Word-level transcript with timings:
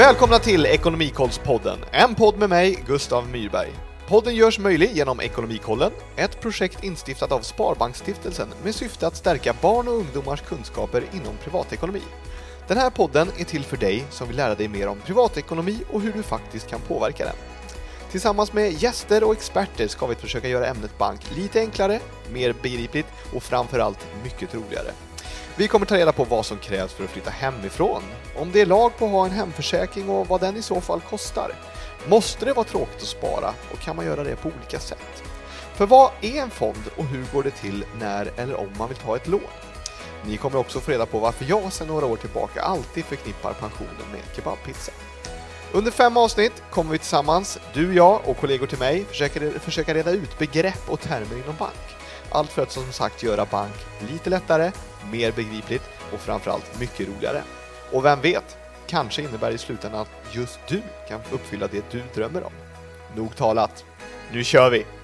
Välkomna 0.00 0.38
till 0.38 0.66
Ekonomikollspodden, 0.66 1.78
en 1.92 2.14
podd 2.14 2.38
med 2.38 2.48
mig, 2.48 2.84
Gustav 2.86 3.28
Myrberg. 3.28 3.70
Podden 4.08 4.34
görs 4.34 4.58
möjlig 4.58 4.90
genom 4.92 5.20
Ekonomikollen, 5.20 5.92
ett 6.16 6.40
projekt 6.40 6.84
instiftat 6.84 7.32
av 7.32 7.40
Sparbanksstiftelsen 7.40 8.48
med 8.64 8.74
syfte 8.74 9.06
att 9.06 9.16
stärka 9.16 9.54
barn 9.62 9.88
och 9.88 9.94
ungdomars 9.94 10.40
kunskaper 10.40 11.04
inom 11.12 11.36
privatekonomi. 11.44 12.02
Den 12.68 12.78
här 12.78 12.90
podden 12.90 13.28
är 13.38 13.44
till 13.44 13.64
för 13.64 13.76
dig 13.76 14.04
som 14.10 14.28
vill 14.28 14.36
lära 14.36 14.54
dig 14.54 14.68
mer 14.68 14.88
om 14.88 15.00
privatekonomi 15.00 15.78
och 15.92 16.00
hur 16.00 16.12
du 16.12 16.22
faktiskt 16.22 16.68
kan 16.68 16.80
påverka 16.80 17.24
den. 17.24 17.36
Tillsammans 18.10 18.52
med 18.52 18.82
gäster 18.82 19.24
och 19.24 19.32
experter 19.32 19.88
ska 19.88 20.06
vi 20.06 20.14
försöka 20.14 20.48
göra 20.48 20.66
ämnet 20.66 20.98
bank 20.98 21.20
lite 21.36 21.60
enklare, 21.60 22.00
mer 22.32 22.54
begripligt 22.62 23.08
och 23.34 23.42
framförallt 23.42 24.06
mycket 24.24 24.54
roligare. 24.54 24.90
Vi 25.60 25.68
kommer 25.68 25.86
ta 25.86 25.96
reda 25.96 26.12
på 26.12 26.24
vad 26.24 26.46
som 26.46 26.58
krävs 26.58 26.92
för 26.92 27.04
att 27.04 27.10
flytta 27.10 27.30
hemifrån, 27.30 28.02
om 28.36 28.52
det 28.52 28.60
är 28.60 28.66
lag 28.66 28.96
på 28.98 29.04
att 29.04 29.10
ha 29.10 29.24
en 29.24 29.30
hemförsäkring 29.30 30.08
och 30.08 30.28
vad 30.28 30.40
den 30.40 30.56
i 30.56 30.62
så 30.62 30.80
fall 30.80 31.00
kostar. 31.00 31.52
Måste 32.08 32.44
det 32.44 32.52
vara 32.52 32.64
tråkigt 32.64 33.02
att 33.02 33.08
spara 33.08 33.54
och 33.72 33.78
kan 33.78 33.96
man 33.96 34.06
göra 34.06 34.24
det 34.24 34.36
på 34.36 34.48
olika 34.48 34.78
sätt? 34.78 35.22
För 35.74 35.86
vad 35.86 36.10
är 36.20 36.42
en 36.42 36.50
fond 36.50 36.82
och 36.96 37.04
hur 37.04 37.24
går 37.32 37.42
det 37.42 37.50
till 37.50 37.84
när 37.98 38.30
eller 38.36 38.60
om 38.60 38.68
man 38.78 38.88
vill 38.88 38.96
ta 38.96 39.16
ett 39.16 39.28
lån? 39.28 39.40
Ni 40.26 40.36
kommer 40.36 40.58
också 40.58 40.80
få 40.80 40.90
reda 40.90 41.06
på 41.06 41.18
varför 41.18 41.46
jag 41.48 41.72
sedan 41.72 41.88
några 41.88 42.06
år 42.06 42.16
tillbaka 42.16 42.62
alltid 42.62 43.04
förknippar 43.04 43.52
pensionen 43.52 44.10
med 44.12 44.20
kebabpizza. 44.36 44.92
Under 45.72 45.90
fem 45.90 46.16
avsnitt 46.16 46.62
kommer 46.70 46.92
vi 46.92 46.98
tillsammans, 46.98 47.58
du, 47.74 47.94
jag 47.94 48.20
och 48.24 48.36
kollegor 48.36 48.66
till 48.66 48.78
mig, 48.78 49.04
försöka, 49.04 49.50
försöka 49.60 49.94
reda 49.94 50.10
ut 50.10 50.38
begrepp 50.38 50.82
och 50.90 51.00
termer 51.00 51.36
inom 51.44 51.56
bank. 51.58 51.96
Allt 52.30 52.50
för 52.50 52.62
att 52.62 52.72
som 52.72 52.92
sagt 52.92 53.22
göra 53.22 53.46
bank 53.46 53.74
lite 54.12 54.30
lättare, 54.30 54.72
mer 55.12 55.32
begripligt 55.32 55.82
och 56.12 56.20
framförallt 56.20 56.80
mycket 56.80 57.08
roligare. 57.08 57.42
Och 57.92 58.04
vem 58.04 58.20
vet, 58.20 58.56
kanske 58.86 59.22
innebär 59.22 59.50
i 59.50 59.58
slutändan 59.58 60.00
att 60.00 60.34
just 60.36 60.58
du 60.68 60.82
kan 61.08 61.20
uppfylla 61.32 61.66
det 61.66 61.84
du 61.90 62.02
drömmer 62.14 62.42
om. 62.42 62.52
Nog 63.16 63.36
talat, 63.36 63.84
nu 64.32 64.44
kör 64.44 64.70
vi! 64.70 64.99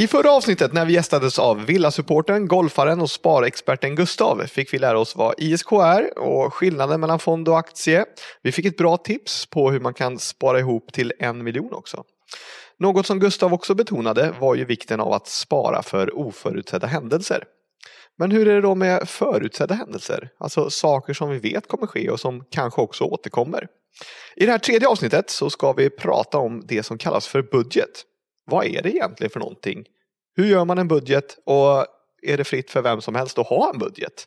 I 0.00 0.06
förra 0.06 0.32
avsnittet 0.32 0.72
när 0.72 0.84
vi 0.84 0.92
gästades 0.92 1.38
av 1.38 1.66
villasupporten, 1.66 2.48
golfaren 2.48 3.00
och 3.00 3.10
sparexperten 3.10 3.94
Gustav 3.94 4.46
fick 4.46 4.74
vi 4.74 4.78
lära 4.78 4.98
oss 4.98 5.16
vad 5.16 5.34
ISK 5.38 5.72
är 5.72 6.18
och 6.18 6.54
skillnaden 6.54 7.00
mellan 7.00 7.18
fond 7.18 7.48
och 7.48 7.58
aktie. 7.58 8.04
Vi 8.42 8.52
fick 8.52 8.64
ett 8.64 8.76
bra 8.76 8.96
tips 8.96 9.46
på 9.46 9.70
hur 9.70 9.80
man 9.80 9.94
kan 9.94 10.18
spara 10.18 10.58
ihop 10.58 10.92
till 10.92 11.12
en 11.18 11.44
miljon 11.44 11.72
också. 11.72 12.04
Något 12.78 13.06
som 13.06 13.18
Gustav 13.18 13.54
också 13.54 13.74
betonade 13.74 14.34
var 14.40 14.54
ju 14.54 14.64
vikten 14.64 15.00
av 15.00 15.12
att 15.12 15.26
spara 15.26 15.82
för 15.82 16.18
oförutsedda 16.18 16.86
händelser. 16.86 17.44
Men 18.18 18.30
hur 18.30 18.48
är 18.48 18.54
det 18.54 18.60
då 18.60 18.74
med 18.74 19.08
förutsedda 19.08 19.74
händelser? 19.74 20.28
Alltså 20.38 20.70
saker 20.70 21.14
som 21.14 21.30
vi 21.30 21.38
vet 21.38 21.68
kommer 21.68 21.86
ske 21.86 22.10
och 22.10 22.20
som 22.20 22.44
kanske 22.50 22.80
också 22.80 23.04
återkommer. 23.04 23.66
I 24.36 24.46
det 24.46 24.52
här 24.52 24.58
tredje 24.58 24.88
avsnittet 24.88 25.30
så 25.30 25.50
ska 25.50 25.72
vi 25.72 25.90
prata 25.90 26.38
om 26.38 26.62
det 26.66 26.82
som 26.82 26.98
kallas 26.98 27.26
för 27.26 27.42
budget 27.42 28.04
vad 28.50 28.66
är 28.66 28.82
det 28.82 28.90
egentligen 28.90 29.30
för 29.30 29.40
någonting? 29.40 29.84
Hur 30.36 30.46
gör 30.46 30.64
man 30.64 30.78
en 30.78 30.88
budget 30.88 31.38
och 31.44 31.86
är 32.22 32.36
det 32.36 32.44
fritt 32.44 32.70
för 32.70 32.82
vem 32.82 33.00
som 33.00 33.14
helst 33.14 33.38
att 33.38 33.46
ha 33.46 33.70
en 33.72 33.78
budget? 33.78 34.26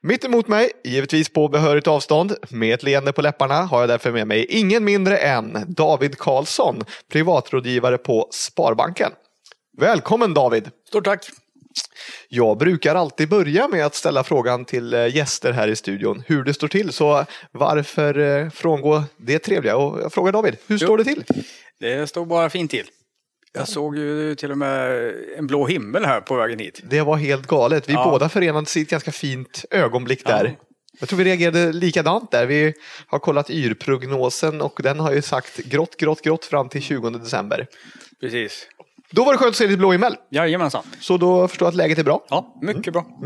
Mitt 0.00 0.24
emot 0.24 0.48
mig, 0.48 0.70
givetvis 0.84 1.28
på 1.28 1.48
behörigt 1.48 1.86
avstånd, 1.86 2.34
med 2.48 2.74
ett 2.74 2.82
leende 2.82 3.12
på 3.12 3.22
läpparna 3.22 3.54
har 3.54 3.80
jag 3.80 3.88
därför 3.88 4.12
med 4.12 4.26
mig 4.26 4.46
ingen 4.48 4.84
mindre 4.84 5.16
än 5.16 5.64
David 5.68 6.18
Karlsson, 6.18 6.84
privatrådgivare 7.12 7.98
på 7.98 8.28
Sparbanken. 8.30 9.12
Välkommen 9.78 10.34
David! 10.34 10.70
Stort 10.88 11.04
tack! 11.04 11.26
Jag 12.28 12.58
brukar 12.58 12.94
alltid 12.94 13.28
börja 13.28 13.68
med 13.68 13.86
att 13.86 13.94
ställa 13.94 14.24
frågan 14.24 14.64
till 14.64 14.94
eh, 14.94 15.16
gäster 15.16 15.52
här 15.52 15.68
i 15.68 15.76
studion 15.76 16.22
hur 16.26 16.44
det 16.44 16.54
står 16.54 16.68
till, 16.68 16.92
så 16.92 17.24
varför 17.52 18.18
eh, 18.18 18.50
frångå 18.50 19.02
det 19.16 19.38
trevliga? 19.38 19.76
Och 19.76 20.00
jag 20.02 20.12
frågar 20.12 20.32
David, 20.32 20.56
hur 20.66 20.78
står 20.78 20.98
det 20.98 21.04
till? 21.04 21.24
Det 21.80 22.06
står 22.06 22.26
bara 22.26 22.50
fint 22.50 22.70
till. 22.70 22.86
Jag 23.54 23.68
såg 23.68 23.96
ju 23.96 24.34
till 24.34 24.50
och 24.50 24.58
med 24.58 25.12
en 25.36 25.46
blå 25.46 25.66
himmel 25.66 26.04
här 26.04 26.20
på 26.20 26.36
vägen 26.36 26.58
hit. 26.58 26.80
Det 26.84 27.00
var 27.00 27.16
helt 27.16 27.46
galet. 27.46 27.88
Vi 27.88 27.92
ja. 27.92 28.10
båda 28.10 28.28
förenades 28.28 28.76
i 28.76 28.82
ett 28.82 28.88
ganska 28.88 29.12
fint 29.12 29.64
ögonblick 29.70 30.26
där. 30.26 30.44
Ja. 30.44 30.66
Jag 31.00 31.08
tror 31.08 31.18
vi 31.18 31.24
reagerade 31.24 31.72
likadant 31.72 32.30
där. 32.30 32.46
Vi 32.46 32.74
har 33.06 33.18
kollat 33.18 33.50
YR-prognosen 33.50 34.60
och 34.60 34.80
den 34.82 35.00
har 35.00 35.12
ju 35.12 35.22
sagt 35.22 35.56
grått, 35.56 35.96
grått, 35.96 36.22
grått 36.22 36.44
fram 36.44 36.68
till 36.68 36.82
20 36.82 37.10
december. 37.10 37.66
Precis. 38.20 38.68
Då 39.10 39.24
var 39.24 39.32
det 39.32 39.38
skönt 39.38 39.50
att 39.50 39.56
se 39.56 39.66
lite 39.66 39.76
blå 39.76 39.92
himmel. 39.92 40.16
Jajamensan. 40.30 40.84
Så 41.00 41.16
då 41.16 41.48
förstår 41.48 41.66
jag 41.66 41.70
att 41.70 41.76
läget 41.76 41.98
är 41.98 42.04
bra. 42.04 42.26
Ja, 42.28 42.58
mycket 42.62 42.86
mm. 42.86 42.92
bra. 42.92 43.18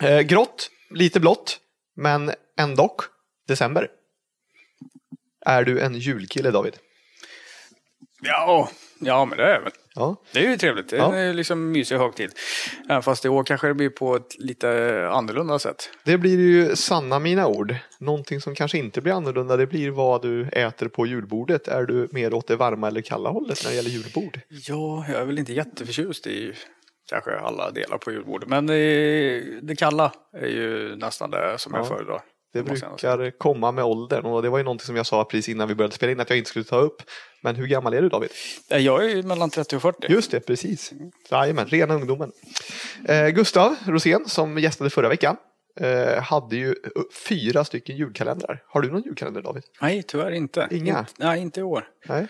Mm. 0.00 0.18
Eh, 0.18 0.20
grått, 0.20 0.70
lite 0.90 1.20
blått, 1.20 1.58
men 1.96 2.32
ändå 2.58 2.96
december. 3.48 3.88
Är 5.46 5.64
du 5.64 5.80
en 5.80 5.94
julkille 5.94 6.50
David? 6.50 6.76
Ja, 8.22 8.68
Ja, 8.98 9.24
men 9.24 9.38
det 9.38 9.44
är 9.44 9.60
väl. 9.60 9.72
Ja. 9.94 10.16
Det 10.32 10.46
är 10.46 10.50
ju 10.50 10.56
trevligt. 10.56 10.88
Det 10.88 10.98
är 10.98 11.26
ja. 11.26 11.32
liksom 11.32 11.72
mysig 11.72 11.96
högtid. 11.96 12.30
Även 12.88 13.02
fast 13.02 13.24
i 13.24 13.28
år 13.28 13.44
kanske 13.44 13.66
det 13.66 13.74
blir 13.74 13.90
på 13.90 14.16
ett 14.16 14.38
lite 14.38 14.68
annorlunda 15.12 15.58
sätt. 15.58 15.90
Det 16.04 16.18
blir 16.18 16.38
ju 16.38 16.76
sanna 16.76 17.18
mina 17.18 17.46
ord. 17.46 17.76
Någonting 17.98 18.40
som 18.40 18.54
kanske 18.54 18.78
inte 18.78 19.00
blir 19.00 19.12
annorlunda 19.12 19.56
det 19.56 19.66
blir 19.66 19.90
vad 19.90 20.22
du 20.22 20.48
äter 20.48 20.88
på 20.88 21.06
julbordet. 21.06 21.68
Är 21.68 21.82
du 21.82 22.08
mer 22.12 22.34
åt 22.34 22.46
det 22.46 22.56
varma 22.56 22.88
eller 22.88 23.00
kalla 23.00 23.30
hållet 23.30 23.60
när 23.64 23.70
det 23.70 23.76
gäller 23.76 23.90
julbord? 23.90 24.40
Ja, 24.48 25.04
jag 25.08 25.20
är 25.20 25.24
väl 25.24 25.38
inte 25.38 25.52
jätteförtjust 25.52 26.26
i 26.26 26.52
kanske 27.10 27.38
alla 27.38 27.70
delar 27.70 27.98
på 27.98 28.12
julbordet. 28.12 28.48
Men 28.48 28.66
det, 28.66 29.60
det 29.62 29.76
kalla 29.76 30.12
är 30.36 30.46
ju 30.46 30.96
nästan 30.96 31.30
det 31.30 31.58
som 31.58 31.72
ja. 31.72 31.78
jag 31.78 31.88
föredrar. 31.88 32.22
Det 32.54 32.62
brukar 32.62 33.38
komma 33.38 33.72
med 33.72 33.84
åldern 33.84 34.24
och 34.24 34.42
det 34.42 34.48
var 34.48 34.58
ju 34.58 34.64
någonting 34.64 34.84
som 34.86 34.96
jag 34.96 35.06
sa 35.06 35.24
precis 35.24 35.48
innan 35.48 35.68
vi 35.68 35.74
började 35.74 35.94
spela 35.94 36.12
in 36.12 36.20
att 36.20 36.30
jag 36.30 36.38
inte 36.38 36.50
skulle 36.50 36.64
ta 36.64 36.76
upp. 36.78 37.02
Men 37.42 37.56
hur 37.56 37.66
gammal 37.66 37.94
är 37.94 38.02
du 38.02 38.08
David? 38.08 38.30
Jag 38.68 39.10
är 39.10 39.22
mellan 39.22 39.50
30 39.50 39.76
och 39.76 39.82
40. 39.82 40.12
Just 40.12 40.30
det, 40.30 40.40
precis. 40.40 40.92
Jajamän, 41.30 41.66
rena 41.66 41.94
ungdomen. 41.94 42.32
Eh, 43.04 43.28
Gustav 43.28 43.76
Rosén 43.86 44.28
som 44.28 44.58
gästade 44.58 44.90
förra 44.90 45.08
veckan 45.08 45.36
eh, 45.80 46.22
hade 46.22 46.56
ju 46.56 46.74
fyra 47.28 47.64
stycken 47.64 47.96
julkalendrar. 47.96 48.62
Har 48.66 48.80
du 48.80 48.90
någon 48.90 49.02
julkalender 49.02 49.42
David? 49.42 49.62
Nej, 49.80 50.02
tyvärr 50.02 50.30
inte. 50.30 50.68
Inga? 50.70 50.98
In, 50.98 51.04
nej, 51.18 51.40
inte 51.40 51.60
i 51.60 51.62
år. 51.62 51.84
Nej. 52.08 52.26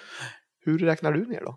Hur 0.64 0.78
räknar 0.78 1.12
du 1.12 1.26
ner 1.26 1.40
då? 1.40 1.56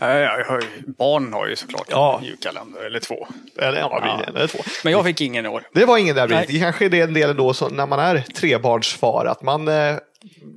Jag 0.00 0.44
har, 0.44 0.64
barn 0.86 1.32
har 1.32 1.46
ju 1.46 1.56
såklart 1.56 1.86
ja. 1.90 2.18
en 2.18 2.24
julkalender, 2.24 2.80
eller 2.80 3.00
två. 3.00 3.28
Eller, 3.58 3.78
ja, 3.78 4.00
ja. 4.02 4.24
eller 4.26 4.46
två. 4.46 4.58
Men 4.84 4.92
jag 4.92 5.04
fick 5.04 5.20
ingen 5.20 5.46
i 5.46 5.48
år. 5.48 5.62
Det 5.72 5.84
var 5.84 5.98
ingen 5.98 6.16
där. 6.16 6.28
Nej. 6.28 6.44
Det 6.48 6.58
kanske 6.58 6.84
är 6.84 6.88
det 6.88 7.00
en 7.00 7.14
del 7.14 7.36
då 7.36 7.54
så 7.54 7.68
när 7.68 7.86
man 7.86 7.98
är 7.98 8.20
trebarnsfar, 8.20 9.26
att 9.26 9.42
man 9.42 9.68
eh, 9.68 9.96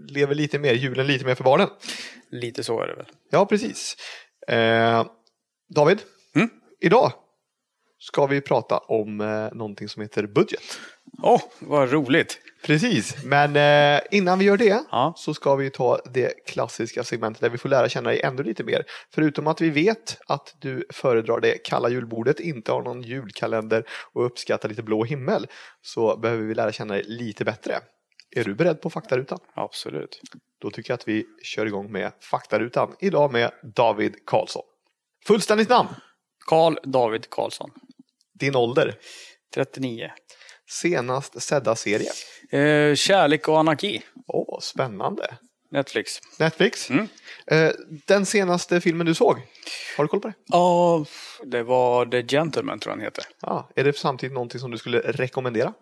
lever 0.08 0.36
lite 0.36 0.60
mer, 0.60 0.74
julen 0.74 1.08
lite 1.08 1.26
mer 1.26 1.36
för 1.36 1.44
barnen. 1.44 1.68
Lite 2.32 2.64
så 2.64 2.82
är 2.82 2.88
det 2.88 2.96
väl. 2.96 3.06
Ja, 3.32 3.46
precis. 3.46 3.96
Eh, 4.48 5.06
David, 5.76 6.00
mm? 6.36 6.50
idag 6.82 7.12
ska 8.02 8.26
vi 8.26 8.42
prata 8.42 8.78
om 8.78 9.22
eh, 9.22 9.58
någonting 9.58 9.90
som 9.90 10.02
heter 10.02 10.28
budget. 10.28 10.62
Åh, 11.24 11.36
oh, 11.36 11.42
vad 11.60 11.92
roligt! 11.92 12.40
Precis, 12.66 13.24
men 13.24 13.56
eh, 13.56 14.02
innan 14.12 14.40
vi 14.40 14.46
gör 14.46 14.58
det 14.58 14.84
ja. 14.92 15.14
så 15.18 15.34
ska 15.34 15.56
vi 15.56 15.70
ta 15.70 16.00
det 16.14 16.46
klassiska 16.46 17.04
segmentet 17.04 17.42
där 17.42 17.50
vi 17.50 17.58
får 17.58 17.70
lära 17.70 17.90
känna 17.90 18.10
dig 18.10 18.22
ännu 18.22 18.44
lite 18.44 18.64
mer. 18.64 18.84
Förutom 19.14 19.48
att 19.48 19.62
vi 19.62 19.70
vet 19.70 20.18
att 20.28 20.56
du 20.60 20.86
föredrar 20.94 21.40
det 21.40 21.58
kalla 21.58 21.90
julbordet, 21.90 22.40
inte 22.40 22.72
har 22.72 22.82
någon 22.82 23.02
julkalender 23.02 23.84
och 24.14 24.26
uppskattar 24.26 24.70
lite 24.70 24.84
blå 24.84 25.04
himmel 25.04 25.48
så 25.82 26.18
behöver 26.18 26.44
vi 26.44 26.54
lära 26.54 26.72
känna 26.72 26.94
dig 26.94 27.04
lite 27.04 27.46
bättre. 27.46 27.80
Är 28.36 28.44
du 28.44 28.56
beredd 28.56 28.82
på 28.82 28.90
faktarutan? 28.90 29.40
Absolut. 29.54 30.22
Då 30.62 30.72
tycker 30.72 30.92
jag 30.92 30.96
att 30.96 31.08
vi 31.08 31.26
kör 31.44 31.66
igång 31.66 31.92
med 31.92 32.12
faktarutan. 32.32 32.96
Idag 33.00 33.32
med 33.32 33.52
David 33.76 34.16
Karlsson. 34.26 34.64
Fullständigt 35.28 35.70
namn? 35.70 35.90
Karl 36.46 36.76
David 36.84 37.30
Karlsson. 37.30 37.72
Din 38.42 38.56
ålder? 38.56 38.96
39. 39.54 40.12
Senast 40.70 41.42
sedda 41.42 41.76
serie? 41.76 42.12
Eh, 42.52 42.96
Kärlek 42.96 43.48
och 43.48 43.60
anarki. 43.60 44.04
Åh, 44.28 44.56
oh, 44.56 44.60
spännande. 44.60 45.38
Netflix. 45.72 46.20
Netflix. 46.40 46.90
Mm. 46.90 47.08
Eh, 47.48 47.72
den 48.08 48.26
senaste 48.26 48.82
filmen 48.82 49.06
du 49.06 49.14
såg, 49.14 49.38
har 49.98 50.04
du 50.04 50.08
koll 50.08 50.20
på 50.20 50.28
det? 50.28 50.34
Ja, 50.46 51.06
det 51.46 51.64
var 51.64 52.06
The 52.06 52.22
Gentleman 52.22 52.80
tror 52.80 52.92
jag 52.92 52.98
den 52.98 53.06
heter. 53.06 53.24
Ah, 53.42 53.64
är 53.76 53.84
det 53.84 53.98
samtidigt 53.98 54.34
någonting 54.34 54.60
som 54.60 54.72
du 54.72 54.78
skulle 54.78 55.00
rekommendera? 55.00 55.74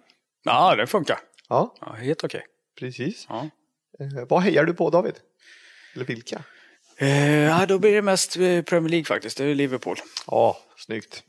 Ja, 0.44 0.76
det 0.76 0.88
funkar. 0.88 1.20
Ja, 1.50 1.76
ja 1.82 1.94
helt 1.94 2.24
okej. 2.24 2.38
Okay. 2.38 2.48
Precis. 2.80 3.26
Ja. 3.30 3.50
Eh, 4.00 4.26
vad 4.30 4.42
hejar 4.42 4.64
du 4.64 4.74
på 4.74 4.90
David? 4.90 5.16
Eller 5.96 6.06
vilka? 6.06 6.44
Eh, 6.98 7.68
då 7.68 7.80
blir 7.80 7.96
det 7.96 8.02
mest 8.02 8.38
eh, 8.38 8.62
Premier 8.62 8.90
League 8.90 9.06
faktiskt. 9.06 9.38
Det 9.38 9.46
är 9.46 9.56
Liverpool. 9.56 9.98
Ja, 10.28 10.58
snyggt. 10.78 11.24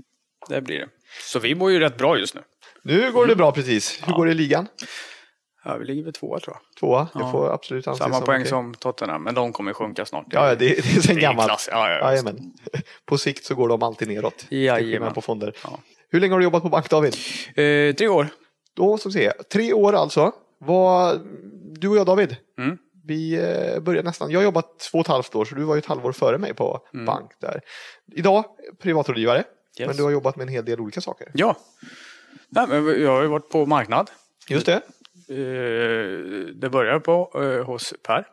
Det 0.49 0.61
blir 0.61 0.79
det. 0.79 0.89
Så 1.23 1.39
vi 1.39 1.55
mår 1.55 1.71
ju 1.71 1.79
rätt 1.81 1.99
bra 1.99 2.19
just 2.19 2.35
nu. 2.35 2.43
Nu 2.83 3.13
går 3.13 3.27
det 3.27 3.37
bra 3.37 3.53
precis. 3.53 4.03
Hur 4.03 4.13
ja. 4.13 4.17
går 4.17 4.27
det 4.27 4.33
i 4.33 4.35
ligan? 4.35 4.69
Ja, 5.65 5.77
vi 5.77 5.85
ligger 5.85 6.03
väl 6.05 6.13
tvåa 6.13 6.41
tror 6.41 6.57
jag. 6.57 6.79
Tvåa, 6.81 7.03
det 7.03 7.21
ja. 7.21 7.33
får 7.33 7.55
absolut 7.55 7.89
anses 7.89 8.03
Samma 8.03 8.17
som 8.17 8.25
poäng 8.25 8.41
okay. 8.41 8.49
som 8.49 8.75
Tottenham, 8.75 9.23
men 9.23 9.35
de 9.35 9.53
kommer 9.53 9.73
sjunka 9.73 10.05
snart. 10.05 10.27
Ja, 10.31 10.49
ja 10.49 10.55
det, 10.55 10.69
det 10.69 10.97
är 10.97 11.01
sen 11.01 11.19
gammalt. 11.19 11.69
Ja, 11.71 11.91
ja, 11.91 12.15
ja, 12.15 12.33
på 13.07 13.19
sikt 13.19 13.45
så 13.45 13.55
går 13.55 13.69
de 13.69 13.83
alltid 13.83 14.09
neråt. 14.09 14.47
Jajamän. 14.51 15.15
på 15.15 15.21
fonder. 15.21 15.53
Ja. 15.65 15.79
Hur 16.11 16.21
länge 16.21 16.35
har 16.35 16.39
du 16.39 16.45
jobbat 16.45 16.63
på 16.63 16.69
bank 16.69 16.91
David? 16.91 17.15
Eh, 17.57 17.95
tre 17.95 18.09
år. 18.09 18.29
Då 18.77 18.99
ska 18.99 19.09
vi 19.09 19.13
se. 19.13 19.33
Tre 19.53 19.73
år 19.73 19.93
alltså. 19.93 20.33
Vad, 20.59 21.21
du 21.81 21.89
och 21.89 21.97
jag 21.97 22.07
David, 22.07 22.37
mm. 22.59 22.79
vi 23.05 23.35
eh, 23.35 23.81
började 23.81 24.09
nästan, 24.09 24.31
jag 24.31 24.39
har 24.39 24.45
jobbat 24.45 24.79
två 24.79 24.99
och 24.99 25.05
ett 25.05 25.09
halvt 25.09 25.35
år 25.35 25.45
så 25.45 25.55
du 25.55 25.63
var 25.63 25.75
ju 25.75 25.79
ett 25.79 25.87
halvår 25.87 26.13
före 26.13 26.39
mig 26.39 26.55
på 26.55 26.87
mm. 26.95 27.07
bank 27.07 27.31
där. 27.41 27.61
Idag 28.17 28.45
privatrådgivare, 28.83 29.45
yes. 29.79 29.87
men 29.87 29.97
du 29.97 30.03
har 30.03 30.11
jobbat 30.11 30.37
med 30.37 30.43
en 30.43 30.53
hel 30.53 30.65
del 30.65 30.81
olika 30.81 31.01
saker. 31.01 31.31
Ja, 31.35 31.57
Nej, 32.49 32.67
men 32.67 33.03
jag 33.03 33.11
har 33.11 33.23
ju 33.23 33.29
varit 33.29 33.49
på 33.49 33.67
marknad. 33.67 34.11
Just 34.49 34.67
det. 34.67 34.83
Eh, 35.29 36.55
det 36.55 36.71
började 36.71 37.01
på 37.01 37.31
eh, 37.35 37.67
hos 37.67 37.95
Per. 38.03 38.27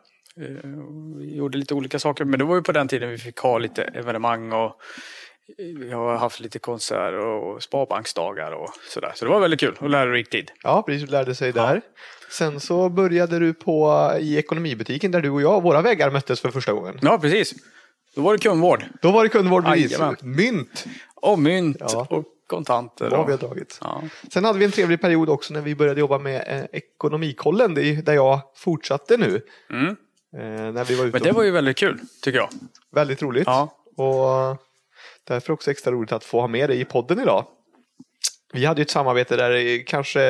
Vi 1.18 1.36
gjorde 1.36 1.58
lite 1.58 1.74
olika 1.74 1.98
saker, 1.98 2.24
men 2.24 2.38
det 2.38 2.44
var 2.44 2.54
ju 2.54 2.62
på 2.62 2.72
den 2.72 2.88
tiden 2.88 3.10
vi 3.10 3.18
fick 3.18 3.38
ha 3.38 3.58
lite 3.58 3.82
evenemang 3.82 4.52
och 4.52 4.80
vi 5.56 5.92
har 5.92 6.16
haft 6.16 6.40
lite 6.40 6.58
konserter 6.58 7.18
och 7.18 7.62
sparbanksdagar 7.62 8.52
och 8.52 8.70
sådär. 8.88 9.12
Så 9.14 9.24
det 9.24 9.30
var 9.30 9.40
väldigt 9.40 9.60
kul 9.60 9.76
och 9.80 9.90
lärorik 9.90 10.30
tid. 10.30 10.50
Ja, 10.62 10.82
precis. 10.82 11.06
Du 11.06 11.12
lärde 11.12 11.34
sig 11.34 11.52
där. 11.52 11.74
Ja. 11.74 11.80
Sen 12.30 12.60
så 12.60 12.88
började 12.88 13.38
du 13.38 13.54
på 13.54 14.10
i 14.20 14.38
ekonomibutiken 14.38 15.10
där 15.10 15.20
du 15.20 15.30
och 15.30 15.42
jag, 15.42 15.62
våra 15.62 15.82
vägar 15.82 16.10
möttes 16.10 16.40
för 16.40 16.50
första 16.50 16.72
gången. 16.72 16.98
Ja, 17.02 17.18
precis. 17.18 17.54
Då 18.14 18.22
var 18.22 18.32
det 18.32 18.38
kundvård. 18.38 18.84
Då 19.02 19.10
var 19.10 19.22
det 19.22 19.28
kundvård, 19.28 19.64
precis. 19.64 19.98
Mynt. 20.22 20.86
Och 21.22 21.38
mynt 21.38 21.76
ja. 21.80 22.06
och 22.10 22.24
kontanter. 22.46 23.10
Vad 23.10 23.26
vi 23.26 23.32
har 23.32 23.38
dragit. 23.38 23.78
Ja. 23.80 24.02
Sen 24.32 24.44
hade 24.44 24.58
vi 24.58 24.64
en 24.64 24.70
trevlig 24.70 25.00
period 25.00 25.28
också 25.28 25.54
när 25.54 25.60
vi 25.60 25.74
började 25.74 26.00
jobba 26.00 26.18
med 26.18 26.44
eh, 26.46 26.64
Ekonomikollen, 26.72 27.74
där 27.74 28.14
jag 28.14 28.40
fortsatte 28.56 29.16
nu. 29.16 29.40
Mm. 29.70 29.96
Eh, 30.36 30.72
när 30.72 30.84
vi 30.84 30.94
var 30.94 31.04
ute 31.04 31.12
Men 31.12 31.22
det 31.22 31.32
var 31.32 31.42
ju 31.42 31.50
väldigt 31.50 31.76
kul, 31.76 32.00
tycker 32.22 32.38
jag. 32.38 32.48
Väldigt 32.92 33.22
roligt. 33.22 33.46
Ja. 33.46 33.74
Och 33.96 34.58
Därför 35.28 35.52
också 35.52 35.70
extra 35.70 35.92
roligt 35.92 36.12
att 36.12 36.24
få 36.24 36.40
ha 36.40 36.48
med 36.48 36.70
dig 36.70 36.80
i 36.80 36.84
podden 36.84 37.20
idag. 37.20 37.44
Vi 38.52 38.64
hade 38.64 38.82
ett 38.82 38.90
samarbete 38.90 39.36
där 39.36 39.86
kanske, 39.86 40.20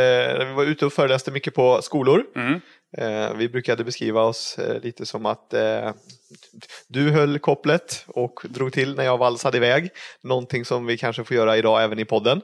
vi 0.45 0.53
var 0.53 0.65
ute 0.65 0.87
och 0.87 0.93
föreläste 0.93 1.31
mycket 1.31 1.55
på 1.55 1.83
skolor. 1.83 2.25
Mm. 2.37 2.61
Eh, 2.97 3.35
vi 3.35 3.49
brukade 3.49 3.85
beskriva 3.85 4.23
oss 4.23 4.59
eh, 4.59 4.81
lite 4.81 5.07
som 5.07 5.27
att 5.27 5.55
eh, 5.55 5.93
du 6.89 7.11
höll 7.11 7.39
kopplet 7.39 8.05
och 8.07 8.41
drog 8.45 8.73
till 8.73 8.97
när 8.97 9.05
jag 9.05 9.19
valsade 9.19 9.57
iväg. 9.57 9.91
Någonting 10.23 10.65
som 10.65 10.87
vi 10.87 10.99
kanske 10.99 11.25
får 11.25 11.37
göra 11.37 11.57
idag 11.57 11.83
även 11.83 11.99
i 11.99 12.05
podden. 12.05 12.41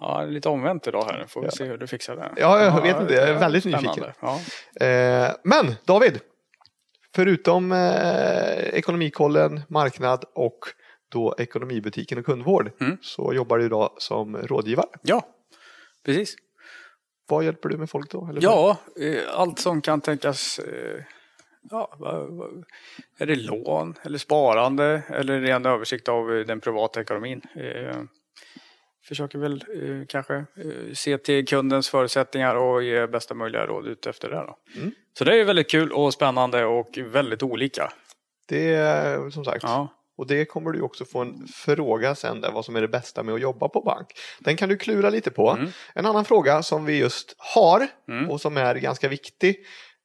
Ja, 0.00 0.24
lite 0.24 0.48
omvänt 0.48 0.86
idag 0.86 1.04
här. 1.10 1.24
Får 1.28 1.40
vi 1.40 1.46
ja. 1.46 1.50
se 1.50 1.64
hur 1.64 1.78
du 1.78 1.86
fixar 1.86 2.16
det. 2.16 2.32
Ja, 2.36 2.64
jag 2.64 2.82
vet 2.82 3.00
inte. 3.00 3.14
Jag 3.14 3.28
är 3.28 3.34
väldigt 3.34 3.64
nyfiken. 3.64 4.04
Ja. 4.20 4.40
Men 5.42 5.74
David, 5.84 6.20
förutom 7.14 7.72
Ekonomikollen, 8.72 9.62
marknad 9.68 10.24
och 10.34 10.58
då 11.12 11.34
Ekonomibutiken 11.38 12.18
och 12.18 12.24
kundvård 12.26 12.70
mm. 12.80 12.98
så 13.02 13.34
jobbar 13.34 13.58
du 13.58 13.64
idag 13.64 13.90
som 13.98 14.36
rådgivare. 14.36 14.88
Ja, 15.02 15.22
precis. 16.04 16.36
Vad 17.28 17.44
hjälper 17.44 17.68
du 17.68 17.76
med 17.76 17.90
folk 17.90 18.10
då? 18.10 18.26
Eller 18.30 18.42
ja, 18.42 18.76
eh, 19.00 19.40
allt 19.40 19.58
som 19.58 19.80
kan 19.80 20.00
tänkas. 20.00 20.58
Eh, 20.58 21.02
ja, 21.70 21.96
är 23.18 23.26
det 23.26 23.36
lån 23.36 23.94
eller 24.02 24.18
sparande 24.18 25.02
eller 25.08 25.40
ren 25.40 25.66
översikt 25.66 26.08
av 26.08 26.44
den 26.46 26.60
privata 26.60 27.00
ekonomin? 27.00 27.42
Eh, 27.56 27.96
försöker 29.08 29.38
väl 29.38 29.64
kanske 30.08 30.44
se 30.94 31.18
till 31.18 31.46
kundens 31.46 31.88
förutsättningar 31.88 32.54
och 32.54 32.82
ge 32.82 33.06
bästa 33.06 33.34
möjliga 33.34 33.66
råd 33.66 33.86
ut 33.86 34.06
efter 34.06 34.30
det. 34.30 34.54
Mm. 34.80 34.92
Så 35.18 35.24
det 35.24 35.40
är 35.40 35.44
väldigt 35.44 35.70
kul 35.70 35.92
och 35.92 36.12
spännande 36.12 36.64
och 36.64 36.98
väldigt 36.98 37.42
olika. 37.42 37.92
Det 38.48 38.74
är 38.74 39.30
som 39.30 39.44
sagt. 39.44 39.62
Ja. 39.62 39.95
Och 40.16 40.26
det 40.26 40.44
kommer 40.44 40.70
du 40.70 40.80
också 40.80 41.04
få 41.04 41.20
en 41.20 41.48
fråga 41.48 42.14
sen 42.14 42.40
där 42.40 42.52
vad 42.52 42.64
som 42.64 42.76
är 42.76 42.80
det 42.80 42.88
bästa 42.88 43.22
med 43.22 43.34
att 43.34 43.40
jobba 43.40 43.68
på 43.68 43.80
bank. 43.80 44.06
Den 44.40 44.56
kan 44.56 44.68
du 44.68 44.76
klura 44.76 45.10
lite 45.10 45.30
på. 45.30 45.50
Mm. 45.50 45.70
En 45.94 46.06
annan 46.06 46.24
fråga 46.24 46.62
som 46.62 46.84
vi 46.84 46.98
just 46.98 47.34
har 47.38 47.86
mm. 48.08 48.30
och 48.30 48.40
som 48.40 48.56
är 48.56 48.74
ganska 48.74 49.08
viktig. 49.08 49.56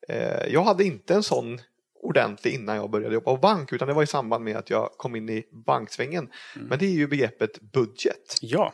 Eh, 0.08 0.48
jag 0.48 0.64
hade 0.64 0.84
inte 0.84 1.14
en 1.14 1.24
sån 1.24 1.60
ordentlig 2.04 2.54
innan 2.54 2.76
jag 2.76 2.90
började 2.90 3.14
jobba 3.14 3.32
på 3.32 3.38
bank 3.38 3.74
utan 3.74 3.88
det 3.88 3.94
var 3.94 4.04
i 4.04 4.08
samband 4.08 4.44
med 4.44 4.58
att 4.58 4.70
jag 4.70 4.90
kom 4.98 5.16
in 5.16 5.30
i 5.30 5.44
banksvängen. 5.66 6.30
Mm. 6.56 6.68
Men 6.68 6.80
det 6.80 6.86
är 6.86 6.92
ju 6.92 7.08
begreppet 7.08 7.62
budget. 7.62 8.38
Ja. 8.42 8.74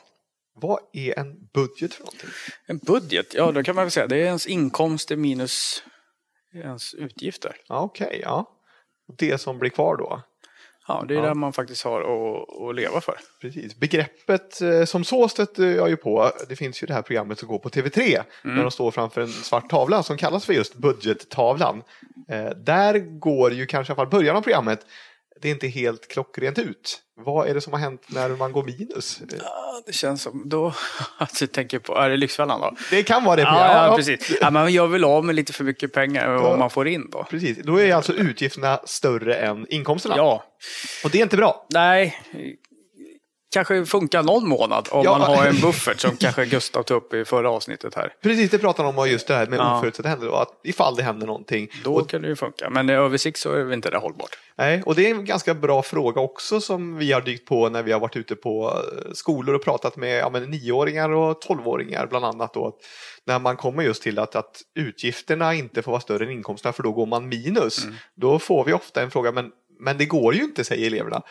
Vad 0.53 0.79
är 0.93 1.19
en 1.19 1.49
budget 1.53 1.93
för 1.93 2.03
någonting? 2.03 2.29
En 2.65 2.77
budget, 2.77 3.33
ja 3.33 3.51
då 3.51 3.63
kan 3.63 3.75
man 3.75 3.85
väl 3.85 3.91
säga 3.91 4.07
det 4.07 4.15
är 4.15 4.25
ens 4.25 4.47
inkomster 4.47 5.15
minus 5.15 5.83
ens 6.53 6.93
utgifter. 6.93 7.55
Okej, 7.69 8.07
okay, 8.07 8.19
ja. 8.19 8.53
Det 9.17 9.37
som 9.37 9.59
blir 9.59 9.69
kvar 9.69 9.97
då? 9.97 10.21
Ja, 10.87 11.05
det 11.07 11.13
är 11.13 11.17
ja. 11.17 11.27
det 11.27 11.33
man 11.33 11.53
faktiskt 11.53 11.83
har 11.83 12.01
att, 12.01 12.61
att 12.61 12.75
leva 12.75 13.01
för. 13.01 13.15
Precis. 13.41 13.75
Begreppet 13.75 14.61
eh, 14.61 14.85
som 14.85 15.03
så 15.03 15.29
stöter 15.29 15.75
jag 15.75 15.89
ju 15.89 15.97
på. 15.97 16.31
Det 16.49 16.55
finns 16.55 16.83
ju 16.83 16.87
det 16.87 16.93
här 16.93 17.01
programmet 17.01 17.39
som 17.39 17.47
går 17.47 17.59
på 17.59 17.69
TV3. 17.69 18.23
Mm. 18.43 18.55
När 18.55 18.61
de 18.61 18.71
står 18.71 18.91
framför 18.91 19.21
en 19.21 19.27
svart 19.27 19.69
tavla 19.69 20.03
som 20.03 20.17
kallas 20.17 20.45
för 20.45 20.53
just 20.53 20.75
budgettavlan. 20.75 21.83
Eh, 22.29 22.49
där 22.49 23.19
går 23.19 23.53
ju 23.53 23.65
kanske 23.65 23.91
i 23.91 23.93
alla 23.93 23.95
fall 24.05 24.19
början 24.19 24.35
av 24.35 24.41
programmet 24.41 24.85
det 25.41 25.47
är 25.47 25.51
inte 25.51 25.67
helt 25.67 26.07
klockrent 26.07 26.59
ut. 26.59 27.01
Vad 27.19 27.47
är 27.47 27.53
det 27.53 27.61
som 27.61 27.73
har 27.73 27.79
hänt 27.79 28.01
när 28.07 28.29
man 28.29 28.51
går 28.51 28.63
minus? 28.63 29.21
Ja, 29.39 29.81
det 29.85 29.93
känns 29.93 30.21
som, 30.21 30.49
då, 30.49 30.73
alltså, 31.17 31.43
jag 31.43 31.51
tänker 31.51 31.79
på, 31.79 31.95
är 31.95 32.09
det 32.09 32.17
Lyxfällan 32.17 32.61
då? 32.61 32.75
Det 32.89 33.03
kan 33.03 33.23
vara 33.23 33.35
det. 33.35 33.41
Ja, 33.41 33.87
ja, 33.87 33.95
precis. 33.95 34.37
Ja, 34.41 34.49
men 34.51 34.73
jag 34.73 34.87
vill 34.87 35.03
av 35.03 35.25
med 35.25 35.35
lite 35.35 35.53
för 35.53 35.63
mycket 35.63 35.93
pengar 35.93 36.31
ja. 36.31 36.53
om 36.53 36.59
man 36.59 36.69
får 36.69 36.87
in 36.87 37.09
då. 37.09 37.23
Precis, 37.23 37.57
då 37.63 37.81
är 37.81 37.95
alltså 37.95 38.13
utgifterna 38.13 38.79
större 38.83 39.35
än 39.35 39.65
inkomsterna. 39.69 40.17
Ja. 40.17 40.43
Och 41.03 41.09
det 41.09 41.17
är 41.17 41.23
inte 41.23 41.37
bra. 41.37 41.67
Nej, 41.73 42.21
kanske 43.57 43.85
funkar 43.85 44.23
någon 44.23 44.49
månad 44.49 44.87
om 44.91 45.05
ja. 45.05 45.17
man 45.17 45.21
har 45.21 45.45
en 45.45 45.61
buffert 45.61 45.99
som 45.99 46.17
kanske 46.17 46.45
Gustav 46.45 46.83
tog 46.83 46.97
upp 46.97 47.13
i 47.13 47.25
förra 47.25 47.49
avsnittet 47.49 47.95
här. 47.95 48.13
Precis, 48.23 48.51
det 48.51 48.57
pratar 48.57 48.83
om 48.83 49.09
just 49.09 49.27
det 49.27 49.35
här 49.35 49.47
med 49.47 49.59
ja. 49.59 49.77
oförutsedda 49.77 50.09
händelser. 50.09 50.41
Att 50.41 50.59
ifall 50.63 50.95
det 50.95 51.03
händer 51.03 51.27
någonting. 51.27 51.69
Då 51.83 51.95
och... 51.95 52.09
kan 52.09 52.21
det 52.21 52.27
ju 52.27 52.35
funka, 52.35 52.69
men 52.69 52.89
i 52.89 52.93
översikt 52.93 53.39
så 53.39 53.51
är 53.51 53.73
inte 53.73 53.89
det 53.89 53.97
hållbart. 53.97 54.37
Nej, 54.57 54.83
och 54.85 54.95
det 54.95 55.09
är 55.09 55.15
en 55.15 55.25
ganska 55.25 55.53
bra 55.53 55.83
fråga 55.83 56.21
också 56.21 56.61
som 56.61 56.97
vi 56.97 57.11
har 57.11 57.21
dykt 57.21 57.47
på 57.47 57.69
när 57.69 57.83
vi 57.83 57.91
har 57.91 57.99
varit 57.99 58.15
ute 58.15 58.35
på 58.35 58.67
eh, 58.67 59.11
skolor 59.13 59.55
och 59.55 59.63
pratat 59.63 59.95
med 59.97 60.19
ja, 60.19 60.29
nioåringar 60.29 61.09
och 61.09 61.41
tolvåringar 61.41 62.07
bland 62.07 62.25
annat. 62.25 62.53
Då, 62.53 62.77
när 63.25 63.39
man 63.39 63.57
kommer 63.57 63.83
just 63.83 64.03
till 64.03 64.19
att, 64.19 64.35
att 64.35 64.61
utgifterna 64.75 65.53
inte 65.53 65.81
får 65.81 65.91
vara 65.91 66.01
större 66.01 66.25
än 66.25 66.31
inkomsterna 66.31 66.73
för 66.73 66.83
då 66.83 66.91
går 66.91 67.05
man 67.05 67.29
minus. 67.29 67.83
Mm. 67.83 67.95
Då 68.15 68.39
får 68.39 68.65
vi 68.65 68.73
ofta 68.73 69.01
en 69.01 69.11
fråga, 69.11 69.31
men, 69.31 69.51
men 69.79 69.97
det 69.97 70.05
går 70.05 70.35
ju 70.35 70.43
inte, 70.43 70.63
säger 70.63 70.87
eleverna. 70.87 71.21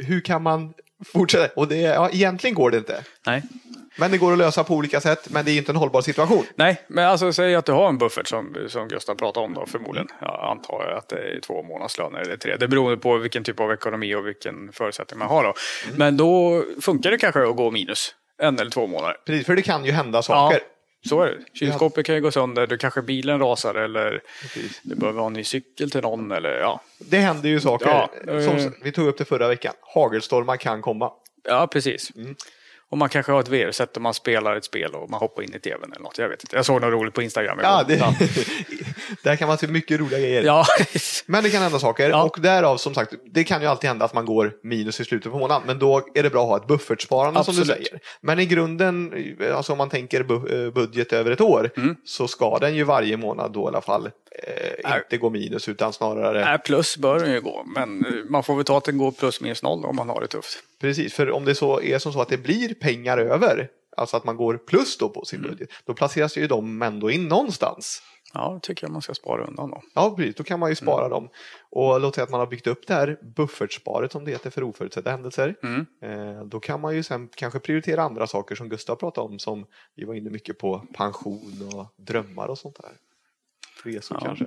Hur 0.00 0.20
kan 0.20 0.42
man 0.42 0.74
fortsätta? 1.04 1.60
Och 1.60 1.68
det, 1.68 1.76
ja, 1.76 2.10
egentligen 2.12 2.54
går 2.54 2.70
det 2.70 2.78
inte. 2.78 3.04
Nej. 3.26 3.42
Men 3.98 4.10
det 4.10 4.18
går 4.18 4.32
att 4.32 4.38
lösa 4.38 4.64
på 4.64 4.74
olika 4.74 5.00
sätt, 5.00 5.28
men 5.30 5.44
det 5.44 5.50
är 5.50 5.58
inte 5.58 5.72
en 5.72 5.76
hållbar 5.76 6.00
situation. 6.00 6.44
Nej, 6.54 6.82
men 6.88 7.06
alltså 7.06 7.32
säg 7.32 7.54
att 7.54 7.64
du 7.64 7.72
har 7.72 7.88
en 7.88 7.98
buffert 7.98 8.28
som, 8.28 8.56
som 8.68 8.88
Gustav 8.88 9.14
pratade 9.14 9.46
om 9.46 9.54
då 9.54 9.66
förmodligen. 9.66 10.08
Jag 10.20 10.50
antar 10.50 10.94
att 10.98 11.08
det 11.08 11.16
är 11.16 11.40
två 11.40 11.62
månadslöner 11.62 12.18
eller 12.18 12.36
tre. 12.36 12.56
Det 12.56 12.68
beror 12.68 12.96
på 12.96 13.16
vilken 13.16 13.44
typ 13.44 13.60
av 13.60 13.72
ekonomi 13.72 14.14
och 14.14 14.26
vilken 14.26 14.72
förutsättning 14.72 15.18
man 15.18 15.28
har 15.28 15.44
då. 15.44 15.54
Mm. 15.84 15.98
Men 15.98 16.16
då 16.16 16.62
funkar 16.80 17.10
det 17.10 17.18
kanske 17.18 17.48
att 17.48 17.56
gå 17.56 17.70
minus 17.70 18.14
en 18.42 18.58
eller 18.58 18.70
två 18.70 18.86
månader. 18.86 19.16
Precis, 19.26 19.46
för 19.46 19.56
det 19.56 19.62
kan 19.62 19.84
ju 19.84 19.92
hända 19.92 20.22
saker. 20.22 20.58
Ja. 20.58 20.75
Så 21.06 21.22
är 21.22 21.26
det. 21.26 21.58
Kylskåpet 21.58 22.06
kan 22.06 22.14
ju 22.14 22.20
gå 22.20 22.30
sönder, 22.30 22.66
du 22.66 22.78
kanske 22.78 23.02
bilen 23.02 23.40
rasar 23.40 23.74
eller 23.74 24.22
Precis. 24.42 24.80
du 24.82 24.94
behöver 24.94 25.20
ha 25.20 25.26
en 25.26 25.32
ny 25.32 25.44
cykel 25.44 25.90
till 25.90 26.00
någon. 26.00 26.32
Eller, 26.32 26.58
ja. 26.58 26.80
Det 26.98 27.18
händer 27.18 27.48
ju 27.48 27.60
saker. 27.60 27.86
Ja, 27.86 28.10
Som, 28.26 28.56
eh. 28.56 28.70
vi 28.82 28.92
tog 28.92 29.06
upp 29.08 29.18
det 29.18 29.24
förra 29.24 29.48
veckan. 29.48 29.74
Hagelstormar 29.80 30.56
kan 30.56 30.82
komma. 30.82 31.12
Ja, 31.48 31.66
precis. 31.66 32.12
Mm. 32.16 32.36
Och 32.90 32.98
man 32.98 33.08
kanske 33.08 33.32
har 33.32 33.40
ett 33.40 33.48
VR-sätt 33.48 33.96
och 33.96 34.02
man 34.02 34.14
spelar 34.14 34.56
ett 34.56 34.64
spel 34.64 34.94
och 34.94 35.10
man 35.10 35.20
hoppar 35.20 35.42
in 35.42 35.54
i 35.54 35.58
tvn 35.58 35.92
eller 35.92 36.02
något. 36.02 36.18
Jag 36.18 36.28
vet 36.28 36.44
inte. 36.44 36.56
Jag 36.56 36.66
såg 36.66 36.80
något 36.80 36.92
roligt 36.92 37.14
på 37.14 37.22
Instagram. 37.22 37.58
Ja, 37.62 37.84
det, 37.88 37.96
där 39.22 39.36
kan 39.36 39.48
man 39.48 39.58
se 39.58 39.66
mycket 39.66 40.00
roliga 40.00 40.18
grejer. 40.18 40.42
Ja. 40.42 40.64
Men 41.26 41.44
det 41.44 41.50
kan 41.50 41.62
hända 41.62 41.78
saker 41.78 42.10
ja. 42.10 42.22
och 42.22 42.36
därav 42.40 42.76
som 42.76 42.94
sagt, 42.94 43.12
det 43.24 43.44
kan 43.44 43.62
ju 43.62 43.66
alltid 43.66 43.88
hända 43.88 44.04
att 44.04 44.14
man 44.14 44.26
går 44.26 44.52
minus 44.62 45.00
i 45.00 45.04
slutet 45.04 45.32
på 45.32 45.38
månaden. 45.38 45.62
Men 45.66 45.78
då 45.78 46.08
är 46.14 46.22
det 46.22 46.30
bra 46.30 46.42
att 46.42 46.48
ha 46.48 46.56
ett 46.56 46.66
buffertsparande 46.66 47.40
Absolut. 47.40 47.66
som 47.66 47.76
du 47.76 47.84
säger. 47.84 48.00
Men 48.20 48.38
i 48.38 48.46
grunden, 48.46 49.14
alltså 49.54 49.72
om 49.72 49.78
man 49.78 49.88
tänker 49.88 50.20
eh, 50.20 50.70
budget 50.70 51.12
över 51.12 51.30
ett 51.30 51.40
år, 51.40 51.70
mm. 51.76 51.96
så 52.04 52.28
ska 52.28 52.58
den 52.58 52.74
ju 52.74 52.84
varje 52.84 53.16
månad 53.16 53.52
då 53.52 53.64
i 53.64 53.68
alla 53.68 53.80
fall 53.80 54.10
eh, 54.42 54.96
inte 54.96 55.16
gå 55.16 55.30
minus 55.30 55.68
utan 55.68 55.92
snarare... 55.92 56.44
Nej, 56.44 56.58
plus 56.58 56.96
bör 56.96 57.20
den 57.20 57.32
ju 57.32 57.40
gå, 57.40 57.64
men 57.74 58.06
eh, 58.06 58.12
man 58.28 58.42
får 58.42 58.56
väl 58.56 58.64
ta 58.64 58.78
att 58.78 58.84
den 58.84 58.98
går 58.98 59.12
plus 59.12 59.40
minus 59.40 59.62
noll 59.62 59.84
om 59.84 59.96
man 59.96 60.08
har 60.08 60.20
det 60.20 60.26
tufft. 60.26 60.58
Precis, 60.80 61.14
för 61.14 61.30
om 61.30 61.44
det 61.44 61.54
så 61.54 61.80
är 61.82 61.98
som 61.98 62.12
så 62.12 62.20
att 62.20 62.28
det 62.28 62.38
blir 62.38 62.74
pengar 62.80 63.18
över, 63.18 63.68
alltså 63.96 64.16
att 64.16 64.24
man 64.24 64.36
går 64.36 64.56
plus 64.58 64.98
då 64.98 65.08
på 65.08 65.24
sin 65.24 65.38
mm. 65.38 65.50
budget, 65.50 65.68
då 65.84 65.94
placeras 65.94 66.36
ju 66.36 66.46
de 66.46 66.82
ändå 66.82 67.10
in 67.10 67.28
någonstans. 67.28 68.02
Ja, 68.34 68.52
det 68.54 68.60
tycker 68.66 68.84
jag 68.86 68.92
man 68.92 69.02
ska 69.02 69.14
spara 69.14 69.44
undan 69.44 69.70
då. 69.70 69.82
Ja, 69.94 70.14
precis. 70.16 70.34
Då 70.34 70.44
kan 70.44 70.60
man 70.60 70.68
ju 70.68 70.74
spara 70.74 71.06
Mm. 71.06 71.10
dem. 71.10 71.28
Och 71.70 72.00
låt 72.00 72.14
säga 72.14 72.22
att 72.24 72.30
man 72.30 72.40
har 72.40 72.46
byggt 72.46 72.66
upp 72.66 72.86
det 72.86 72.94
här 72.94 73.18
buffertsparet 73.36 74.12
som 74.12 74.24
det 74.24 74.30
heter 74.30 74.50
för 74.50 74.62
oförutsedda 74.62 75.10
händelser. 75.10 75.54
Mm. 75.62 75.86
Eh, 76.02 76.44
då 76.44 76.60
kan 76.60 76.80
man 76.80 76.94
ju 76.94 77.02
sen 77.02 77.28
kanske 77.36 77.58
prioritera 77.58 78.02
andra 78.02 78.26
saker 78.26 78.54
som 78.54 78.68
Gustav 78.68 78.96
pratade 78.96 79.26
om 79.28 79.38
som 79.38 79.66
vi 79.94 80.04
var 80.04 80.14
inne 80.14 80.30
mycket 80.30 80.58
på 80.58 80.86
pension 80.94 81.70
och 81.74 81.86
drömmar 82.06 82.46
och 82.48 82.58
sånt 82.58 82.76
där. 82.82 82.92
Resor 83.84 84.18
Ja. 84.20 84.26
kanske. 84.26 84.46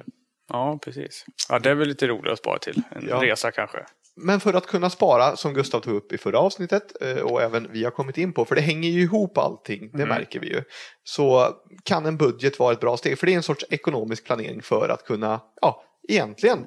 Ja, 0.49 0.79
precis. 0.81 1.25
Ja, 1.49 1.59
det 1.59 1.69
är 1.69 1.75
väl 1.75 1.87
lite 1.87 2.07
roligare 2.07 2.33
att 2.33 2.39
spara 2.39 2.59
till. 2.59 2.81
En 2.91 3.07
Ja. 3.09 3.23
resa 3.23 3.51
kanske. 3.51 3.85
Men 4.21 4.39
för 4.39 4.53
att 4.53 4.67
kunna 4.67 4.89
spara, 4.89 5.35
som 5.35 5.53
Gustav 5.53 5.79
tog 5.79 5.95
upp 5.95 6.13
i 6.13 6.17
förra 6.17 6.39
avsnittet 6.39 7.01
eh, 7.01 7.17
och 7.17 7.41
även 7.41 7.67
vi 7.71 7.83
har 7.83 7.91
kommit 7.91 8.17
in 8.17 8.33
på, 8.33 8.45
för 8.45 8.55
det 8.55 8.61
hänger 8.61 8.89
ju 8.89 9.01
ihop 9.01 9.37
allting, 9.37 9.89
det 9.91 9.97
Mm. 10.03 10.09
märker 10.09 10.39
vi 10.39 10.47
ju, 10.47 10.63
så 11.03 11.55
kan 11.83 12.05
en 12.05 12.17
budget 12.17 12.59
vara 12.59 12.73
ett 12.73 12.79
bra 12.79 12.97
steg. 12.97 13.19
För 13.19 13.25
det 13.27 13.33
är 13.33 13.37
en 13.37 13.43
sorts 13.43 13.65
ekonomisk 13.69 14.25
planering 14.25 14.61
för 14.61 14.89
att 14.89 15.05
kunna, 15.05 15.41
ja, 15.61 15.83
egentligen 16.09 16.65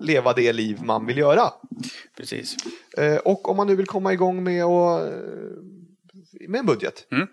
leva 0.00 0.32
det 0.32 0.52
liv 0.52 0.78
man 0.84 1.06
vill 1.06 1.18
göra. 1.18 1.42
Precis. 2.16 2.56
Eh, 2.98 3.16
Och 3.16 3.48
om 3.50 3.56
man 3.56 3.66
nu 3.66 3.76
vill 3.76 3.86
komma 3.86 4.12
igång 4.12 4.42
med, 4.44 4.64
att, 4.64 5.02
eh, 5.02 6.48
med 6.48 6.58
en 6.58 6.66
budget, 6.66 7.06
Mm. 7.12 7.26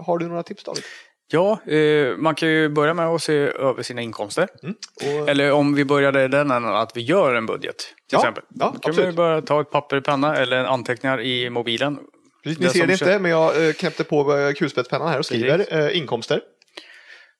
har 0.00 0.18
du 0.18 0.28
några 0.28 0.42
tips 0.42 0.64
David? 0.64 0.82
Ja, 1.28 1.60
eh, 1.72 2.16
man 2.16 2.34
kan 2.34 2.48
ju 2.48 2.68
börja 2.68 2.94
med 2.94 3.06
att 3.06 3.22
se 3.22 3.34
över 3.38 3.82
sina 3.82 4.00
inkomster. 4.02 4.48
Och, 5.22 5.28
Eller 5.28 5.52
om 5.52 5.74
vi 5.74 5.84
började 5.84 6.28
den 6.28 6.50
änden 6.50 6.74
att 6.74 6.96
vi 6.96 7.00
gör 7.00 7.34
en 7.34 7.46
budget. 7.46 7.76
Till 7.76 7.94
Ja, 8.12 8.18
exempel. 8.18 8.44
ja, 8.48 8.66
Då 8.74 8.78
kan 8.80 8.90
absolut. 8.90 9.08
vi 9.08 9.16
börja 9.16 9.42
ta 9.42 9.60
ett 9.60 9.70
papper, 9.70 10.00
penna 10.00 10.36
eller 10.36 10.64
anteckningar 10.64 11.20
i 11.20 11.50
mobilen. 11.50 11.98
Precis, 12.44 12.58
det 12.58 12.64
ni 12.64 12.70
ser 12.70 12.86
det 12.86 12.92
inte, 12.92 13.04
kö- 13.04 13.18
men 13.18 13.30
jag 13.30 13.66
eh, 13.68 13.72
knäppte 13.72 14.04
på 14.04 14.36
eh, 14.38 14.52
kulspetspennan 14.52 15.08
här 15.08 15.18
och 15.18 15.26
skriver 15.26 15.66
eh, 15.84 15.98
inkomster. 15.98 16.40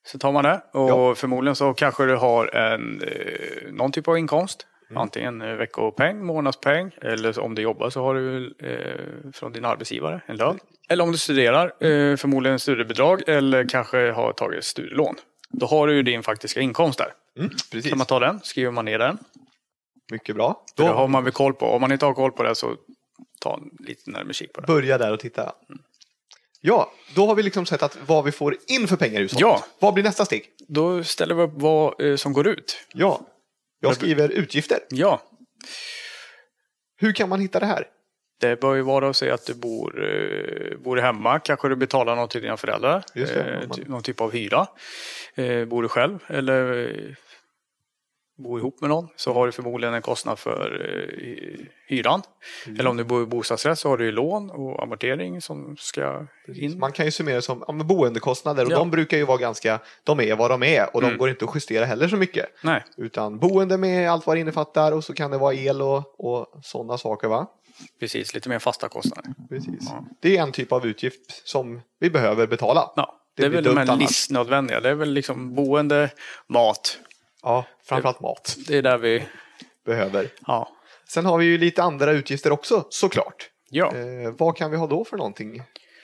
Så 0.07 0.17
tar 0.19 0.31
man 0.31 0.43
det 0.43 0.61
och 0.73 0.89
Ja. 0.89 1.15
förmodligen 1.15 1.55
så 1.55 1.73
kanske 1.73 2.05
du 2.05 2.15
har 2.15 2.55
en, 2.55 3.01
eh, 3.01 3.71
någon 3.71 3.91
typ 3.91 4.07
av 4.07 4.17
inkomst. 4.17 4.65
Mm. 4.89 5.01
Antingen 5.01 5.41
eh, 5.41 5.55
veckopeng, 5.55 6.25
månadspeng 6.25 6.91
eller 7.01 7.39
om 7.39 7.55
du 7.55 7.61
jobbar 7.61 7.89
så 7.89 8.01
har 8.01 8.15
du 8.15 8.53
eh, 8.59 9.31
från 9.33 9.51
din 9.53 9.65
arbetsgivare 9.65 10.21
en 10.25 10.37
lön. 10.37 10.59
Eller 10.89 11.03
om 11.03 11.11
du 11.11 11.17
studerar, 11.17 11.65
eh, 11.65 12.15
förmodligen 12.17 12.59
studiebidrag 12.59 13.21
eller 13.29 13.69
kanske 13.69 14.11
har 14.11 14.33
tagit 14.33 14.63
studielån. 14.63 15.15
Då 15.49 15.65
har 15.65 15.87
du 15.87 15.95
ju 15.95 16.03
din 16.03 16.23
faktiska 16.23 16.59
inkomst 16.61 16.97
där. 16.99 17.13
Mm, 17.39 17.49
precis, 17.71 17.89
Kan 17.89 17.97
man 17.97 18.07
ta 18.07 18.19
den, 18.19 18.39
skriver 18.43 18.71
man 18.71 18.85
ner 18.85 18.99
den. 18.99 19.17
mycket 20.11 20.35
bra. 20.35 20.63
Då 20.75 20.83
Då 20.87 20.93
har 20.93 21.07
man 21.07 21.23
väl 21.23 21.33
koll 21.33 21.53
på. 21.53 21.65
Om 21.65 21.81
man 21.81 21.91
inte 21.91 22.05
har 22.05 22.13
koll 22.13 22.31
på 22.31 22.43
det 22.43 22.55
så 22.55 22.75
ta 23.41 23.53
en 23.53 23.85
lite 23.87 24.11
närmare 24.11 24.33
kik 24.33 24.53
på 24.53 24.61
det. 24.61 24.67
börja 24.67 24.97
där 24.97 25.13
och 25.13 25.19
titta. 25.19 25.51
Ja, 26.61 26.91
då 27.15 27.27
har 27.27 27.35
vi 27.35 27.43
liksom 27.43 27.65
sett 27.65 27.83
att 27.83 27.97
vad 28.07 28.23
vi 28.25 28.31
får 28.31 28.55
in 28.67 28.87
för 28.87 28.95
pengar 28.95 29.19
i 29.19 29.21
hushållet. 29.23 29.41
Ja. 29.41 29.65
Vad 29.79 29.93
blir 29.93 30.03
nästa 30.03 30.25
steg? 30.25 30.45
Då 30.67 31.03
ställer 31.03 31.35
vi 31.35 31.43
upp 31.43 31.51
vad 31.53 32.01
eh, 32.01 32.15
som 32.15 32.33
går 32.33 32.47
ut. 32.47 32.77
Ja, 32.93 33.21
jag 33.89 33.95
skriver 33.95 34.29
utgifter. 34.29 34.79
Ja, 34.89 35.21
Hur 36.97 37.11
kan 37.13 37.29
man 37.29 37.39
hitta 37.39 37.59
det 37.59 37.65
här? 37.65 37.87
det 38.41 38.59
bör 38.61 38.75
ju 38.75 38.81
vara 38.81 39.09
att 39.09 39.15
säga 39.15 39.33
att 39.33 39.45
du 39.45 39.53
bor, 39.53 40.03
eh, 40.03 40.77
bor 40.77 40.97
hemma. 40.97 41.39
Kanske 41.39 41.69
du 41.69 41.75
betalar 41.75 42.15
något 42.15 42.31
till 42.31 42.41
dina 42.41 42.57
föräldrar. 42.57 43.03
Det, 43.13 43.35
eh, 43.35 43.67
man- 43.67 43.79
någon 43.87 44.03
typ 44.03 44.21
av 44.21 44.31
hyra. 44.33 44.67
Eh, 45.35 45.65
bor 45.65 45.81
du 45.81 45.87
själv 45.89 46.19
eller 46.27 47.15
bor 48.37 48.59
ihop 48.59 48.81
med 48.81 48.89
någon 48.89 49.07
så 49.15 49.33
har 49.33 49.45
du 49.45 49.51
förmodligen 49.51 49.93
en 49.93 50.01
kostnad 50.01 50.39
för 50.39 50.87
eh, 51.19 51.65
hyran. 51.87 52.21
Mm. 52.65 52.79
Eller 52.79 52.89
om 52.89 52.97
du 52.97 53.03
bor 53.03 53.23
i 53.23 53.25
bostadsrätt 53.25 53.79
så 53.79 53.89
har 53.89 53.97
du 53.97 54.05
ju 54.05 54.11
lån 54.11 54.49
och 54.49 54.83
amortering 54.83 55.41
som 55.41 55.75
ska 55.79 56.27
in. 56.55 56.79
Man 56.79 56.91
kan 56.91 57.05
ju 57.05 57.11
summera 57.11 57.41
som 57.41 57.63
ja, 57.67 57.73
boendekostnader 57.73 58.65
och 58.65 58.71
Ja. 58.71 58.77
de 58.77 58.91
brukar 58.91 59.17
ju 59.17 59.25
vara 59.25 59.37
ganska, 59.37 59.79
de 60.03 60.19
är 60.19 60.35
vad 60.35 60.51
de 60.51 60.63
är 60.63 60.95
och 60.95 61.01
de 61.01 61.07
Mm. 61.07 61.17
går 61.17 61.29
inte 61.29 61.45
att 61.45 61.55
justera 61.55 61.85
heller 61.85 62.07
så 62.07 62.17
mycket. 62.17 62.45
Nej, 62.63 62.83
Utan 62.97 63.39
boende 63.39 63.77
med 63.77 64.11
allt 64.11 64.27
vad 64.27 64.35
det 64.35 64.39
innefattar 64.39 64.91
och 64.91 65.03
så 65.03 65.13
kan 65.13 65.31
det 65.31 65.37
vara 65.37 65.53
el 65.53 65.81
och, 65.81 66.19
och 66.19 66.47
sådana 66.63 66.97
saker 66.97 67.27
va? 67.27 67.47
precis. 67.99 68.33
Lite 68.33 68.49
mer 68.49 68.59
fasta 68.59 68.87
kostnader. 68.89 69.33
Precis. 69.49 69.75
Ja. 69.81 70.05
Det 70.21 70.37
är 70.37 70.41
en 70.43 70.51
typ 70.51 70.71
av 70.71 70.85
utgift 70.85 71.47
som 71.47 71.81
vi 71.99 72.09
behöver 72.09 72.47
betala. 72.47 72.91
Ja, 72.95 73.19
Det 73.35 73.41
det, 73.41 73.45
är 73.45 73.49
väl 73.49 73.63
de 73.63 73.77
här 73.77 73.97
livsnödvändiga. 73.97 74.79
Det 74.79 74.89
är 74.89 74.93
väl 74.95 75.11
liksom 75.13 75.55
boende, 75.55 76.09
mat. 76.47 76.99
Ja, 77.45 77.65
framförallt 77.85 78.19
mat 78.19 78.55
Det 78.67 78.77
är 78.77 78.81
där 78.81 78.97
vi... 78.97 79.23
behöver. 79.85 80.27
Ja. 80.47 80.69
Sen 81.09 81.25
har 81.25 81.37
vi 81.37 81.45
ju 81.45 81.57
lite 81.57 81.83
andra 81.83 82.11
utgifter 82.11 82.51
också 82.51 82.85
såklart. 82.89 83.49
Ja. 83.69 83.85
Eh, 83.95 84.31
vad 84.37 84.57
kan 84.57 84.71
vi 84.71 84.77
ha 84.77 84.87
då 84.87 85.05
för 85.05 85.17
någonting? 85.17 85.61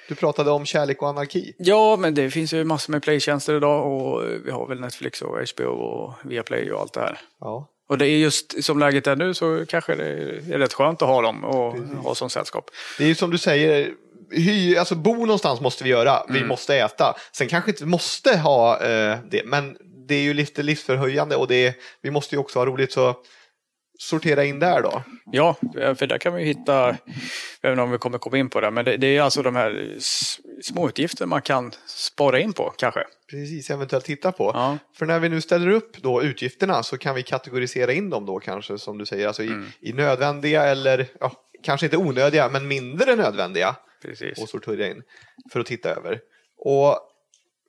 Du 0.10 0.16
pratade 0.16 0.52
om 0.52 0.66
kärlek 0.66 1.02
och 1.02 1.10
anarki. 1.10 1.54
ja, 1.58 1.98
men 2.00 2.14
det 2.14 2.30
finns 2.32 2.54
ju 2.54 2.64
massor 2.64 2.92
med 2.92 3.04
playtjänster 3.04 3.58
idag 3.58 3.86
och 3.92 4.24
vi 4.46 4.52
har 4.52 4.68
väl 4.68 4.80
Netflix 4.80 5.22
och 5.22 5.38
HBO 5.56 5.68
och 5.70 6.14
Viaplay 6.24 6.72
och 6.72 6.82
allt 6.82 6.94
det 6.94 7.00
här. 7.00 7.20
Ja, 7.40 7.68
Och 7.90 7.98
det 7.98 8.08
är 8.08 8.18
just 8.18 8.64
som 8.64 8.80
läget 8.80 9.08
är 9.08 9.16
nu 9.16 9.34
så 9.34 9.66
kanske 9.68 9.96
det 9.96 10.06
är 10.54 10.58
rätt 10.58 10.74
skönt 10.74 11.02
att 11.02 11.08
ha 11.08 11.22
dem 11.22 11.44
och 11.44 11.78
ha 12.04 12.16
som 12.16 12.30
sällskap. 12.30 12.70
det 12.98 13.04
är 13.04 13.08
ju 13.08 13.16
som 13.16 13.30
du 13.30 13.38
säger, 13.38 13.92
hy, 14.32 14.78
alltså 14.78 14.96
bo 14.96 15.16
någonstans 15.16 15.62
måste 15.62 15.84
vi 15.84 15.90
göra. 15.90 16.24
Vi 16.30 16.44
måste 16.44 16.76
äta. 16.76 17.16
Sen 17.32 17.48
kanske 17.48 17.72
inte 17.72 17.86
måste 17.86 18.38
ha 18.38 18.82
eh, 18.84 19.18
det, 19.32 19.46
men 19.46 19.78
det 20.08 20.16
är 20.16 20.22
ju 20.22 20.34
lite 20.34 20.64
livsförhöjande 20.64 21.36
och 21.36 21.48
det 21.48 21.68
är, 21.68 21.74
vi 22.02 22.12
måste 22.12 22.36
ju 22.36 22.40
också 22.40 22.60
ha 22.60 22.66
roligt 22.66 22.92
så 22.92 23.16
sortera 24.00 24.44
in 24.44 24.60
där 24.60 24.82
då. 24.82 25.04
Ja, 25.32 25.56
för 25.74 26.08
där 26.08 26.18
kan 26.18 26.34
vi 26.34 26.44
hitta, 26.44 26.98
även 27.62 27.80
om 27.80 27.92
vi 27.92 27.98
kommer 27.98 28.18
komma 28.18 28.38
in 28.38 28.50
på 28.50 28.62
det, 28.62 28.72
men 28.72 28.86
det, 28.86 28.98
det 28.98 29.18
är 29.18 29.22
alltså 29.22 29.42
de 29.42 29.56
här 29.56 29.96
småutgifter 30.62 31.26
man 31.26 31.42
kan 31.42 31.72
spara 31.86 32.40
in 32.40 32.54
på 32.54 32.74
kanske. 32.78 33.04
Precis, 33.32 33.70
eventuellt 33.70 34.06
titta 34.06 34.32
på. 34.32 34.52
Ja. 34.54 34.78
För 34.96 35.06
när 35.06 35.20
vi 35.20 35.30
nu 35.30 35.42
ställer 35.42 35.68
upp 35.68 35.98
då 35.98 36.24
utgifterna 36.24 36.84
så 36.84 36.98
kan 36.98 37.16
vi 37.16 37.24
kategorisera 37.24 37.94
in 37.94 38.10
dem 38.10 38.26
då 38.26 38.40
kanske 38.40 38.78
som 38.78 38.98
du 38.98 39.06
säger, 39.06 39.28
alltså 39.28 39.44
i, 39.44 39.52
i 39.80 39.94
nödvändiga 39.94 40.64
eller 40.64 41.08
ja, 41.20 41.32
kanske 41.64 41.86
inte 41.86 41.98
onödiga 41.98 42.50
men 42.50 42.68
mindre 42.68 43.16
nödvändiga 43.16 43.76
Precis. 44.02 44.42
och 44.42 44.50
sortera 44.50 44.88
in 44.88 45.04
för 45.52 45.60
att 45.60 45.66
titta 45.66 45.90
över. 45.90 46.20
Och 46.58 47.00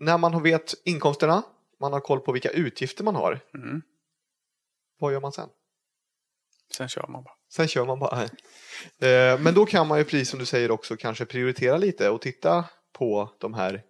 när 0.01 0.19
man 0.19 0.43
vet 0.43 0.75
inkomsterna, 0.85 1.43
man 1.83 1.93
har 1.93 2.01
koll 2.01 2.21
på 2.21 2.33
vilka 2.33 2.51
utgifter 2.51 3.05
man 3.05 3.15
har, 3.17 3.41
Mm. 3.55 3.83
vad 5.01 5.13
gör 5.13 5.21
man 5.21 5.33
sen? 5.33 5.49
Sen 6.77 6.89
kör 6.89 7.07
man 7.09 7.23
bara. 7.25 7.35
Sen 7.53 7.69
kör 7.69 7.85
man 7.87 7.99
bara. 7.99 8.23
Eh, 9.03 9.39
Men 9.41 9.55
då 9.55 9.67
kan 9.67 9.87
man 9.89 9.99
ju 9.99 10.05
precis 10.05 10.29
som 10.31 10.39
du 10.39 10.47
säger 10.47 10.71
också 10.71 10.97
kanske 10.97 11.25
prioritera 11.25 11.77
lite 11.77 12.11
och 12.11 12.21
titta 12.21 12.65
på 12.99 13.31
de 13.41 13.55
här 13.55 13.83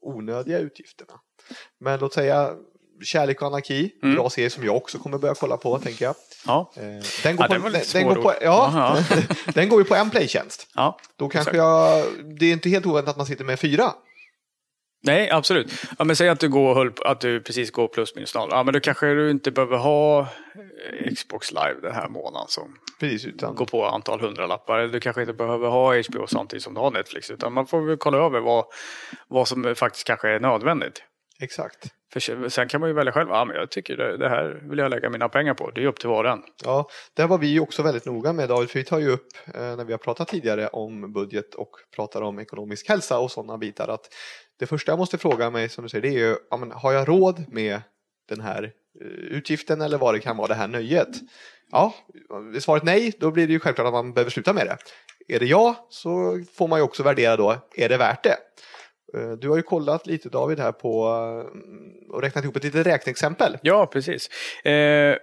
onödiga 0.00 0.58
utgifterna. 0.58 1.20
Men 1.80 2.00
låt 2.00 2.14
säga 2.14 2.54
Kärlek 3.04 3.40
och 3.42 3.46
anarki, 3.46 3.92
Mm. 4.02 4.14
bra 4.14 4.30
serie 4.30 4.50
som 4.50 4.64
jag 4.64 4.76
också 4.76 4.98
kommer 4.98 5.18
börja 5.18 5.34
kolla 5.34 5.56
på 5.56 5.78
tänker 5.78 6.04
jag. 6.04 6.14
Ja, 6.46 6.72
Eh, 6.76 6.82
Den 7.22 7.36
går, 7.36 7.46
Ja, 7.50 7.58
på, 7.60 7.68
den 7.68 7.82
den, 7.92 8.04
går 8.08 8.14
på, 8.22 8.34
ja, 8.40 8.98
den 9.54 9.68
går 9.68 9.80
ju 9.80 9.84
på 9.84 9.94
en 9.94 10.10
playtjänst. 10.10 10.66
ja. 10.74 10.98
Då 11.16 11.28
kanske 11.28 11.56
jag, 11.56 12.04
det 12.38 12.46
är 12.46 12.52
inte 12.52 12.68
helt 12.68 12.86
oväntat 12.86 13.10
att 13.10 13.16
man 13.16 13.26
sitter 13.26 13.44
med 13.44 13.60
fyra. 13.60 13.92
Nej, 15.04 15.30
absolut. 15.30 15.72
Ja, 15.98 16.04
men 16.04 16.16
säg 16.16 16.28
att 16.28 16.40
du, 16.40 16.48
går, 16.48 16.92
att 17.04 17.20
du 17.20 17.40
precis 17.40 17.70
går 17.70 17.88
plus 17.88 18.14
minus 18.14 18.34
noll. 18.34 18.48
Ja, 18.52 18.62
men 18.62 18.74
då 18.74 18.80
kanske 18.80 19.06
du 19.06 19.30
inte 19.30 19.50
behöver 19.50 19.76
ha 19.76 20.20
eh, 20.20 21.14
Xbox 21.14 21.52
live 21.52 21.76
den 21.82 21.94
här 21.94 22.08
månaden 22.08 22.48
som 22.48 22.78
Precis, 23.00 23.24
utan 23.24 23.54
går 23.54 23.66
på 23.66 23.86
antal 23.86 24.20
hundralappar. 24.20 24.82
Du 24.82 25.00
kanske 25.00 25.20
inte 25.20 25.32
behöver 25.32 25.68
ha 25.68 26.02
HBO 26.02 26.26
samtidigt 26.26 26.62
som 26.62 26.74
du 26.74 26.80
har 26.80 26.90
Netflix. 26.90 27.30
Utan 27.30 27.52
man 27.52 27.66
får 27.66 27.80
väl 27.80 27.96
kolla 27.96 28.18
över 28.18 28.40
vad, 28.40 28.64
vad 29.28 29.48
som 29.48 29.74
faktiskt 29.74 30.06
kanske 30.06 30.28
är 30.28 30.40
nödvändigt. 30.40 31.02
exakt. 31.40 31.86
För 32.12 32.48
sen 32.48 32.68
kan 32.68 32.80
man 32.80 32.90
ju 32.90 32.94
välja 32.94 33.12
själv. 33.12 33.28
Ja, 33.28 33.44
men 33.44 33.56
jag 33.56 33.70
tycker 33.70 33.96
det, 33.96 34.16
det 34.16 34.28
här 34.28 34.62
vill 34.70 34.78
jag 34.78 34.90
lägga 34.90 35.10
mina 35.10 35.28
pengar 35.28 35.54
på. 35.54 35.70
Det 35.70 35.82
är 35.82 35.86
upp 35.86 36.00
till 36.00 36.08
var 36.08 36.24
och 36.24 36.30
en. 36.30 36.42
Ja, 36.64 36.88
där 37.16 37.26
var 37.26 37.38
vi 37.38 37.46
ju 37.46 37.60
också 37.60 37.82
väldigt 37.82 38.04
noga 38.06 38.32
med 38.32 38.48
David, 38.48 38.70
för 38.70 38.78
vi 38.78 38.84
tar 38.84 38.98
ju 38.98 39.08
upp 39.10 39.26
eh, 39.54 39.60
när 39.60 39.84
vi 39.84 39.92
har 39.92 39.98
pratat 39.98 40.28
tidigare 40.28 40.68
om 40.68 41.12
budget 41.12 41.54
och 41.54 41.70
pratar 41.96 42.22
om 42.22 42.38
ekonomisk 42.38 42.88
hälsa 42.88 43.18
och 43.18 43.30
sådana 43.30 43.58
bitar 43.58 43.88
att 43.88 44.08
det 44.62 44.66
första 44.66 44.92
jag 44.92 44.98
måste 44.98 45.18
fråga 45.18 45.50
mig 45.50 45.68
som 45.68 45.84
du 45.84 45.88
säger 45.88 46.02
det 46.02 46.08
är 46.08 46.28
ju, 46.28 46.36
ja, 46.50 46.56
men, 46.56 46.72
har 46.72 46.92
jag 46.92 47.08
råd 47.08 47.44
med 47.48 47.80
den 48.28 48.40
här 48.40 48.72
eh, 49.00 49.06
utgiften 49.06 49.80
eller 49.80 49.98
vad 49.98 50.14
det 50.14 50.20
kan 50.20 50.36
vara 50.36 50.48
det 50.48 50.54
här 50.54 50.68
nöjet? 50.68 51.08
Ja, 51.70 51.94
är 52.54 52.60
svaret 52.60 52.82
nej, 52.82 53.12
då 53.18 53.30
blir 53.30 53.46
det 53.46 53.52
ju 53.52 53.60
självklart 53.60 53.86
att 53.86 53.92
man 53.92 54.12
behöver 54.12 54.30
sluta 54.30 54.52
med 54.52 54.66
det. 54.66 54.76
Är 55.34 55.38
det 55.38 55.46
ja, 55.46 55.86
så 55.88 56.40
får 56.54 56.68
man 56.68 56.78
ju 56.78 56.82
också 56.82 57.02
värdera 57.02 57.36
då, 57.36 57.56
är 57.76 57.88
det 57.88 57.96
värt 57.96 58.24
det? 58.24 58.36
Eh, 59.18 59.32
du 59.32 59.48
har 59.48 59.56
ju 59.56 59.62
kollat 59.62 60.06
lite 60.06 60.28
David 60.28 60.60
här 60.60 60.72
på 60.72 61.06
mm, 61.06 62.10
och 62.10 62.22
räknat 62.22 62.44
ihop 62.44 62.56
ett 62.56 62.64
litet 62.64 62.86
räkneexempel. 62.86 63.58
Ja, 63.62 63.86
precis. 63.86 64.28
Eh, 64.64 65.16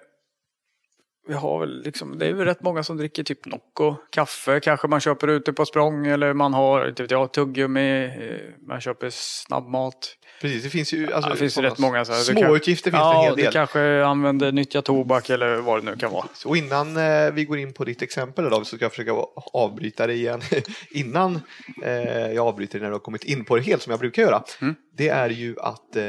vi 1.29 1.35
har 1.35 1.59
väl 1.59 1.81
liksom, 1.83 2.17
det 2.19 2.25
är 2.27 2.33
väl 2.33 2.45
rätt 2.45 2.61
många 2.63 2.83
som 2.83 2.97
dricker 2.97 3.23
typ 3.23 3.45
Nocco, 3.45 3.95
kaffe 4.11 4.59
kanske 4.59 4.87
man 4.87 4.99
köper 4.99 5.27
ute 5.27 5.53
på 5.53 5.65
språng 5.65 6.07
eller 6.07 6.33
man 6.33 6.53
har, 6.53 6.87
inte 6.89 7.03
vet 7.03 7.11
jag, 7.11 7.33
tuggummi, 7.33 8.03
eh, 8.03 8.67
man 8.67 8.81
köper 8.81 9.09
snabbmat. 9.11 10.15
Precis, 10.41 10.63
det 10.63 10.69
finns 10.69 10.93
ju 10.93 11.13
alltså, 11.13 11.29
Ja, 11.29 11.33
det 11.33 11.39
finns 11.39 11.57
rätt 11.57 11.77
många. 11.79 12.05
Så 12.05 12.13
här, 12.13 12.19
små 12.19 12.39
du 12.39 12.41
kan- 12.45 12.55
utgifter 12.55 12.91
finns 12.91 13.01
ja, 13.01 13.11
det 13.13 13.17
en 13.17 13.23
hel 13.23 13.35
del. 13.35 13.53
kanske 13.53 14.03
använder 14.05 14.51
nyttja 14.51 14.81
tobak 14.81 15.29
eller 15.29 15.55
vad 15.55 15.85
det 15.85 15.91
nu 15.91 15.97
kan 15.97 16.11
vara. 16.11 16.25
Och 16.45 16.57
innan 16.57 16.97
eh, 16.97 17.31
vi 17.33 17.45
går 17.45 17.57
in 17.57 17.73
på 17.73 17.83
ditt 17.83 18.01
exempel 18.01 18.49
då, 18.49 18.63
så 18.63 18.75
ska 18.75 18.85
jag 18.85 18.91
försöka 18.91 19.11
avbryta 19.53 20.07
det 20.07 20.13
igen. 20.13 20.41
innan 20.91 21.39
eh, 21.83 22.31
jag 22.31 22.47
avbryter 22.47 22.79
när 22.79 22.87
du 22.87 22.93
har 22.93 22.99
kommit 22.99 23.23
in 23.23 23.45
på 23.45 23.55
det 23.55 23.61
helt 23.61 23.81
som 23.81 23.91
jag 23.91 23.99
brukar 23.99 24.21
göra. 24.21 24.43
Mm. 24.61 24.75
Det 24.97 25.09
är 25.09 25.29
ju 25.29 25.55
att 25.59 25.95
eh, 25.95 26.03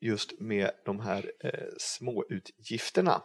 just 0.00 0.40
med 0.40 0.70
de 0.84 1.00
här 1.00 1.24
eh, 1.44 1.50
småutgifterna 1.78 3.22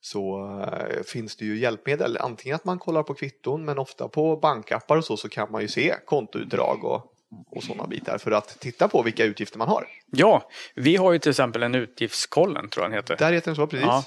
så 0.00 0.50
eh, 0.62 1.02
finns 1.02 1.36
det 1.36 1.44
ju 1.44 1.58
hjälpmedel. 1.58 2.16
Antingen 2.16 2.56
att 2.56 2.64
man 2.64 2.78
kollar 2.78 3.02
på 3.02 3.14
kvitton 3.14 3.64
men 3.64 3.78
ofta 3.78 4.08
på 4.08 4.36
bankappar 4.36 4.96
och 4.96 5.04
så, 5.04 5.16
så 5.16 5.28
kan 5.28 5.50
man 5.50 5.62
ju 5.62 5.68
se 5.68 5.94
kontoutdrag 6.04 6.84
och, 6.84 7.12
och 7.50 7.62
sådana 7.62 7.86
bitar 7.86 8.18
för 8.18 8.30
att 8.30 8.60
titta 8.60 8.88
på 8.88 9.02
vilka 9.02 9.24
utgifter 9.24 9.58
man 9.58 9.68
har. 9.68 9.86
Ja, 10.10 10.50
vi 10.74 10.96
har 10.96 11.12
ju 11.12 11.18
till 11.18 11.30
exempel 11.30 11.62
en 11.62 11.74
utgiftskollen 11.74 12.68
tror 12.68 12.84
jag 12.84 12.90
den 12.90 12.96
heter. 12.96 13.16
Där 13.16 13.32
heter 13.32 13.46
den 13.46 13.56
så, 13.56 13.66
precis. 13.66 13.86
Ja. 13.86 14.04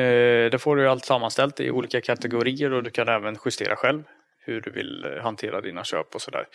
Eh, 0.00 0.50
där 0.50 0.58
får 0.58 0.76
du 0.76 0.88
allt 0.88 1.04
sammanställt 1.04 1.60
i 1.60 1.70
olika 1.70 2.00
kategorier 2.00 2.72
och 2.72 2.82
du 2.82 2.90
kan 2.90 3.08
även 3.08 3.38
justera 3.44 3.76
själv 3.76 4.02
hur 4.46 4.60
du 4.60 4.70
vill 4.70 5.04
eh, 5.04 5.22
hantera 5.22 5.60
dina 5.60 5.84
köp 5.84 6.14
och 6.14 6.22
sådär. 6.22 6.46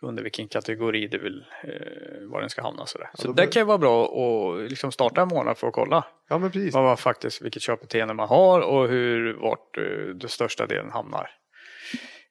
Under 0.00 0.22
vilken 0.22 0.48
kategori 0.48 1.06
du 1.06 1.18
vill, 1.18 1.44
eh, 1.64 2.28
var 2.30 2.40
den 2.40 2.50
ska 2.50 2.62
hamna. 2.62 2.86
Sådär. 2.86 3.10
Så 3.14 3.26
då 3.26 3.32
det 3.32 3.46
kan 3.46 3.60
ju 3.60 3.66
vara 3.66 3.78
bra 3.78 4.04
att 4.04 4.70
liksom 4.70 4.92
starta 4.92 5.20
en 5.22 5.28
månad 5.28 5.58
för 5.58 5.66
att 5.66 5.72
kolla 5.72 6.04
Ja, 6.28 6.38
men 6.38 6.50
precis. 6.50 6.74
vad 6.74 6.84
var 6.84 6.96
faktiskt, 6.96 7.42
vilket 7.42 7.62
köpbeteende 7.62 8.14
man 8.14 8.28
har 8.28 8.60
och 8.60 8.88
hur, 8.88 9.34
vart 9.34 9.78
eh, 9.78 9.84
den 10.14 10.28
största 10.28 10.66
delen 10.66 10.90
hamnar. 10.90 11.30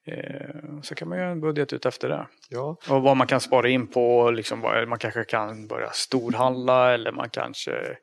Eh, 0.06 0.80
så 0.82 0.94
kan 0.94 1.08
man 1.08 1.18
göra 1.18 1.30
en 1.30 1.40
budget 1.40 1.72
ut 1.72 1.86
efter 1.86 2.08
det. 2.08 2.26
Ja, 2.48 2.76
Och 2.90 3.02
vad 3.02 3.16
man 3.16 3.26
kan 3.26 3.40
spara 3.40 3.68
in 3.68 3.86
på, 3.86 4.30
liksom, 4.30 4.60
man 4.60 4.98
kanske 4.98 5.24
kan 5.24 5.66
börja 5.66 5.90
storhandla 5.90 6.94
eller 6.94 7.12
man 7.12 7.30
kanske 7.30 7.96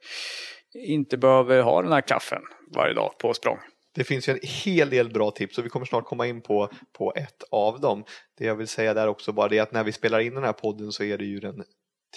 inte 0.88 1.18
behöver 1.18 1.62
ha 1.62 1.82
den 1.82 1.92
här 1.92 2.02
kaffen 2.02 2.42
varje 2.76 2.94
dag 2.94 3.18
på 3.18 3.34
språng. 3.34 3.58
Det 3.96 4.04
finns 4.04 4.30
ju 4.30 4.34
en 4.34 4.40
hel 4.44 4.90
del 4.90 5.10
bra 5.10 5.32
tips 5.32 5.58
och 5.58 5.66
vi 5.66 5.70
kommer 5.70 5.86
snart 5.86 6.06
komma 6.06 6.28
in 6.28 6.42
på, 6.42 6.70
på 6.94 7.14
ett 7.16 7.44
av 7.52 7.80
dem. 7.80 8.04
Det 8.38 8.46
jag 8.46 8.56
vill 8.56 8.68
säga 8.68 8.94
där 8.94 9.08
också 9.08 9.32
bara 9.32 9.48
det 9.48 9.58
är 9.58 9.62
att 9.62 9.72
när 9.72 9.84
vi 9.84 9.92
spelar 9.92 10.20
in 10.20 10.36
den 10.36 10.44
här 10.44 10.54
podden 10.54 10.92
så 10.92 11.04
är 11.04 11.18
det 11.18 11.26
ju 11.26 11.40
den 11.40 11.64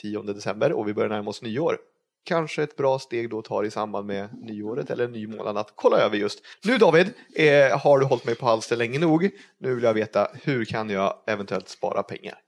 10 0.03 0.23
december 0.23 0.73
och 0.73 0.89
vi 0.89 0.95
börjar 0.95 1.09
närma 1.09 1.31
oss 1.31 1.43
nyår. 1.43 1.79
Kanske 2.25 2.63
ett 2.63 2.77
bra 2.77 2.99
steg 2.99 3.31
då 3.31 3.43
tar 3.43 3.65
i 3.65 3.71
samband 3.71 4.07
med 4.07 4.29
nyåret 4.43 4.91
eller 4.91 5.05
en 5.05 5.13
ny 5.13 5.27
månad 5.27 5.59
att 5.59 5.73
kolla 5.75 5.99
över 5.99 6.17
just. 6.17 6.43
Nu 6.65 6.79
David, 6.79 7.07
eh, 7.35 7.79
har 7.79 7.99
du 7.99 8.07
hållit 8.07 8.25
mig 8.25 8.35
på 8.35 8.47
halster 8.47 8.77
länge 8.77 8.99
nog? 8.99 9.31
Nu 9.59 9.75
vill 9.75 9.85
jag 9.85 9.95
veta 9.95 10.29
hur 10.43 10.65
kan 10.65 10.91
jag 10.91 11.15
eventuellt 11.27 11.69
spara 11.69 12.03
pengar? 12.03 12.39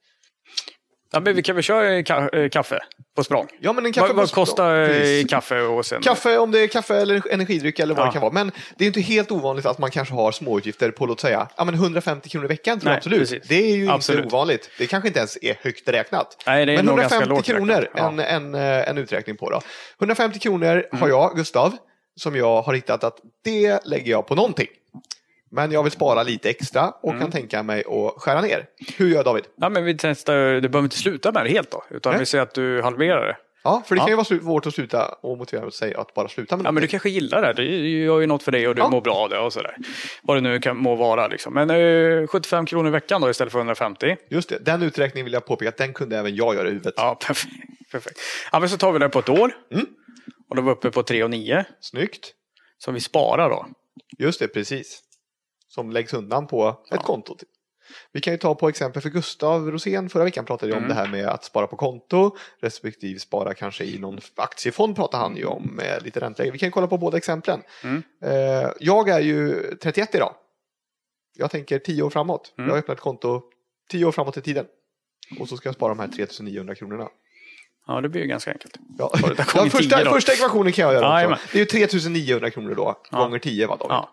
Ja, 1.13 1.21
men 1.21 1.37
vi 1.37 1.43
kan 1.43 1.55
väl 1.55 1.63
köra 1.63 1.89
ka- 2.01 2.37
eh, 2.43 2.49
kaffe 2.49 2.79
på 3.17 3.25
språng. 3.25 3.49
Ja 3.61 3.73
men 3.73 3.87
en 3.87 3.93
kaffe 3.93 4.07
Vad, 4.07 4.17
vad 4.17 4.31
kostar 4.33 4.81
eh, 4.83 4.87
Precis. 4.89 5.31
kaffe 5.31 5.61
och 5.61 5.87
sen? 5.87 6.03
Kaffe, 6.03 6.39
om 6.39 6.51
det 6.51 6.61
är 6.61 6.67
kaffe 6.67 6.97
eller 6.97 7.33
energidryck 7.33 7.79
eller 7.79 7.95
vad 7.95 8.03
Ja. 8.03 8.07
det 8.07 8.13
kan 8.13 8.23
vara. 8.23 8.33
Men 8.33 8.53
det 8.77 8.85
är 8.85 8.87
inte 8.87 9.01
helt 9.01 9.31
ovanligt 9.31 9.67
att 9.67 9.79
man 9.79 9.91
kanske 9.91 10.15
har 10.15 10.33
småutgifter 10.33 10.91
på 10.91 11.07
låt 11.07 11.21
säga 11.21 11.49
ja, 11.57 11.65
men 11.65 11.75
150 11.75 12.29
kronor 12.29 12.45
i 12.45 12.49
veckan. 12.49 12.81
Tror 12.81 12.89
Nej, 12.91 12.97
absolut. 12.97 13.19
precis. 13.21 13.49
Det 13.49 13.55
är 13.73 13.77
ju 13.77 13.91
Absolut. 13.91 14.25
inte 14.25 14.37
ovanligt. 14.37 14.71
Det 14.79 14.87
kanske 14.87 15.09
inte 15.09 15.19
ens 15.19 15.39
är 15.43 15.57
högt 15.63 15.89
räknat. 15.89 16.43
Nej, 16.47 16.67
det 16.67 16.73
är 16.73 16.77
men 16.77 16.87
nog 16.87 16.99
ganska 16.99 17.17
150 17.19 17.51
lågt 17.53 17.59
kronor. 17.59 17.89
Ja. 17.97 18.09
Mm. 18.09 18.19
en, 18.21 18.55
en, 18.55 18.79
eh, 18.81 18.89
en 18.89 18.99
uträkning 18.99 19.37
på 19.37 19.51
då. 19.51 19.61
150 19.99 20.39
kronor 20.39 20.87
har 20.93 21.09
jag, 21.09 21.37
Gustav, 21.37 21.77
som 22.21 22.37
jag 22.37 22.63
har 22.63 22.75
hittat 22.75 23.05
att 23.05 23.17
det 23.45 23.87
lägger 23.87 24.11
jag 24.11 24.27
på 24.27 24.35
någonting. 24.35 24.67
Men 25.53 25.73
jag 25.73 25.83
vill 25.83 25.93
spara 25.93 26.23
lite 26.23 26.51
extra 26.51 26.89
och 26.91 27.09
Mm. 27.09 27.21
kan 27.21 27.31
tänka 27.31 27.63
mig 27.63 27.81
att 27.87 28.23
skära 28.23 28.41
ner. 28.41 28.67
Hur 28.97 29.09
gör 29.09 29.25
David? 29.25 29.45
Ja, 29.57 29.69
men 29.69 29.85
vi 29.85 29.97
testar, 29.99 30.61
du 30.61 30.69
behöver 30.69 30.87
inte 30.87 30.97
sluta 30.97 31.33
med 31.33 31.45
det 31.45 31.51
helt 31.51 31.71
då. 31.71 31.85
Utan 31.91 32.11
Nej. 32.13 32.21
vi 32.21 32.27
säger 32.27 32.43
att 32.43 32.55
du 32.55 32.83
halverar 32.83 33.27
det. 33.27 33.37
Ja, 33.65 33.83
för 33.87 33.95
det 33.95 33.99
Ja. 33.99 34.05
kan 34.05 34.13
ju 34.13 34.17
vara 34.17 34.25
svårt 34.25 34.67
att 34.67 34.75
sluta 34.75 35.09
och 35.09 35.39
motivera 35.39 35.71
sig 35.71 35.95
att 35.95 36.15
bara 36.15 36.29
sluta 36.29 36.57
med 36.57 36.67
Ja, 36.67 36.71
men 36.73 36.81
du 36.81 36.87
kanske 36.87 37.11
gillar 37.11 37.43
det. 37.43 37.53
Det 37.53 37.65
gör 37.89 38.21
ju 38.21 38.27
något 38.27 38.43
för 38.43 38.53
dig 38.53 38.69
och 38.69 38.75
du 38.75 38.83
Ja. 38.83 38.91
mår 38.91 39.01
bra 39.01 39.15
av 39.15 39.29
det 39.31 39.39
och 39.39 39.53
sådär. 39.53 39.77
Vad 40.23 40.37
det 40.37 40.41
nu 40.41 40.61
kan 40.61 40.77
må 40.77 40.95
vara 40.95 41.27
liksom. 41.29 41.55
Men 41.55 41.71
eh, 41.71 42.27
75 42.27 42.67
kronor 42.67 42.89
i 42.89 42.91
veckan 42.91 43.21
då 43.21 43.31
istället 43.31 43.53
för 43.53 43.59
150. 43.59 44.17
Just 44.31 44.49
det, 44.49 44.59
den 44.59 44.83
uträkningen 44.83 45.25
vill 45.25 45.33
jag 45.33 45.47
påpeka 45.47 45.69
att 45.69 45.77
den 45.77 45.93
kunde 45.93 46.19
även 46.19 46.35
jag 46.37 46.55
göra 46.55 46.67
i 46.69 46.71
huvudet. 46.71 46.95
Ja, 46.97 47.15
perfekt. 47.27 47.53
perfekt. 47.93 48.21
Ja, 48.53 48.61
men 48.61 48.69
så 48.69 48.77
tar 48.77 48.93
vi 48.93 48.99
det 48.99 49.09
på 49.09 49.19
ett 49.19 49.29
år. 49.29 49.53
Mm. 49.75 49.87
Och 50.49 50.57
då 50.57 50.63
var 50.63 50.71
vi 50.73 50.77
uppe 50.77 50.91
på 50.91 51.03
3 51.03 51.23
och 51.25 51.31
9. 51.31 51.65
Snyggt. 51.81 52.33
Som 52.79 52.95
vi 52.95 53.01
sparar 53.01 53.51
då. 53.51 53.67
Just 54.19 54.41
det, 54.41 54.49
precis. 54.49 55.01
Som 55.71 55.91
läggs 55.91 56.15
undan 56.15 56.47
på 56.47 56.81
ett 56.91 57.03
konto. 57.03 57.37
Vi 58.13 58.21
kan 58.21 58.33
ju 58.33 58.39
ta 58.39 58.55
på 58.55 58.69
exempel 58.69 59.03
för 59.03 59.09
Gustav 59.11 59.71
Rosén. 59.71 60.09
Förra 60.09 60.25
veckan 60.25 60.45
pratade 60.45 60.67
vi 60.73 60.79
om 60.79 60.85
Mm. 60.85 60.89
det 60.89 60.95
här 60.95 61.09
med 61.09 61.27
att 61.27 61.45
spara 61.45 61.67
på 61.67 61.77
konto 61.77 62.37
respektive 62.61 63.19
spara 63.21 63.55
kanske 63.55 63.85
i 63.85 63.99
någon 63.99 64.19
aktiefond 64.37 64.97
pratade 64.97 65.23
han 65.23 65.37
ju 65.37 65.45
om 65.45 65.63
med 65.77 66.03
lite 66.03 66.21
ränteläge. 66.21 66.53
Vi 66.53 66.59
kan 66.59 66.71
kolla 66.71 66.87
på 66.87 66.99
båda 66.99 67.17
exemplen. 67.17 67.63
Mm. 67.85 68.03
Eh, 68.25 68.71
jag 68.81 69.09
är 69.09 69.21
ju 69.21 69.55
31 69.83 70.15
idag. 70.15 70.35
Jag 71.37 71.51
tänker 71.51 71.79
10 71.79 72.03
år 72.03 72.11
framåt. 72.11 72.55
Mm. 72.59 72.69
Jag 72.69 72.75
har 72.75 72.79
öppnat 72.79 73.01
konto 73.01 73.43
10 73.91 74.05
år 74.05 74.13
framåt 74.13 74.37
i 74.37 74.41
tiden. 74.41 74.67
Och 75.41 75.49
så 75.49 75.57
ska 75.57 75.69
jag 75.69 75.75
spara 75.75 75.89
de 75.95 75.99
här 75.99 76.09
3900 76.09 76.75
kronorna. 76.75 77.09
Ja, 77.87 78.01
det 78.01 78.09
blir 78.09 78.21
ju 78.23 78.27
ganska 78.27 78.53
enkelt. 78.53 78.77
Ja. 78.99 79.11
Ja, 79.55 79.65
första, 79.71 79.97
10 79.97 80.05
då? 80.05 80.11
första 80.11 80.33
ekvationen 80.33 80.73
kan 80.73 80.85
jag 80.85 80.95
göra 80.95 81.23
Ja, 81.23 81.33
också. 81.33 81.45
Det 81.53 81.59
är 81.59 81.61
ju 81.61 81.67
3900 81.67 82.51
kronor 82.51 82.75
då, 82.75 83.01
Ja. 83.11 83.19
gånger 83.19 83.39
10 83.39 83.67
va 83.67 83.77
David? 83.77 83.93
Ja, 83.93 84.11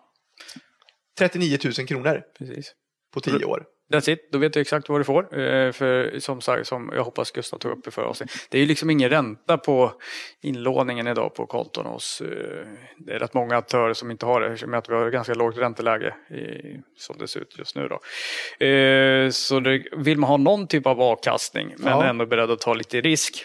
39 1.18 1.58
000 1.64 1.86
kronor 1.86 2.22
precis. 2.38 2.72
på 3.14 3.20
10 3.20 3.44
år. 3.44 3.64
That's 3.92 4.10
it, 4.10 4.32
då 4.32 4.38
vet 4.38 4.52
du 4.52 4.60
exakt 4.60 4.88
vad 4.88 5.00
du 5.00 5.04
får. 5.04 5.40
Eh, 5.40 5.72
för 5.72 6.18
som 6.18 6.40
sagt, 6.40 6.66
som 6.66 6.92
jag 6.94 7.04
hoppas 7.04 7.30
Gustav 7.30 7.58
tog 7.58 7.72
upp 7.72 7.86
i 7.86 7.90
förra 7.90 8.06
avsnittet. 8.06 8.36
Det 8.50 8.58
är 8.58 8.60
ju 8.60 8.66
liksom 8.66 8.90
ingen 8.90 9.10
ränta 9.10 9.58
på 9.58 9.92
inlåningen 10.40 11.06
idag 11.06 11.34
på 11.34 11.46
konton 11.46 11.86
hos... 11.86 12.20
Eh, 12.20 12.66
det 12.98 13.12
är 13.12 13.18
rätt 13.18 13.34
många 13.34 13.56
aktörer 13.56 13.94
som 13.94 14.10
inte 14.10 14.26
har 14.26 14.40
det. 14.40 14.66
Med 14.66 14.78
att 14.78 14.88
vi 14.88 14.94
har 14.94 15.06
ett 15.06 15.12
ganska 15.12 15.34
lågt 15.34 15.58
ränteläge 15.58 16.14
i, 16.30 16.76
som 16.98 17.18
det 17.18 17.28
ser 17.28 17.40
ut 17.40 17.58
just 17.58 17.76
nu 17.76 17.88
då. 17.88 18.00
Eh, 18.66 19.30
så 19.30 19.60
det, 19.60 19.84
vill 19.96 20.18
man 20.18 20.30
ha 20.30 20.36
någon 20.36 20.66
typ 20.66 20.86
av 20.86 21.00
avkastning 21.00 21.74
men 21.78 21.92
Ja. 21.92 22.04
ändå 22.04 22.26
beredd 22.26 22.50
att 22.50 22.60
ta 22.60 22.74
lite 22.74 23.00
risk. 23.00 23.44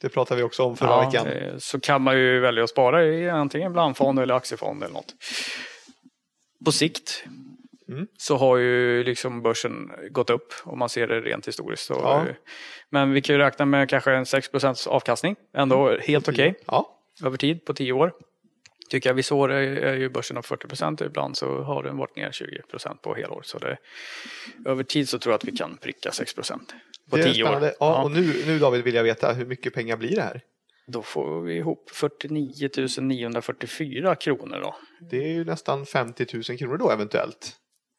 Det 0.00 0.08
pratade 0.08 0.38
vi 0.38 0.42
också 0.42 0.62
om 0.62 0.76
förra 0.76 0.88
ja, 0.88 1.10
veckan. 1.10 1.26
så 1.60 1.80
kan 1.80 2.02
man 2.02 2.18
ju 2.18 2.40
välja 2.40 2.64
att 2.64 2.70
spara 2.70 3.04
i 3.04 3.30
antingen 3.30 3.72
blandfond 3.72 4.18
eller 4.18 4.34
aktiefond 4.34 4.82
eller 4.82 4.94
något. 4.94 5.14
På 6.64 6.72
sikt 6.72 7.24
Mm. 7.88 8.06
så 8.18 8.36
har 8.36 8.56
ju 8.56 9.04
liksom 9.04 9.42
börsen 9.42 9.90
gått 10.10 10.30
upp 10.30 10.52
om 10.64 10.78
man 10.78 10.88
ser 10.88 11.06
det 11.08 11.20
rent 11.20 11.48
historiskt. 11.48 11.90
Ja. 11.90 12.26
Men 12.90 13.12
vi 13.12 13.20
kan 13.22 13.34
ju 13.36 13.42
räkna 13.42 13.64
med 13.64 13.88
kanske 13.88 14.12
en 14.12 14.24
6% 14.24 14.88
avkastning. 14.88 15.36
Ändå 15.54 15.98
helt 15.98 16.28
okej 16.28 16.54
Ja, 16.66 16.98
över 17.24 17.36
tid 17.36 17.64
på 17.64 17.74
10 17.74 17.92
år. 17.92 18.12
Tycker 18.90 19.10
jag 19.10 19.14
vissa 19.14 19.34
år 19.34 19.52
är, 19.52 19.94
ju 19.94 20.08
börsen 20.08 20.36
upp 20.36 20.46
40% 20.46 21.06
ibland 21.06 21.36
så 21.36 21.62
har 21.62 21.82
den 21.82 21.96
varit 21.96 22.16
ner 22.16 22.30
20% 22.30 22.94
på 23.02 23.14
helår. 23.14 23.42
Så 23.44 23.58
det, 23.58 23.76
över 24.66 24.82
tid 24.84 25.08
så 25.08 25.18
tror 25.18 25.32
jag 25.32 25.36
att 25.38 25.44
vi 25.44 25.52
kan 25.56 25.76
pricka 25.76 26.10
6% 26.10 26.58
på 27.10 27.16
det 27.16 27.22
är 27.22 27.32
10 27.32 27.42
år. 27.42 27.46
spännande. 27.46 27.74
Ja, 27.80 28.02
Och 28.02 28.10
nu, 28.10 28.42
nu 28.46 28.58
David 28.58 28.84
vill 28.84 28.94
jag 28.94 29.04
veta 29.04 29.32
hur 29.32 29.46
mycket 29.46 29.74
pengar 29.74 29.96
blir 29.96 30.16
det 30.16 30.22
här? 30.22 30.40
Då 30.86 31.02
får 31.02 31.42
vi 31.42 31.54
ihop 31.56 31.90
49 31.90 32.68
944 33.00 34.14
kronor 34.14 34.60
då. 34.62 34.76
Det 35.00 35.16
är 35.24 35.28
ju 35.28 35.44
nästan 35.44 35.86
50 35.86 36.26
000 36.48 36.58
kronor 36.58 36.76
då 36.76 36.90
eventuellt. 36.90 37.52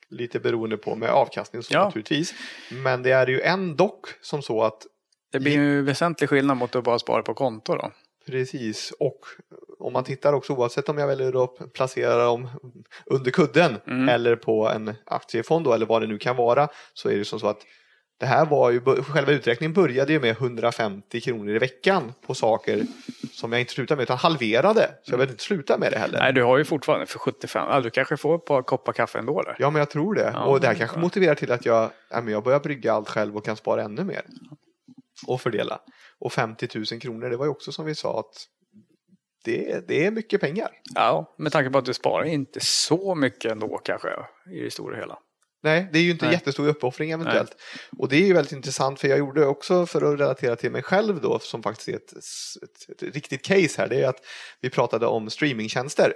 Lite 0.09 0.39
beroende 0.39 0.77
på 0.77 0.95
med 0.95 1.09
avkastning 1.09 1.63
så 1.63 1.73
Ja. 1.73 1.85
naturligtvis. 1.85 2.33
Men 2.71 3.03
det 3.03 3.11
är 3.11 3.27
ju 3.27 3.41
ändå 3.41 3.99
som 4.21 4.41
så 4.41 4.63
att 4.63 4.85
Det 5.31 5.39
blir 5.39 5.51
ju 5.53 5.81
väsentlig 5.81 6.29
skillnad 6.29 6.57
mot 6.57 6.75
att 6.75 6.83
bara 6.83 6.99
spara 6.99 7.21
på 7.21 7.33
konto 7.33 7.75
då. 7.75 7.91
Precis, 8.25 8.93
och 8.99 9.19
om 9.79 9.93
man 9.93 10.03
tittar 10.03 10.33
också 10.33 10.53
oavsett 10.53 10.89
om 10.89 10.97
jag 10.97 11.07
väljer 11.07 11.43
att 11.43 11.73
placera 11.73 12.23
dem 12.25 12.49
under 13.05 13.31
kudden 13.31 13.77
Mm. 13.87 14.09
eller 14.09 14.35
på 14.35 14.69
en 14.69 14.93
aktiefond 15.05 15.65
då, 15.65 15.73
eller 15.73 15.85
vad 15.85 16.01
det 16.01 16.07
nu 16.07 16.17
kan 16.17 16.35
vara 16.35 16.67
så 16.93 17.09
är 17.09 17.17
det 17.17 17.25
som 17.25 17.39
så 17.39 17.47
att 17.47 17.61
det 18.19 18.25
här 18.25 18.45
var 18.45 18.71
ju, 18.71 18.81
själva 19.03 19.31
uträkningen 19.31 19.73
började 19.73 20.13
ju 20.13 20.19
med 20.19 20.31
150 20.31 21.21
kronor 21.21 21.55
i 21.55 21.59
veckan 21.59 22.13
på 22.25 22.33
saker 22.33 22.83
som 23.31 23.51
jag 23.51 23.61
inte 23.61 23.73
slutade 23.73 23.97
med 23.97 24.03
utan 24.03 24.17
halverade. 24.17 24.91
Så 25.03 25.13
jag 25.13 25.17
vill 25.17 25.29
inte 25.29 25.43
sluta 25.43 25.77
med 25.77 25.91
det 25.91 25.99
heller. 25.99 26.19
Nej, 26.19 26.33
du 26.33 26.43
har 26.43 26.57
ju 26.57 26.65
fortfarande 26.65 27.05
för 27.05 27.19
75, 27.19 27.67
ja, 27.69 27.81
du 27.81 27.89
kanske 27.89 28.17
får 28.17 28.35
ett 28.35 28.45
par 28.45 28.61
koppar 28.61 28.93
kaffe 28.93 29.19
ändå 29.19 29.41
där. 29.41 29.55
Ja 29.59 29.69
men 29.69 29.79
jag 29.79 29.89
tror 29.89 30.15
det. 30.15 30.31
Ja, 30.33 30.43
och 30.43 30.59
det 30.59 30.67
här 30.67 30.75
kanske 30.75 30.99
motiverar 30.99 31.35
till 31.35 31.51
att 31.51 31.65
jag, 31.65 31.89
jag 32.09 32.43
börjar 32.43 32.59
brygga 32.59 32.93
allt 32.93 33.09
själv 33.09 33.37
och 33.37 33.45
kan 33.45 33.55
spara 33.55 33.83
ännu 33.83 34.03
mer. 34.03 34.21
Och 35.27 35.41
fördela. 35.41 35.81
Och 36.19 36.33
50 36.33 36.67
000 36.75 37.01
kronor, 37.01 37.29
det 37.29 37.37
var 37.37 37.45
ju 37.45 37.51
också 37.51 37.71
som 37.71 37.85
vi 37.85 37.95
sa 37.95 38.19
att 38.19 38.45
det, 39.45 39.87
det 39.87 40.05
är 40.05 40.11
mycket 40.11 40.41
pengar. 40.41 40.69
Ja, 40.95 41.35
med 41.37 41.51
tanke 41.51 41.69
på 41.69 41.77
att 41.77 41.85
du 41.85 41.93
sparar 41.93 42.25
inte 42.25 42.59
så 42.61 43.15
mycket 43.15 43.51
ändå 43.51 43.77
kanske 43.83 44.09
i 44.53 44.61
det 44.63 44.71
stora 44.71 44.97
hela. 44.97 45.17
Nej, 45.61 45.89
det 45.93 45.99
är 45.99 46.03
ju 46.03 46.11
inte 46.11 46.25
Nej. 46.25 46.33
jättestor 46.33 46.67
uppoffring 46.67 47.11
eventuellt. 47.11 47.55
Och 47.97 48.09
det 48.09 48.15
är 48.15 48.25
ju 48.25 48.33
väldigt 48.33 48.51
intressant 48.51 48.99
för 48.99 49.07
jag 49.07 49.19
gjorde 49.19 49.45
också 49.45 49.85
för 49.85 50.13
att 50.13 50.19
relatera 50.19 50.55
till 50.55 50.71
mig 50.71 50.83
själv 50.83 51.21
då 51.21 51.39
som 51.39 51.63
faktiskt 51.63 51.87
är 51.89 51.95
ett, 51.95 52.13
ett, 52.63 53.01
ett 53.03 53.15
riktigt 53.15 53.41
case 53.41 53.81
här. 53.81 53.87
Det 53.89 54.01
är 54.01 54.07
att 54.09 54.25
vi 54.61 54.69
pratade 54.69 55.05
om 55.07 55.29
streamingtjänster. 55.29 56.13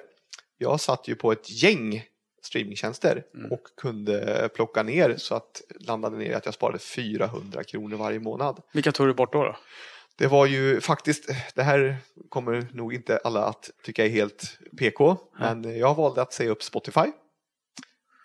Jag 0.57 0.79
satt 0.79 1.07
ju 1.07 1.15
på 1.15 1.31
ett 1.31 1.63
gäng 1.63 2.03
streamingtjänster 2.41 3.23
Mm. 3.35 3.51
och 3.51 3.61
kunde 3.81 4.49
plocka 4.55 4.83
ner 4.83 5.15
så 5.17 5.35
att 5.35 5.61
landade 5.79 6.17
ner 6.17 6.35
att 6.35 6.45
jag 6.45 6.53
sparade 6.53 6.79
400 6.79 7.63
kronor 7.63 7.97
varje 7.97 8.19
månad. 8.19 8.61
Vilka 8.73 8.91
tog 8.91 9.07
du 9.07 9.13
bort 9.13 9.33
då? 9.33 9.43
då? 9.43 9.55
Det 10.15 10.27
var 10.27 10.45
ju 10.45 10.81
faktiskt, 10.81 11.29
det 11.55 11.63
här 11.63 11.97
kommer 12.29 12.67
nog 12.71 12.93
inte 12.93 13.17
alla 13.23 13.45
att 13.45 13.69
tycka 13.83 14.05
är 14.05 14.09
helt 14.09 14.57
PK, 14.79 15.17
men 15.39 15.77
jag 15.77 15.95
valde 15.95 16.21
att 16.21 16.33
säga 16.33 16.49
upp 16.51 16.63
Spotify, 16.63 17.11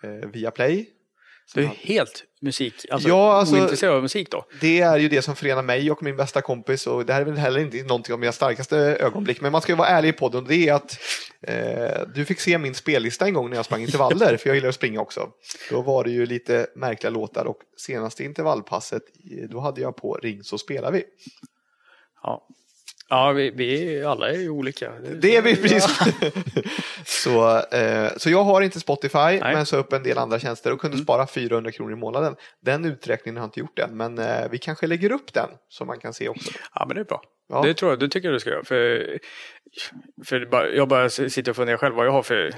eh, 0.02 0.11
Viaplay, 0.11 0.88
du 1.54 1.62
är 1.62 1.66
helt 1.66 2.24
musik, 2.40 2.74
alltså, 2.90 3.08
Ja, 3.08 3.32
alltså- 3.32 3.54
ointresserad 3.54 3.94
av 3.94 4.02
musik 4.02 4.30
då? 4.30 4.44
Det 4.61 4.80
är 4.80 4.98
ju 4.98 5.08
det 5.08 5.22
som 5.22 5.37
förenar 5.37 5.62
mig 5.62 5.90
och 5.90 6.02
min 6.02 6.16
bästa 6.16 6.40
kompis 6.42 6.87
och 6.87 7.06
det 7.06 7.12
här 7.12 7.20
är 7.20 7.24
väl 7.24 7.37
heller 7.37 7.61
inte 7.61 7.82
någonting 7.82 8.12
av 8.12 8.20
mina 8.20 8.32
starkaste 8.32 8.76
ögonblick. 8.78 9.40
Men 9.40 9.52
man 9.52 9.62
ska 9.62 9.72
ju 9.72 9.76
vara 9.76 9.88
ärlig 9.88 10.08
i 10.08 10.12
podden 10.12 10.42
och 10.42 10.48
det 10.48 10.68
är 10.68 10.74
att 10.74 10.98
eh, 11.42 12.08
du 12.14 12.24
fick 12.24 12.40
se 12.40 12.58
min 12.58 12.74
spellista 12.74 13.26
en 13.26 13.34
gång 13.34 13.50
när 13.50 13.56
jag 13.56 13.64
sprang 13.64 13.82
intervaller, 13.82 14.37
för 14.40 14.48
jag 14.48 14.54
gillar 14.54 14.68
att 14.68 14.74
springa 14.74 15.00
också. 15.00 15.28
Då 15.70 15.82
var 15.82 16.04
det 16.04 16.11
ju 16.11 16.26
lite 16.26 16.66
märkliga 16.76 17.11
låtar 17.11 17.44
och 17.44 17.58
senaste 17.76 18.24
intervallpasset, 18.24 19.02
då 19.50 19.61
hade 19.61 19.80
jag 19.80 19.96
på 19.96 20.14
Ring 20.14 20.44
så 20.44 20.58
spelar 20.58 20.92
vi. 20.92 21.04
Ja, 22.22 22.46
ja 23.09 23.33
vi, 23.33 23.51
vi 23.51 24.05
alla 24.05 24.31
är 24.31 24.38
ju 24.38 24.51
olika. 24.51 24.92
Det 25.14 25.37
är 25.37 25.42
vi 25.42 25.57
precis. 25.57 25.99
så, 27.23 27.59
eh, 27.59 28.11
så 28.16 28.31
jag 28.31 28.44
har 28.44 28.61
inte 28.61 28.81
Spotify 28.81 29.18
Nej. 29.18 29.37
Mm. 29.37 29.55
men 29.55 29.66
så 29.66 29.77
upp 29.77 29.92
en 29.92 30.03
del 30.03 30.18
andra 30.18 30.38
tjänster 30.38 30.73
och 30.73 30.81
kunde 30.81 30.99
spara 30.99 31.27
400 31.27 31.73
kronor 31.73 31.92
i 31.92 31.97
månaden. 31.97 32.37
Den 32.61 32.85
uträkningen 32.85 33.37
har 33.37 33.42
jag 33.42 33.47
inte 33.47 33.61
gjort 33.61 33.79
än 33.79 33.97
men 33.97 34.18
eh, 34.18 34.51
vi 34.51 34.59
kanske 34.59 34.87
lägger 34.87 35.12
upp 35.12 35.33
den 35.33 35.49
så 35.68 35.85
man 35.85 35.99
kan 35.99 36.12
se 36.14 36.29
också. 36.29 36.51
Ja, 36.75 36.85
men 36.87 36.94
det 36.94 37.01
är 37.01 37.05
bra. 37.05 37.23
Ja. 37.49 37.62
Det 37.62 37.75
tror 37.75 37.92
jag, 37.92 37.99
det 38.01 38.09
tycker 38.09 38.29
jag 38.29 38.35
du 38.35 38.40
ska 38.40 38.51
göra. 38.51 38.64
För, 38.64 39.18
för 40.25 40.49
jag 40.77 40.88
bara 40.88 41.11
sitter 41.11 41.51
och 41.51 41.57
funderar 41.57 41.79
själv 41.79 41.94
vad 41.94 42.07
jag 42.07 42.12
har 42.12 42.23
för... 42.23 42.53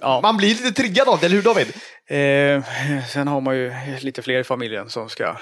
Ja. 0.00 0.20
Man 0.22 0.36
blir 0.36 0.48
lite 0.48 0.72
triggad 0.72 1.08
av 1.08 1.18
det, 1.20 1.26
eller 1.26 1.36
hur 1.36 1.42
David? 1.42 1.66
Eh, 2.06 2.64
sen 3.08 3.28
har 3.28 3.40
man 3.40 3.56
ju 3.56 3.72
lite 4.00 4.22
fler 4.22 4.40
i 4.40 4.44
familjen 4.44 4.90
som 4.90 5.08
ska... 5.08 5.36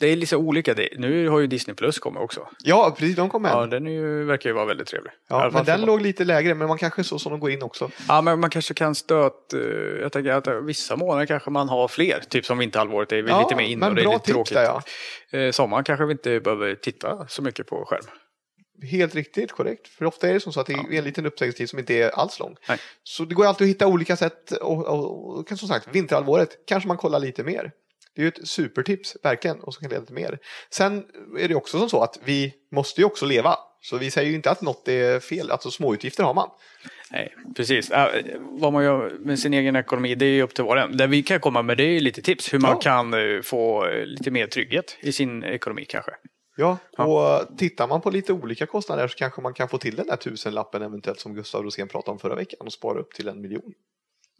Det 0.00 0.06
är 0.06 0.16
lite 0.16 0.36
olika. 0.36 0.74
Det. 0.74 0.88
Nu 0.98 1.28
har 1.28 1.40
ju 1.40 1.46
Disney 1.46 1.74
Plus 1.76 1.98
kommit 1.98 2.22
också. 2.22 2.48
Ja, 2.64 2.94
precis, 2.98 3.16
de 3.16 3.28
kom 3.28 3.42
med. 3.42 3.50
Ja, 3.52 3.60
Ja, 3.60 3.66
den 3.66 3.86
är 3.86 3.90
ju, 3.90 4.24
verkar 4.24 4.50
ju 4.50 4.54
vara 4.54 4.64
väldigt 4.64 4.86
trevlig. 4.86 5.12
Alla 5.28 5.50
men 5.50 5.64
den 5.64 5.80
låg 5.80 6.02
lite 6.02 6.24
lägre, 6.24 6.54
men 6.54 6.68
man 6.68 6.78
kanske 6.78 7.04
så 7.04 7.18
som 7.18 7.32
de 7.32 7.40
går 7.40 7.50
in 7.50 7.62
också. 7.62 7.90
Ja, 8.08 8.20
men 8.22 8.40
man 8.40 8.50
kanske 8.50 8.74
kan 8.74 8.94
stöt... 8.94 9.52
eh, 9.52 9.60
Jag 10.00 10.12
tänker 10.12 10.30
att 10.30 10.48
vissa 10.64 10.96
månader 10.96 11.26
kanske 11.26 11.50
man 11.50 11.68
har 11.68 11.88
fler. 11.88 12.20
Typ 12.28 12.46
som 12.46 12.58
vinterhalvåret 12.58 13.12
är 13.12 13.22
vi 13.22 13.30
Ja, 13.30 13.40
lite 13.42 13.56
mer 13.56 13.76
men 13.76 13.88
och 13.88 13.94
det 13.94 14.02
är 14.02 14.08
lite 14.12 14.32
tråkigt. 14.32 14.54
där, 14.54 14.64
ja. 15.30 15.38
Eh, 15.38 15.50
Sommaren 15.50 15.84
kanske 15.84 16.04
vi 16.04 16.12
inte 16.12 16.40
behöver 16.40 16.74
titta 16.74 17.26
så 17.28 17.42
mycket 17.42 17.66
på 17.66 17.84
skärm. 17.86 18.04
Helt 18.90 19.14
riktigt, 19.14 19.52
korrekt. 19.52 19.88
För 19.88 20.04
ofta 20.04 20.28
är 20.28 20.34
det 20.34 20.40
som 20.40 20.52
så 20.52 20.60
att 20.60 20.66
det 20.66 20.72
är 20.72 20.92
en 20.98 21.04
liten 21.04 21.26
uppsägningstid 21.26 21.70
som 21.70 21.78
inte 21.78 21.94
är 21.94 22.10
alls 22.10 22.38
lång. 22.40 22.56
Nej. 22.68 22.78
Så 23.02 23.24
det 23.24 23.34
går 23.34 23.46
alltid 23.46 23.64
att 23.64 23.68
hitta 23.70 23.86
olika 23.86 24.16
sätt 24.16 24.50
och, 24.52 24.86
och, 24.86 25.38
och 25.38 25.48
som 25.58 25.68
sagt, 25.68 25.88
vinterhalvåret 25.92 26.48
kanske 26.66 26.88
man 26.88 26.96
kollar 26.96 27.18
lite 27.20 27.42
mer. 27.44 27.72
Det 28.14 28.20
är 28.20 28.24
ju 28.24 28.28
ett 28.28 28.48
supertips, 28.48 29.16
verkligen, 29.22 29.60
och 29.60 29.74
som 29.74 29.80
kan 29.80 29.90
leda 29.90 30.04
till 30.04 30.14
mer. 30.14 30.38
Sen 30.70 31.04
är 31.38 31.48
det 31.48 31.54
också 31.54 31.78
som 31.78 31.88
så 31.90 32.02
att 32.02 32.18
vi 32.24 32.54
måste 32.72 33.00
ju 33.00 33.04
också 33.04 33.26
leva. 33.26 33.56
Så 33.80 33.96
vi 33.98 34.10
säger 34.10 34.28
ju 34.30 34.34
inte 34.36 34.50
att 34.50 34.62
något 34.62 34.88
är 34.88 35.20
fel, 35.20 35.50
alltså 35.50 35.70
småutgifter 35.70 36.24
har 36.24 36.34
man. 36.34 36.48
Nej, 37.10 37.34
precis. 37.56 37.90
Äh, 37.90 38.06
vad 38.36 38.72
man 38.72 38.84
gör 38.84 39.16
med 39.20 39.38
sin 39.38 39.54
egen 39.54 39.76
ekonomi, 39.76 40.14
det 40.14 40.26
är 40.26 40.30
ju 40.30 40.42
upp 40.42 40.54
till 40.54 40.64
var 40.64 40.76
och 40.76 40.82
en. 40.82 40.96
Det 40.96 41.06
vi 41.06 41.22
kan 41.22 41.40
komma 41.40 41.62
med 41.62 41.76
det 41.76 41.84
är 41.84 42.00
lite 42.00 42.22
tips 42.22 42.54
hur 42.54 42.58
man 42.58 42.70
Ja. 42.70 42.80
kan 42.80 43.14
eh, 43.14 43.42
få 43.42 43.86
eh, 43.86 44.04
lite 44.06 44.30
mer 44.30 44.46
trygghet 44.46 44.96
i 45.00 45.12
sin 45.12 45.44
ekonomi 45.44 45.84
kanske. 45.88 46.12
Ja, 46.56 46.78
och 46.98 47.58
tittar 47.58 47.88
man 47.88 48.00
på 48.00 48.10
lite 48.10 48.32
olika 48.32 48.66
kostnader 48.66 49.08
så 49.08 49.18
kanske 49.18 49.40
man 49.40 49.54
kan 49.54 49.68
få 49.68 49.78
till 49.78 49.96
den 49.96 50.06
där 50.06 50.16
tusenlappen 50.16 50.82
eventuellt 50.82 51.20
som 51.20 51.34
Gustav 51.34 51.62
Rosén 51.62 51.88
pratade 51.88 52.12
om 52.12 52.18
förra 52.18 52.34
veckan 52.34 52.66
och 52.66 52.72
spara 52.72 52.98
upp 52.98 53.12
till 53.14 53.28
en 53.28 53.40
miljon. 53.40 53.72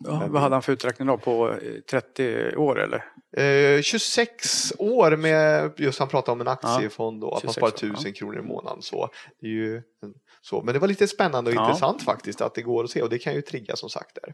Ja, 0.04 0.26
vad 0.28 0.42
hade 0.42 0.54
han 0.54 0.62
för 0.62 0.72
uträkning 0.72 1.08
då? 1.08 1.18
På 1.18 1.48
eh, 1.50 1.80
30 1.90 2.56
år 2.56 2.80
eller? 2.80 3.04
Eh, 3.76 3.82
26 3.82 4.72
år 4.78 5.16
med, 5.16 5.72
just 5.76 5.98
han 5.98 6.08
pratade 6.08 6.32
om 6.32 6.40
en 6.40 6.48
aktiefond 6.48 7.24
och 7.24 7.36
att 7.36 7.44
man 7.44 7.54
26 7.54 7.78
sparar 7.78 7.90
år, 7.90 7.94
1000 7.94 8.12
kronor 8.12 8.38
i 8.38 8.42
månaden. 8.42 8.82
Så, 8.82 9.10
det 9.40 9.46
är 9.46 9.50
ju 9.50 9.82
så. 10.40 10.62
Men 10.62 10.74
det 10.74 10.80
var 10.80 10.88
lite 10.88 11.08
spännande 11.08 11.50
och 11.50 11.56
Ja. 11.56 11.66
intressant 11.68 12.02
faktiskt 12.02 12.40
att 12.40 12.54
det 12.54 12.62
går 12.62 12.84
att 12.84 12.90
se 12.90 13.02
och 13.02 13.08
det 13.10 13.18
kan 13.18 13.34
ju 13.34 13.42
trigga 13.42 13.76
som 13.76 13.90
sagt 13.90 14.14
där. 14.22 14.32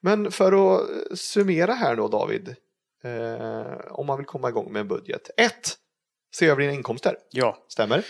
Men 0.00 0.30
för 0.30 0.46
att 0.76 0.80
eh, 0.90 0.96
summera 1.14 1.72
här 1.72 1.96
då 1.96 2.08
David, 2.08 2.48
eh, 3.04 3.76
om 3.90 4.06
man 4.06 4.16
vill 4.16 4.26
komma 4.26 4.48
igång 4.48 4.72
med 4.72 4.80
en 4.80 4.88
budget. 4.88 5.30
1. 5.36 5.52
Se 6.34 6.46
över 6.46 6.60
dina 6.60 6.72
inkomster, 6.72 7.16
Ja. 7.30 7.64
stämmer? 7.68 8.04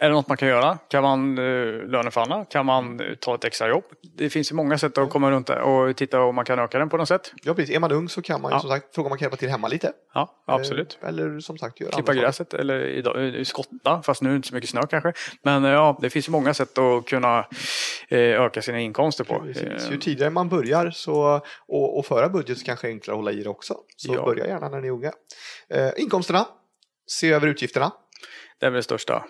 Är 0.00 0.08
det 0.08 0.14
något 0.14 0.28
man 0.28 0.36
kan 0.36 0.48
göra? 0.48 0.78
Kan 0.88 1.02
man 1.02 1.38
uh, 1.38 1.88
löneförhandla? 1.88 2.44
Kan 2.44 2.66
man 2.66 3.00
eh, 3.00 3.14
ta 3.14 3.34
ett 3.34 3.44
extra 3.44 3.68
jobb? 3.68 3.84
Det 4.16 4.30
finns 4.30 4.52
ju 4.52 4.54
många 4.56 4.78
sätt 4.78 4.98
att 4.98 5.10
komma 5.10 5.30
runt 5.30 5.46
det 5.46 5.60
och 5.62 5.96
titta 5.96 6.20
om 6.20 6.34
man 6.34 6.44
kan 6.44 6.58
öka 6.58 6.78
den 6.78 6.88
på 6.88 6.96
något 6.96 7.08
sätt. 7.08 7.32
Ja 7.42 7.54
precis, 7.54 7.76
är 7.76 7.80
man 7.80 7.92
ung 7.92 8.08
så 8.08 8.22
kan 8.22 8.40
man 8.42 8.50
ju 8.50 8.54
Ja. 8.56 8.60
som 8.60 8.70
sagt 8.70 8.94
fråga 8.94 9.06
om 9.06 9.10
man 9.10 9.18
kan 9.18 9.24
hjälpa 9.26 9.36
till 9.36 9.48
hemma 9.48 9.68
lite. 9.68 9.92
Ja, 10.14 10.42
absolut. 10.46 10.98
Eh, 11.02 11.08
eller 11.08 11.40
som 11.40 11.58
sagt 11.58 11.80
göra 11.80 11.90
Klippa 11.92 12.12
andra 12.12 12.12
saker. 12.12 12.26
gräset 12.26 12.54
eller 12.54 12.80
idag, 12.80 13.36
eh, 13.38 13.42
skotta, 13.44 14.02
fast 14.02 14.22
nu 14.22 14.28
är 14.28 14.32
det 14.32 14.36
inte 14.36 14.48
så 14.48 14.54
mycket 14.54 14.70
snö 14.70 14.80
kanske. 14.90 15.12
Men 15.42 15.64
eh, 15.64 15.70
ja, 15.70 15.98
det 16.00 16.10
finns 16.10 16.28
ju 16.28 16.32
många 16.32 16.54
sätt 16.54 16.78
att 16.78 17.06
kunna 17.06 17.38
eh, 18.08 18.18
öka 18.18 18.62
sina 18.62 18.80
inkomster 18.80 19.24
på. 19.24 19.40
Precis. 19.40 19.62
Eh, 19.86 19.90
Ju 19.92 19.98
tidigare 19.98 20.30
man 20.30 20.48
börjar 20.48 20.90
så, 20.90 21.40
och, 21.68 21.98
och 21.98 22.06
föra 22.06 22.28
budget 22.28 22.58
så 22.58 22.64
kanske 22.64 22.86
är 22.88 22.90
enklare 22.90 23.14
att 23.14 23.18
hålla 23.18 23.32
i 23.32 23.42
det 23.42 23.48
också. 23.48 23.76
Så 23.96 24.14
Ja. 24.14 24.24
börja 24.24 24.46
gärna 24.46 24.68
när 24.68 24.80
ni 24.80 24.88
är 24.88 24.92
unga. 24.92 25.12
Eh, 25.68 25.90
inkomsterna, 25.96 26.46
se 27.06 27.32
över 27.32 27.46
utgifterna. 27.46 27.92
Det 28.60 28.66
är 28.66 28.70
väl 28.70 28.76
det 28.76 28.82
största, 28.82 29.24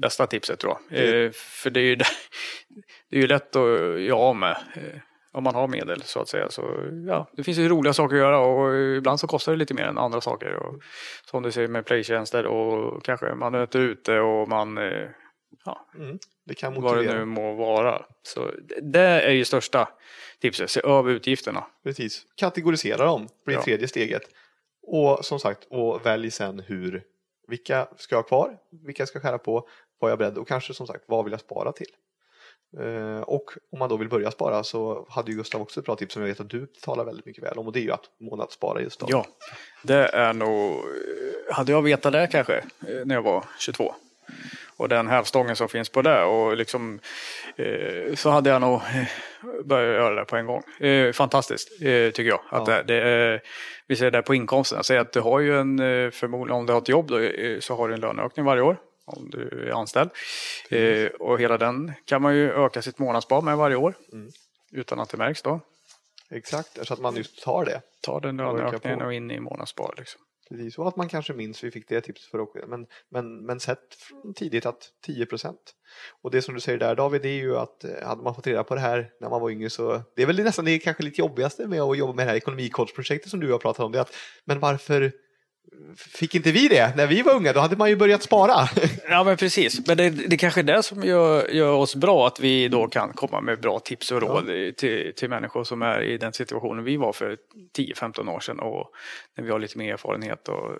bästa 0.00 0.26
tipset 0.26 0.58
tror 0.60 0.72
jag. 0.88 0.98
Det- 1.00 1.24
Eh, 1.26 1.30
för 1.32 1.70
det 1.70 1.80
är 1.80 1.84
ju, 1.84 1.96
det 3.10 3.16
är 3.16 3.20
ju 3.20 3.26
lätt 3.26 3.56
att 3.56 4.00
göra 4.00 4.16
av 4.16 4.36
med. 4.36 4.56
Eh, 4.74 5.00
om 5.32 5.44
man 5.44 5.54
har 5.54 5.68
medel 5.68 6.02
så 6.02 6.20
att 6.20 6.28
säga. 6.28 6.50
Så, 6.50 6.62
ja, 7.06 7.30
det 7.32 7.44
finns 7.44 7.58
ju 7.58 7.68
roliga 7.68 7.92
saker 7.92 8.16
att 8.16 8.20
göra 8.20 8.38
och 8.38 8.74
ibland 8.96 9.20
så 9.20 9.26
kostar 9.26 9.52
det 9.52 9.58
lite 9.58 9.74
mer 9.74 9.84
än 9.84 9.98
andra 9.98 10.20
saker. 10.20 10.54
Och, 10.54 10.82
som 11.30 11.42
du 11.42 11.50
säger 11.52 11.68
med 11.68 11.86
playtjänster 11.86 12.46
och 12.46 13.04
kanske 13.04 13.34
man 13.34 13.54
äter 13.54 13.80
ute 13.80 14.18
och 14.20 14.48
man, 14.48 14.78
eh, 14.78 15.08
ja, 15.64 15.86
Mm. 15.98 16.18
Det 16.44 16.54
kan 16.54 16.80
vad 16.82 16.96
det 17.04 17.14
nu 17.18 17.24
må 17.24 17.54
vara. 17.54 18.02
Så 18.22 18.50
det- 18.68 18.80
det 18.92 19.00
är 19.00 19.30
ju 19.32 19.44
största 19.44 19.88
tipset, 20.40 20.70
se 20.70 20.80
över 20.84 21.10
utgifterna. 21.10 21.64
Precis. 21.84 22.22
Kategorisera 22.36 23.04
dem, 23.04 23.28
blir 23.46 23.56
Ja. 23.56 23.62
tredje 23.62 23.88
steget. 23.88 24.22
Och 24.82 25.24
som 25.24 25.38
sagt, 25.40 25.66
och 25.70 26.06
välj 26.06 26.30
sen 26.30 26.62
hur, 26.66 27.02
vilka 27.48 27.88
ska 27.96 28.14
jag 28.14 28.22
ha 28.22 28.28
kvar, 28.28 28.56
vilka 28.86 29.06
ska 29.06 29.16
jag 29.16 29.22
skära 29.22 29.38
på, 29.38 29.68
vad 29.98 30.08
är 30.08 30.12
jag 30.12 30.18
beredd 30.18 30.38
och 30.38 30.48
kanske 30.48 30.74
som 30.74 30.86
sagt, 30.86 31.04
vad 31.06 31.24
vill 31.24 31.30
jag 31.32 31.40
spara 31.40 31.72
till? 31.72 31.90
Eh, 32.80 33.20
och 33.20 33.44
om 33.72 33.78
man 33.78 33.88
då 33.88 33.96
vill 33.96 34.08
börja 34.08 34.30
spara 34.30 34.64
så 34.64 35.06
hade 35.10 35.30
ju 35.30 35.36
Gustav 35.36 35.60
också 35.62 35.80
ett 35.80 35.86
bra 35.86 35.96
tips 35.96 36.12
som 36.12 36.22
jag 36.22 36.28
vet 36.28 36.40
att 36.40 36.50
du 36.50 36.66
talar 36.66 37.04
väldigt 37.04 37.26
mycket 37.26 37.44
väl 37.44 37.58
om 37.58 37.66
och 37.66 37.72
det 37.72 37.80
är 37.80 37.82
ju 37.82 37.92
att 37.92 38.10
månadsspara 38.20 38.80
just 38.80 39.00
då. 39.00 39.06
Ja, 39.10 39.26
det 39.82 40.06
är 40.08 40.32
nog... 40.32 40.80
Hade 41.50 41.72
jag 41.72 41.82
vetat 41.82 42.12
det 42.12 42.28
kanske 42.32 42.56
eh, 42.56 42.64
när 43.04 43.14
jag 43.14 43.22
var 43.22 43.44
22 43.58 43.94
och 44.76 44.88
den 44.88 45.06
hävstången 45.08 45.56
som 45.56 45.68
finns 45.68 45.88
på 45.88 46.02
det 46.02 46.24
och 46.24 46.56
liksom 46.56 46.98
eh, 47.56 48.14
så 48.14 48.30
hade 48.30 48.50
jag 48.50 48.60
nog 48.60 48.80
börjat 49.64 49.94
göra 50.02 50.14
det 50.14 50.24
på 50.24 50.36
en 50.36 50.46
gång. 50.46 50.62
Fantastiskt 51.12 51.78
tycker 51.78 52.22
jag. 52.22 52.40
Att 52.50 52.68
Ja. 52.68 52.82
det, 52.82 53.00
det, 53.00 53.40
vi 53.86 53.96
ser 53.96 54.10
det 54.10 54.22
på 54.22 54.34
inkomsten. 54.34 54.84
Säg 54.84 54.98
att 54.98 55.12
du 55.12 55.20
har 55.20 55.40
ju 55.40 55.58
en, 55.58 55.78
förmodligen 56.12 56.58
om 56.58 56.66
du 56.66 56.72
har 56.72 56.80
ett 56.80 56.88
jobb 56.88 57.08
då, 57.08 57.18
så 57.60 57.76
har 57.76 57.88
du 57.88 57.94
en 57.94 58.00
löneökning 58.00 58.44
varje 58.44 58.62
år 58.62 58.76
om 59.06 59.30
du 59.30 59.68
är 59.68 59.80
anställd. 59.80 60.10
Eh, 60.70 61.06
och 61.06 61.40
hela 61.40 61.58
den 61.58 61.92
kan 62.04 62.22
man 62.22 62.34
ju 62.34 62.52
öka 62.52 62.82
sitt 62.82 62.98
månadsspar 62.98 63.42
med 63.42 63.56
varje 63.56 63.76
år. 63.76 63.94
Mm. 64.12 64.30
Utan 64.72 65.00
att 65.00 65.08
det 65.08 65.16
märks 65.16 65.42
då. 65.42 65.60
Exakt, 66.30 66.86
så 66.86 66.94
att 66.94 67.00
man 67.00 67.16
just 67.16 67.42
tar 67.42 67.64
det. 67.64 67.82
Ta 68.02 68.20
den 68.20 68.36
löneökningen 68.36 69.02
och 69.02 69.14
in 69.14 69.30
i 69.30 69.40
månadsspar. 69.40 69.94
Liksom. 69.98 70.20
Precis, 70.48 70.78
och 70.78 70.88
att 70.88 70.96
man 70.96 71.08
kanske 71.08 71.32
minns, 71.32 71.64
vi 71.64 71.70
fick 71.70 71.88
det 71.88 72.00
tipset 72.00 72.30
för 72.30 72.40
också, 72.40 72.58
men, 72.66 72.86
men, 73.10 73.46
men 73.46 73.60
sett 73.60 73.94
från 73.94 74.34
tidigt 74.34 74.66
att 74.66 74.90
10 75.06 75.26
procent. 75.26 75.74
Och 76.22 76.30
det 76.30 76.42
som 76.42 76.54
du 76.54 76.60
säger 76.60 76.78
där 76.78 76.94
David, 76.94 77.22
det 77.22 77.28
är 77.28 77.42
ju 77.42 77.56
att 77.56 77.84
eh, 77.84 78.06
hade 78.06 78.22
man 78.22 78.34
fått 78.34 78.46
reda 78.46 78.64
på 78.64 78.74
det 78.74 78.80
här 78.80 79.10
när 79.20 79.30
man 79.30 79.40
var 79.40 79.50
yngre 79.50 79.70
så, 79.70 80.02
det 80.16 80.22
är 80.22 80.26
väl 80.26 80.44
nästan 80.44 80.64
det 80.64 80.78
kanske 80.78 81.02
lite 81.02 81.20
jobbigaste 81.20 81.66
med 81.66 81.80
att 81.80 81.98
jobba 81.98 82.12
med 82.12 82.26
det 82.26 82.30
här 82.30 82.36
ekonomicoachprojektet 82.36 83.30
som 83.30 83.40
du 83.40 83.52
har 83.52 83.58
pratat 83.58 83.84
om, 83.84 83.92
det 83.92 83.98
är 83.98 84.02
att, 84.02 84.14
men 84.44 84.60
varför 84.60 85.12
fick 85.96 86.34
inte 86.34 86.52
vi 86.52 86.68
det 86.68 86.96
när 86.96 87.06
vi 87.06 87.22
var 87.22 87.34
unga? 87.34 87.52
Då 87.52 87.60
hade 87.60 87.76
man 87.76 87.88
ju 87.88 87.96
börjat 87.96 88.22
spara. 88.22 88.68
Ja 89.08 89.24
men 89.24 89.36
precis, 89.36 89.86
men 89.86 89.96
det, 89.96 90.10
det 90.10 90.36
kanske 90.36 90.60
är 90.60 90.64
det 90.64 90.82
som 90.82 91.04
gör, 91.04 91.48
gör 91.48 91.72
oss 91.72 91.94
bra, 91.94 92.26
att 92.26 92.40
vi 92.40 92.68
då 92.68 92.88
kan 92.88 93.12
komma 93.12 93.40
med 93.40 93.60
bra 93.60 93.78
tips 93.78 94.10
och 94.12 94.20
råd 94.22 94.46
till, 94.76 95.12
till 95.16 95.28
människor 95.28 95.64
som 95.64 95.82
är 95.82 96.02
i 96.02 96.18
den 96.18 96.32
situationen 96.32 96.84
vi 96.84 96.96
var 96.96 97.12
för 97.12 97.36
10-15 97.78 98.34
år 98.34 98.40
sedan 98.40 98.58
och 98.58 98.90
när 99.36 99.44
vi 99.44 99.50
har 99.50 99.58
lite 99.58 99.78
mer 99.78 99.92
erfarenhet 99.92 100.48
och 100.48 100.72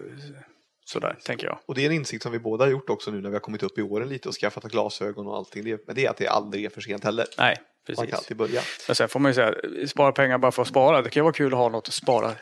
sådär, 0.85 1.17
tänker 1.25 1.47
jag. 1.47 1.59
Och 1.67 1.75
det 1.75 1.83
är 1.83 1.87
en 1.87 1.93
insikt 1.93 2.23
som 2.23 2.33
vi 2.33 2.39
båda 2.39 2.65
har 2.65 2.71
gjort 2.71 2.91
också 2.91 3.11
nu 3.11 3.21
när 3.21 3.29
vi 3.29 3.35
har 3.35 3.41
kommit 3.41 3.63
upp 3.63 3.79
i 3.79 3.83
åren 3.83 4.09
lite 4.09 4.29
och 4.29 4.35
skaffat 4.35 4.65
glasögon 4.65 5.27
och 5.27 5.37
allting. 5.37 5.65
Det, 5.65 5.87
men 5.87 5.97
det 5.97 6.07
är 6.07 6.11
att 6.11 6.17
det 6.17 6.29
aldrig 6.29 6.65
är 6.65 6.71
för 6.71 6.81
sent 6.81 7.05
heller. 7.05 7.27
Nej, 7.39 7.57
Man 7.89 7.97
kan 7.97 8.05
precis. 8.05 8.15
alltid 8.15 8.37
börja. 8.37 8.61
Men 8.87 8.97
sen 8.97 9.09
får 9.09 9.21
man 9.21 9.31
ju 9.31 9.35
säga, 9.35 9.55
spara 9.87 10.13
pengar 10.13 10.39
bara 10.39 10.53
för 10.53 10.63
att 10.63 10.69
spara, 10.69 11.03
det 11.03 11.11
kan 11.11 11.21
ju 11.21 11.25
vara 11.25 11.33
kul 11.33 11.53
att 11.53 11.59
ha 11.59 11.69
något 11.69 11.89
att 11.89 11.95
spara 11.95 12.33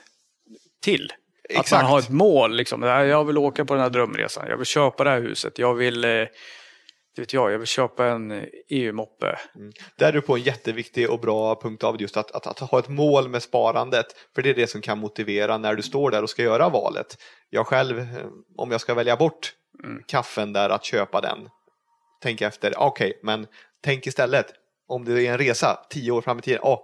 till. 0.82 1.12
Att 1.50 1.60
Exakt. 1.60 1.82
man 1.82 1.90
har 1.90 1.98
ett 1.98 2.10
mål, 2.10 2.56
liksom. 2.56 2.82
jag 2.82 3.24
vill 3.24 3.38
åka 3.38 3.64
på 3.64 3.74
den 3.74 3.82
här 3.82 3.90
drömresan, 3.90 4.46
jag 4.48 4.56
vill 4.56 4.66
köpa 4.66 5.04
det 5.04 5.10
här 5.10 5.20
huset, 5.20 5.58
jag 5.58 5.74
vill, 5.74 6.04
eh, 6.04 6.26
vet 7.16 7.32
jag, 7.32 7.52
jag 7.52 7.58
vill 7.58 7.66
köpa 7.66 8.06
en 8.06 8.30
eh, 8.30 8.44
EU-moppe. 8.68 9.38
Där 9.98 10.08
är 10.08 10.12
du 10.12 10.20
på 10.20 10.36
en 10.36 10.42
jätteviktig 10.42 11.10
och 11.10 11.20
bra 11.20 11.60
punkt 11.60 11.84
av 11.84 12.00
just 12.00 12.16
att, 12.16 12.30
att, 12.30 12.46
att 12.46 12.58
ha 12.58 12.78
ett 12.78 12.88
mål 12.88 13.28
med 13.28 13.42
sparandet. 13.42 14.06
För 14.34 14.42
det 14.42 14.50
är 14.50 14.54
det 14.54 14.66
som 14.66 14.80
kan 14.80 14.98
motivera 14.98 15.58
när 15.58 15.74
du 15.74 15.82
står 15.82 16.10
där 16.10 16.22
och 16.22 16.30
ska 16.30 16.42
göra 16.42 16.68
valet. 16.68 17.16
Jag 17.50 17.66
själv, 17.66 17.98
eh, 17.98 18.06
om 18.56 18.70
jag 18.70 18.80
ska 18.80 18.94
välja 18.94 19.16
bort 19.16 19.52
kaffen 20.06 20.52
där, 20.52 20.70
att 20.70 20.84
köpa 20.84 21.20
den. 21.20 21.48
Tänk 22.22 22.40
efter, 22.40 22.74
okej, 22.76 23.20
men 23.22 23.46
tänk 23.82 24.06
istället 24.06 24.46
om 24.88 25.04
det 25.04 25.26
är 25.26 25.32
en 25.32 25.38
resa 25.38 25.78
tio 25.90 26.12
år 26.12 26.20
fram 26.20 26.38
i 26.38 26.42
tiden. 26.42 26.60
Oh, 26.62 26.78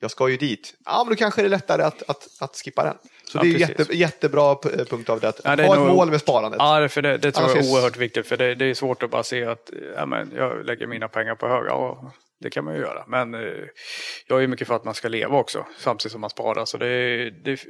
jag 0.00 0.10
ska 0.10 0.28
ju 0.28 0.36
dit. 0.36 0.74
Ja, 0.84 1.04
men 1.04 1.10
då 1.14 1.16
kanske 1.18 1.42
det 1.42 1.46
är 1.46 1.50
lättare 1.50 1.82
att, 1.82 2.02
att, 2.10 2.28
att 2.40 2.56
skippa 2.64 2.84
den. 2.84 2.94
Så 3.24 3.38
Ja, 3.38 3.42
det 3.42 3.48
är 3.48 3.52
precis. 3.52 3.68
jätte, 3.78 3.96
jättebra 3.96 4.54
p- 4.54 4.84
punkt 4.84 5.08
av 5.10 5.20
det, 5.20 5.28
att 5.28 5.40
Ja, 5.44 5.56
det 5.56 5.66
ha 5.66 5.74
ett 5.74 5.80
nog- 5.80 5.88
mål 5.96 6.10
med 6.10 6.20
sparandet. 6.20 6.58
Ja, 6.58 6.88
för 6.88 7.02
det, 7.02 7.18
det 7.18 7.32
tror 7.32 7.48
jag 7.48 7.56
Annars 7.56 7.66
är- 7.66 7.70
är 7.70 7.74
oerhört 7.74 7.96
viktigt. 7.96 8.26
För 8.26 8.36
det, 8.36 8.54
det 8.54 8.64
är 8.64 8.74
svårt 8.74 9.02
att 9.02 9.10
bara 9.10 9.22
se 9.22 9.44
att 9.44 9.70
ja, 9.96 10.06
men 10.06 10.32
jag 10.36 10.64
lägger 10.66 10.86
mina 10.86 11.08
pengar 11.08 11.34
på 11.34 11.48
höga. 11.48 11.72
Och 11.72 11.98
det 12.40 12.50
kan 12.50 12.64
man 12.64 12.74
ju 12.74 12.80
göra. 12.80 13.04
Men 13.08 13.34
eh, 13.34 13.40
jag 14.26 14.42
är 14.42 14.46
mycket 14.46 14.68
för 14.68 14.74
att 14.74 14.84
man 14.84 14.94
ska 14.94 15.08
leva 15.08 15.36
också 15.38 15.66
samtidigt 15.78 16.12
som 16.12 16.20
man 16.20 16.30
sparar. 16.30 16.64
Så 16.64 16.76
det 16.78 16.86
är, 16.86 17.30
det 17.44 17.50
är 17.50 17.60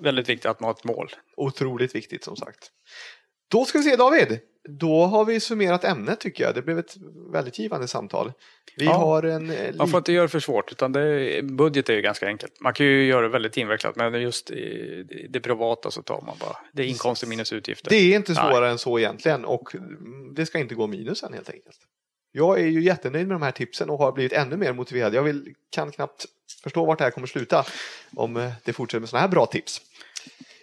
väldigt 0.00 0.28
viktigt 0.28 0.46
att 0.50 0.60
man 0.60 0.68
har 0.68 0.74
ett 0.74 0.84
mål. 0.84 1.10
Otroligt 1.36 1.94
viktigt 1.94 2.24
som 2.24 2.36
sagt. 2.36 2.70
Då 3.48 3.64
ska 3.64 3.78
vi 3.78 3.84
se 3.84 3.96
David. 3.96 4.38
Då 4.68 5.04
har 5.06 5.24
vi 5.24 5.40
summerat 5.40 5.84
ämnet 5.84 6.20
tycker 6.20 6.44
jag. 6.44 6.54
Det 6.54 6.62
blev 6.62 6.78
ett 6.78 6.94
väldigt 7.32 7.58
givande 7.58 7.88
samtal. 7.88 8.32
Vi 8.76 8.84
Ja. 8.84 8.92
har 8.92 9.22
en... 9.22 9.50
eh, 9.50 9.74
Man 9.74 9.88
får 9.88 9.98
inte 9.98 10.12
göra 10.12 10.22
det 10.22 10.28
för 10.28 10.40
svårt. 10.40 10.72
Utan 10.72 10.92
det, 10.92 11.40
budget 11.44 11.88
är 11.88 11.94
ju 11.94 12.02
ganska 12.02 12.26
enkelt. 12.26 12.60
Man 12.60 12.74
kan 12.74 12.86
ju 12.86 13.04
göra 13.06 13.22
det 13.22 13.28
väldigt 13.28 13.56
invecklat. 13.56 13.96
Men 13.96 14.22
just 14.22 14.50
i 14.50 15.26
det 15.30 15.40
privata 15.40 15.90
så 15.90 16.02
tar 16.02 16.20
man 16.26 16.36
bara. 16.40 16.56
Det 16.72 16.82
är 16.82 16.86
inkomster 16.86 17.26
minus 17.26 17.52
utgifter. 17.52 17.90
Det 17.90 17.96
är 17.96 18.16
inte 18.16 18.32
Nej. 18.32 18.42
svårare 18.42 18.70
än 18.70 18.78
så 18.78 18.98
egentligen 18.98 19.44
och 19.44 19.74
det 20.36 20.46
ska 20.46 20.58
inte 20.58 20.74
gå 20.74 20.86
minus 20.86 21.22
än 21.22 21.32
helt 21.32 21.50
enkelt. 21.50 21.76
Jag 22.32 22.60
är 22.60 22.66
ju 22.66 22.82
jättenöjd 22.82 23.26
med 23.28 23.34
de 23.34 23.42
här 23.42 23.50
tipsen 23.52 23.90
och 23.90 23.98
har 23.98 24.12
blivit 24.12 24.32
ännu 24.32 24.56
mer 24.56 24.72
motiverad. 24.72 25.14
Jag 25.14 25.22
vill, 25.22 25.54
kan 25.70 25.90
knappt 25.92 26.24
förstå 26.62 26.84
vart 26.84 26.98
det 26.98 27.04
här 27.04 27.10
kommer 27.10 27.26
sluta 27.26 27.64
om 28.16 28.36
eh, 28.36 28.50
det 28.64 28.72
fortsätter 28.72 29.00
med 29.00 29.08
sådana 29.08 29.20
här 29.20 29.28
bra 29.28 29.46
tips. 29.46 29.80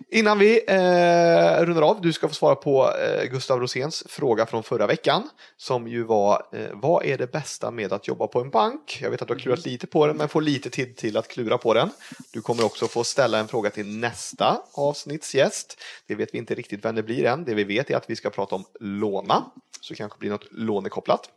Innan 0.09 0.39
vi 0.39 0.63
eh, 0.67 1.65
rundar 1.65 1.81
av, 1.81 2.01
du 2.01 2.13
ska 2.13 2.27
få 2.27 2.33
svara 2.33 2.55
på 2.55 2.91
eh, 2.91 3.23
Gustav 3.23 3.59
Roséns 3.59 4.03
fråga 4.07 4.45
från 4.45 4.63
förra 4.63 4.87
veckan 4.87 5.29
som 5.57 5.87
ju 5.87 6.03
var 6.03 6.47
eh, 6.51 6.69
vad 6.73 7.05
är 7.05 7.17
det 7.17 7.31
bästa 7.31 7.71
med 7.71 7.93
att 7.93 8.07
jobba 8.07 8.27
på 8.27 8.41
en 8.41 8.49
bank? 8.49 8.99
Jag 9.01 9.11
vet 9.11 9.21
att 9.21 9.27
du 9.27 9.33
har 9.33 9.39
klurat 9.39 9.65
lite 9.65 9.87
på 9.87 10.07
den 10.07 10.17
men 10.17 10.29
får 10.29 10.41
lite 10.41 10.69
tid 10.69 10.97
till 10.97 11.17
att 11.17 11.27
klura 11.27 11.57
på 11.57 11.73
den. 11.73 11.89
Du 12.33 12.41
kommer 12.41 12.65
också 12.65 12.87
få 12.87 13.03
ställa 13.03 13.39
en 13.39 13.47
fråga 13.47 13.69
till 13.69 13.87
nästa 13.99 14.61
avsnittsgäst. 14.73 15.81
Det 16.07 16.15
vet 16.15 16.33
vi 16.33 16.37
inte 16.37 16.55
riktigt 16.55 16.85
vem 16.85 16.95
det 16.95 17.03
blir 17.03 17.25
än. 17.25 17.45
Det 17.45 17.53
vi 17.53 17.63
vet 17.63 17.89
är 17.89 17.97
att 17.97 18.09
vi 18.09 18.15
ska 18.15 18.29
prata 18.29 18.55
om 18.55 18.65
låna, 18.79 19.45
så 19.81 19.93
det 19.93 19.97
kanske 19.97 20.19
blir 20.19 20.29
något 20.29 20.47
lånekopplat. 20.51 21.29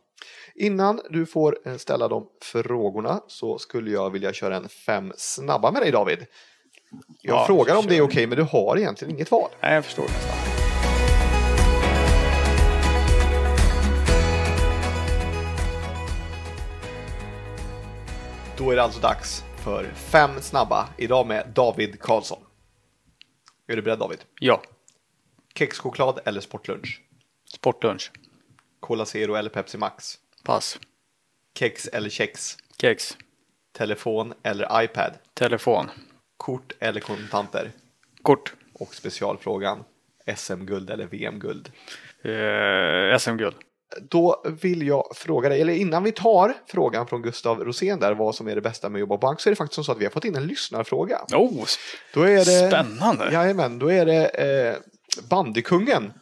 Innan 0.55 1.01
du 1.09 1.25
får 1.25 1.59
eh, 1.65 1.77
ställa 1.77 2.07
de 2.07 2.27
frågorna 2.41 3.21
så 3.27 3.57
skulle 3.57 3.91
jag 3.91 4.09
vilja 4.09 4.33
köra 4.33 4.55
en 4.55 4.69
fem 4.69 5.13
snabba 5.17 5.71
med 5.71 5.81
dig 5.81 5.91
David. 5.91 6.25
Jag 6.89 7.01
Ja, 7.21 7.45
frågar 7.45 7.75
om 7.75 7.85
det 7.87 7.97
är 7.97 8.01
okej 8.01 8.27
men 8.27 8.37
du 8.37 8.43
har 8.43 8.77
egentligen 8.77 9.15
inget 9.15 9.31
val. 9.31 9.49
Nej, 9.61 9.73
jag 9.73 9.85
förstår 9.85 10.03
nästan. 10.03 10.35
Då 18.57 18.71
är 18.71 18.75
det 18.75 18.83
alltså 18.83 18.99
dags 18.99 19.43
för 19.63 19.91
fem 19.95 20.41
snabba 20.41 20.89
idag 20.97 21.27
med 21.27 21.47
David 21.55 21.99
Karlsson. 22.01 22.39
Är 23.67 23.75
du 23.75 23.81
beredd 23.81 23.99
David? 23.99 24.19
Ja, 24.39 24.61
Kexchoklad 25.55 26.19
eller 26.25 26.41
sportlunch? 26.41 27.01
sportlunch. 27.53 28.11
Cola 28.79 29.05
Zero 29.05 29.35
eller 29.35 29.49
Pepsi 29.49 29.77
Max? 29.77 30.15
Pass. 30.43 30.79
Kex 31.59 31.87
eller 31.87 32.09
kex? 32.09 32.57
Kex. 32.81 33.17
Telefon 33.73 34.33
eller 34.43 34.83
iPad? 34.83 35.13
Telefon. 35.33 35.89
Kort 36.39 36.73
eller 36.79 37.01
kontanter? 37.01 37.71
Kort. 38.21 38.53
Och 38.73 38.95
specialfrågan 38.95 39.83
SM-guld 40.35 40.89
eller 40.89 41.07
VM-guld? 41.07 41.71
Eh, 42.23 43.17
SM-guld. 43.17 43.55
Då 44.09 44.43
vill 44.61 44.87
jag 44.87 45.03
fråga 45.15 45.49
dig, 45.49 45.61
eller 45.61 45.73
innan 45.73 46.03
vi 46.03 46.11
tar 46.11 46.53
frågan 46.67 47.07
från 47.07 47.21
Gustav 47.21 47.63
Rosén 47.63 47.99
där 47.99 48.13
vad 48.13 48.35
som 48.35 48.47
är 48.47 48.55
det 48.55 48.61
bästa 48.61 48.89
med 48.89 48.97
att 48.97 48.99
jobba 48.99 49.15
på 49.17 49.27
bank 49.27 49.41
så 49.41 49.49
är 49.49 49.51
det 49.51 49.55
faktiskt 49.55 49.75
som 49.75 49.83
så 49.83 49.91
att 49.91 49.97
vi 49.97 50.05
har 50.05 50.11
fått 50.11 50.25
in 50.25 50.35
en 50.35 50.47
lyssnarfråga. 50.47 51.19
Oh, 51.33 51.65
Då 52.13 52.21
är 52.21 52.37
det, 52.37 52.67
Spännande. 52.69 53.29
Jajamän, 53.33 53.79
då 53.79 53.91
är 53.91 54.05
det 54.05 54.27
eh, 54.27 54.75
bandykungen 55.29 56.13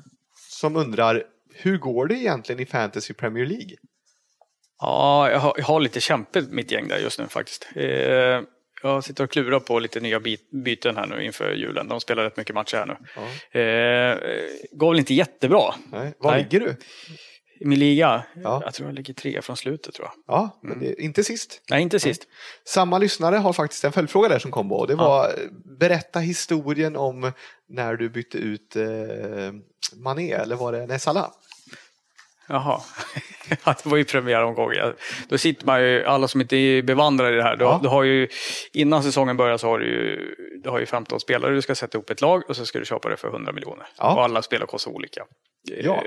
som 0.49 0.75
undrar 0.75 1.23
hur 1.53 1.77
går 1.77 2.07
det 2.07 2.15
egentligen 2.15 2.61
i 2.61 2.65
Fantasy 2.65 3.13
Premier 3.13 3.45
League? 3.45 3.75
Ja, 4.79 5.31
jag 5.31 5.39
har, 5.39 5.53
jag 5.57 5.65
har 5.65 5.79
lite 5.79 5.99
kämpigt 5.99 6.51
mitt 6.51 6.71
gäng 6.71 6.87
där 6.87 6.97
just 6.97 7.19
nu 7.19 7.27
faktiskt. 7.27 7.67
Eh, 7.75 8.41
jag 8.83 9.03
sitter 9.03 9.23
och 9.23 9.31
klurar 9.31 9.59
på 9.59 9.79
lite 9.79 9.99
nya 9.99 10.19
byten 10.51 10.97
här 10.97 11.07
nu 11.07 11.23
inför 11.23 11.53
julen. 11.53 11.87
De 11.87 11.99
spelar 11.99 12.23
rätt 12.23 12.37
mycket 12.37 12.55
matcher 12.55 12.77
här 12.77 12.85
nu. 12.85 12.97
Ja. 13.15 13.59
Eh, 13.59 14.17
går 14.71 14.89
väl 14.91 14.99
inte 14.99 15.13
jättebra 15.13 15.73
Nej. 15.91 16.13
Var 16.19 16.31
Nej. 16.31 16.43
ligger 16.43 16.59
du? 16.59 16.75
i 17.59 17.65
min 17.65 17.79
liga. 17.79 18.23
Ja. 18.43 18.61
Jag 18.65 18.73
tror 18.73 18.89
jag 18.89 18.95
ligger 18.95 19.13
tre 19.13 19.41
från 19.41 19.57
slutet 19.57 19.93
tror 19.93 20.07
jag. 20.07 20.35
Ja, 20.35 20.59
men 20.61 20.79
det 20.79 20.87
är 20.87 21.01
inte 21.01 21.23
sist. 21.23 21.61
Nej, 21.69 21.81
inte 21.81 21.99
sist. 21.99 22.27
Samma 22.65 22.97
lyssnare 22.97 23.35
har 23.35 23.53
faktiskt 23.53 23.83
en 23.83 23.91
följdfråga 23.91 24.29
där 24.29 24.39
som 24.39 24.51
kom 24.51 24.71
och 24.71 24.87
det 24.87 24.95
var 24.95 25.25
eh, 25.25 25.33
berätta 25.79 26.19
historien 26.19 26.95
om 26.95 27.31
när 27.69 27.95
du 27.95 28.09
bytte 28.09 28.37
ut 28.37 28.75
eh, 28.75 28.85
Mané 29.95 30.31
eller 30.31 30.55
var 30.55 30.71
det 30.71 30.85
nej, 30.85 30.99
Salah? 30.99 31.31
Jaha, 32.49 32.81
ja, 33.65 33.75
det 33.83 33.89
var 33.89 33.97
ju 33.97 34.03
premiäromgång. 34.03 34.73
Ja. 34.73 34.93
Då 35.29 35.37
sitter 35.37 35.65
man 35.65 35.81
ju, 35.81 36.03
alla 36.05 36.27
som 36.27 36.41
inte 36.41 36.55
är 36.55 36.81
bevandrade 36.81 37.33
i 37.33 37.35
det 37.37 37.43
här, 37.43 37.55
då, 37.55 37.65
Ja. 37.65 37.79
då 37.83 37.89
har 37.89 38.03
ju, 38.03 38.27
innan 38.73 39.03
säsongen 39.03 39.37
börjar 39.37 39.57
så 39.57 39.67
har 39.67 39.79
du 39.79 39.85
ju, 39.85 40.35
du 40.63 40.69
har 40.69 40.79
ju 40.79 40.85
15 40.85 41.19
spelare, 41.19 41.53
du 41.53 41.61
ska 41.61 41.75
sätta 41.75 41.97
ihop 41.97 42.09
ett 42.09 42.21
lag 42.21 42.43
och 42.49 42.55
så 42.55 42.65
ska 42.65 42.79
du 42.79 42.85
köpa 42.85 43.09
det 43.09 43.17
för 43.17 43.27
100 43.27 43.51
miljoner. 43.51 43.85
Ja. 43.97 44.13
Och 44.15 44.23
alla 44.23 44.41
spelare 44.41 44.67
kostar 44.67 44.91
olika. 44.91 45.21
Ja. 45.83 45.93
Eh, 45.95 46.01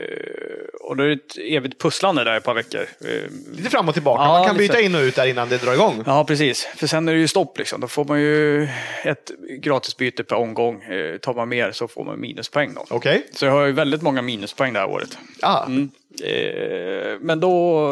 och 0.82 0.96
då 0.96 1.02
är 1.04 1.08
det 1.08 1.12
ett 1.14 1.38
evigt 1.38 1.80
pusslande 1.80 2.24
där 2.24 2.36
ett 2.36 2.44
par 2.44 2.54
veckor. 2.54 2.80
Eh, 2.80 3.56
Lite 3.56 3.70
fram 3.70 3.88
och 3.88 3.94
tillbaka, 3.94 4.22
Ja, 4.22 4.28
man 4.38 4.46
kan 4.46 4.56
byta 4.56 4.80
in 4.80 4.94
och 4.94 5.00
ut 5.00 5.14
där 5.16 5.26
innan 5.26 5.48
det 5.48 5.62
drar 5.62 5.72
igång. 5.72 6.02
Ja, 6.06 6.24
precis. 6.24 6.64
För 6.76 6.86
sen 6.86 7.08
är 7.08 7.12
det 7.12 7.18
ju 7.18 7.28
stopp 7.28 7.58
liksom. 7.58 7.80
Då 7.80 7.88
får 7.88 8.04
man 8.04 8.20
ju 8.20 8.68
ett 9.04 9.30
gratisbyte 9.60 10.24
per 10.24 10.36
omgång. 10.36 10.82
Eh, 10.82 11.16
tar 11.16 11.34
man 11.34 11.48
mer 11.48 11.72
så 11.72 11.88
får 11.88 12.04
man 12.04 12.20
minuspoäng 12.20 12.74
då. 12.74 12.84
Okej, 12.90 13.26
Så 13.32 13.44
jag 13.44 13.52
har 13.52 13.64
ju 13.66 13.72
väldigt 13.72 14.02
många 14.02 14.22
minuspoäng 14.22 14.72
det 14.72 14.78
här 14.80 14.88
året. 14.90 15.18
ah, 15.42 15.64
Mm. 15.66 15.90
Eh, 16.24 17.18
men 17.20 17.40
då 17.40 17.86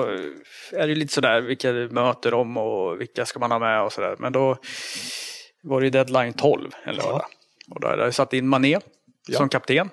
är 0.73 0.89
det 0.89 0.95
lite 0.95 1.13
sådär 1.15 1.41
vilka 1.41 1.73
möter 1.73 2.31
de 2.31 2.57
och 2.57 3.01
vilka 3.01 3.27
ska 3.27 3.39
man 3.39 3.51
ha 3.51 3.59
med 3.59 3.83
och 3.83 3.93
sådär. 3.93 4.17
Men 4.19 4.33
då 4.33 4.57
var 5.63 5.81
det 5.81 5.91
deadline 5.91 6.33
12 6.33 6.71
en 6.85 6.95
lördag. 6.95 7.25
Och 7.71 7.81
då 7.81 7.89
hade 7.89 8.05
jag 8.05 8.15
satt 8.15 8.33
in 8.33 8.49
Mané 8.49 8.79
Ja. 9.31 9.37
som 9.39 9.49
kapten. 9.49 9.91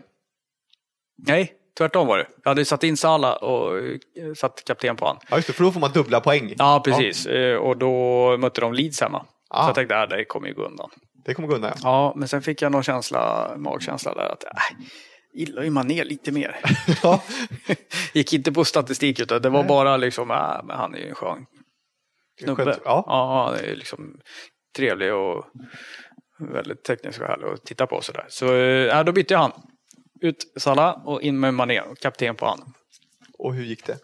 Nej, 1.27 1.53
tvärtom 1.77 2.07
var 2.07 2.17
det. 2.17 2.27
Jag 2.43 2.49
hade 2.51 2.65
satt 2.65 2.83
in 2.83 2.97
Salah 2.97 3.33
och 3.43 3.77
eh, 3.77 4.33
satt 4.35 4.63
kapten 4.65 4.95
på 4.95 5.05
han. 5.05 5.17
ja, 5.29 5.35
just 5.35 5.47
det, 5.47 5.53
för 5.53 5.63
då 5.63 5.71
får 5.71 5.79
man 5.79 5.91
dubbla 5.91 6.19
poäng. 6.21 6.53
Ja, 6.57 6.81
precis. 6.85 7.25
Eh, 7.25 7.55
och 7.57 7.77
då 7.77 8.37
mötte 8.37 8.61
de 8.61 8.73
Leeds 8.73 9.01
hemma. 9.01 9.25
Ah. 9.49 9.63
Så 9.63 9.69
jag 9.69 9.75
tänkte 9.75 9.97
att 9.97 10.09
det 10.09 10.25
kommer 10.25 10.47
ju 10.47 10.53
gå 10.53 10.61
undan. 10.63 10.89
Det 11.25 11.33
kommer 11.33 11.47
gå 11.47 11.55
undan. 11.55 11.71
Ja. 11.75 11.79
Ja, 11.83 12.13
men 12.15 12.27
sen 12.27 12.41
fick 12.41 12.61
jag 12.61 12.71
någon 12.71 12.83
känsla, 12.83 13.51
magkänsla 13.57 14.13
där 14.13 14.29
att 14.29 14.43
äh, 14.43 14.49
gillar 15.35 15.63
ju 15.63 15.69
Mané 15.69 16.03
lite 16.03 16.31
mer. 16.31 16.59
Ja. 17.03 17.23
Gick 18.13 18.33
inte 18.33 18.51
på 18.51 18.65
statistik 18.65 19.19
utan 19.19 19.41
det 19.41 19.49
var 19.49 19.63
bara 19.63 19.97
liksom, 19.97 20.31
äh, 20.31 20.63
men 20.63 20.77
han 20.77 20.95
är 20.95 20.99
ju 20.99 21.09
en 21.09 21.15
skön 21.15 21.45
snubbe. 22.43 22.79
Ja. 22.85 23.03
ja, 23.07 23.45
han 23.45 23.69
är 23.69 23.75
liksom 23.75 24.19
trevlig 24.75 25.13
och 25.13 25.45
väldigt 26.39 26.83
teknisk 26.83 27.21
och 27.21 27.27
härlig 27.27 27.47
att 27.47 27.65
titta 27.65 27.87
på 27.87 28.01
sådär. 28.01 28.25
Så 28.29 28.53
äh, 28.55 29.03
då 29.03 29.11
bytte 29.11 29.33
jag 29.33 29.39
han. 29.41 29.51
Ut 30.21 30.53
Salah 30.57 31.07
och 31.07 31.21
in 31.21 31.39
med 31.39 31.53
Mané, 31.53 31.81
kapten 32.01 32.35
på 32.35 32.45
han. 32.45 32.73
Och 33.37 33.53
hur 33.55 33.63
gick 33.63 33.85
det? 33.85 33.97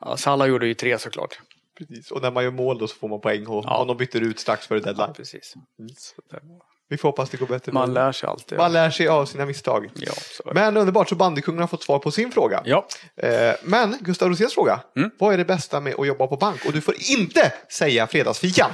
Ja, 0.00 0.16
Salah 0.16 0.48
gjorde 0.48 0.66
ju 0.66 0.74
tre 0.74 0.98
såklart. 0.98 1.40
Precis. 1.78 2.10
Och 2.10 2.22
när 2.22 2.30
man 2.30 2.44
gör 2.44 2.50
mål 2.50 2.78
då 2.78 2.88
så 2.88 2.96
får 2.96 3.08
man 3.08 3.20
poäng 3.20 3.46
och 3.46 3.64
Ja. 3.66 3.76
om 3.78 3.88
de 3.88 3.96
byter 3.96 4.16
ut 4.22 4.38
strax 4.38 4.66
före 4.66 4.78
Ja, 4.78 4.84
deadline. 4.84 5.14
precis. 5.14 5.54
Så 5.96 6.22
det- 6.30 6.40
Vi 6.88 6.96
får 6.96 7.08
hoppas 7.08 7.30
det 7.30 7.36
går 7.36 7.46
bättre. 7.46 7.72
Man 7.72 7.94
lär 7.94 8.12
sig 8.12 8.28
alltid. 8.28 8.58
man 8.58 8.72
lär 8.72 8.90
sig 8.90 9.08
av 9.08 9.26
sina 9.26 9.46
misstag. 9.46 9.90
Ja, 9.94 10.12
så. 10.16 10.42
Men 10.54 10.76
underbart, 10.76 11.08
så 11.08 11.14
bandykungen 11.14 11.60
har 11.60 11.68
fått 11.68 11.82
svar 11.82 11.98
på 11.98 12.10
sin 12.10 12.30
fråga. 12.32 12.62
ja. 12.64 12.86
Eh, 13.16 13.54
Men 13.64 13.96
Gustav 14.00 14.28
Roséns 14.28 14.54
fråga. 14.54 14.80
Mm. 14.96 15.10
Vad 15.18 15.34
är 15.34 15.38
det 15.38 15.44
bästa 15.44 15.80
med 15.80 15.94
att 15.98 16.06
jobba 16.06 16.26
på 16.26 16.36
bank? 16.36 16.64
Och 16.66 16.72
du 16.72 16.80
får 16.80 16.94
inte 17.10 17.52
säga 17.68 18.06
fredagsfikan. 18.06 18.70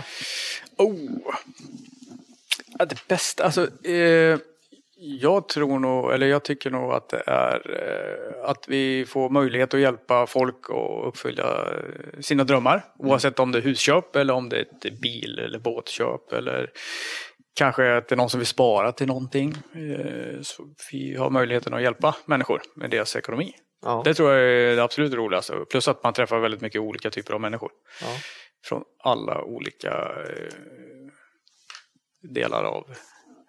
Oh. 0.77 0.95
Ja, 2.79 2.85
det 2.85 3.09
bästa, 3.09 3.45
alltså. 3.45 3.87
Eh, 3.87 4.39
jag 5.05 5.49
tror 5.49 5.79
nog, 5.79 6.13
eller 6.13 6.27
jag 6.27 6.43
tycker 6.43 6.71
nog 6.71 6.93
att 6.93 7.09
det 7.09 7.23
är 7.27 7.55
eh, 7.71 8.51
att 8.51 8.65
vi 8.69 9.05
får 9.09 9.31
möjlighet 9.31 9.75
att 9.75 9.81
hjälpa 9.81 10.27
folk 10.27 10.57
att 10.71 11.07
uppfylla 11.07 11.67
sina 12.21 12.45
drömmar. 12.45 12.85
Oavsett 12.99 13.39
om 13.39 13.53
det 13.53 13.59
är 13.59 13.63
husköp 13.63 14.17
eller 14.17 14.35
om 14.35 14.49
det 14.49 14.57
är 14.57 14.61
ett 14.63 15.01
bil 15.01 15.39
eller 15.39 15.59
båtköp 15.59 16.33
eller 16.33 16.71
kanske 17.55 17.97
att 17.97 18.09
det 18.09 18.15
är 18.15 18.17
någon 18.17 18.31
som 18.31 18.41
vill 18.41 18.47
spara 18.47 18.93
till 18.93 19.07
någonting. 19.07 19.55
Eh, 19.75 20.41
så 20.43 20.65
vi 20.93 21.17
har 21.17 21.31
möjligheten 21.31 21.75
att 21.75 21.83
hjälpa 21.83 22.17
människor 22.27 22.63
med 22.77 22.91
deras 22.91 23.17
ekonomi. 23.17 23.55
Ja. 23.85 24.03
Det 24.05 24.15
tror 24.15 24.31
jag 24.33 24.41
är 24.41 24.77
det 24.77 24.83
absolut 24.83 25.13
roligaste. 25.15 25.55
Plus 25.71 25.89
att 25.89 26.03
man 26.03 26.13
träffar 26.13 26.39
väldigt 26.39 26.61
mycket 26.61 26.81
olika 26.81 27.11
typer 27.11 27.35
av 27.35 27.41
människor 27.41 27.71
Ja. 28.01 28.07
från 28.65 28.83
alla 28.99 29.43
olika 29.45 29.91
eh, 29.91 30.53
delar 32.35 32.65
av 32.65 32.85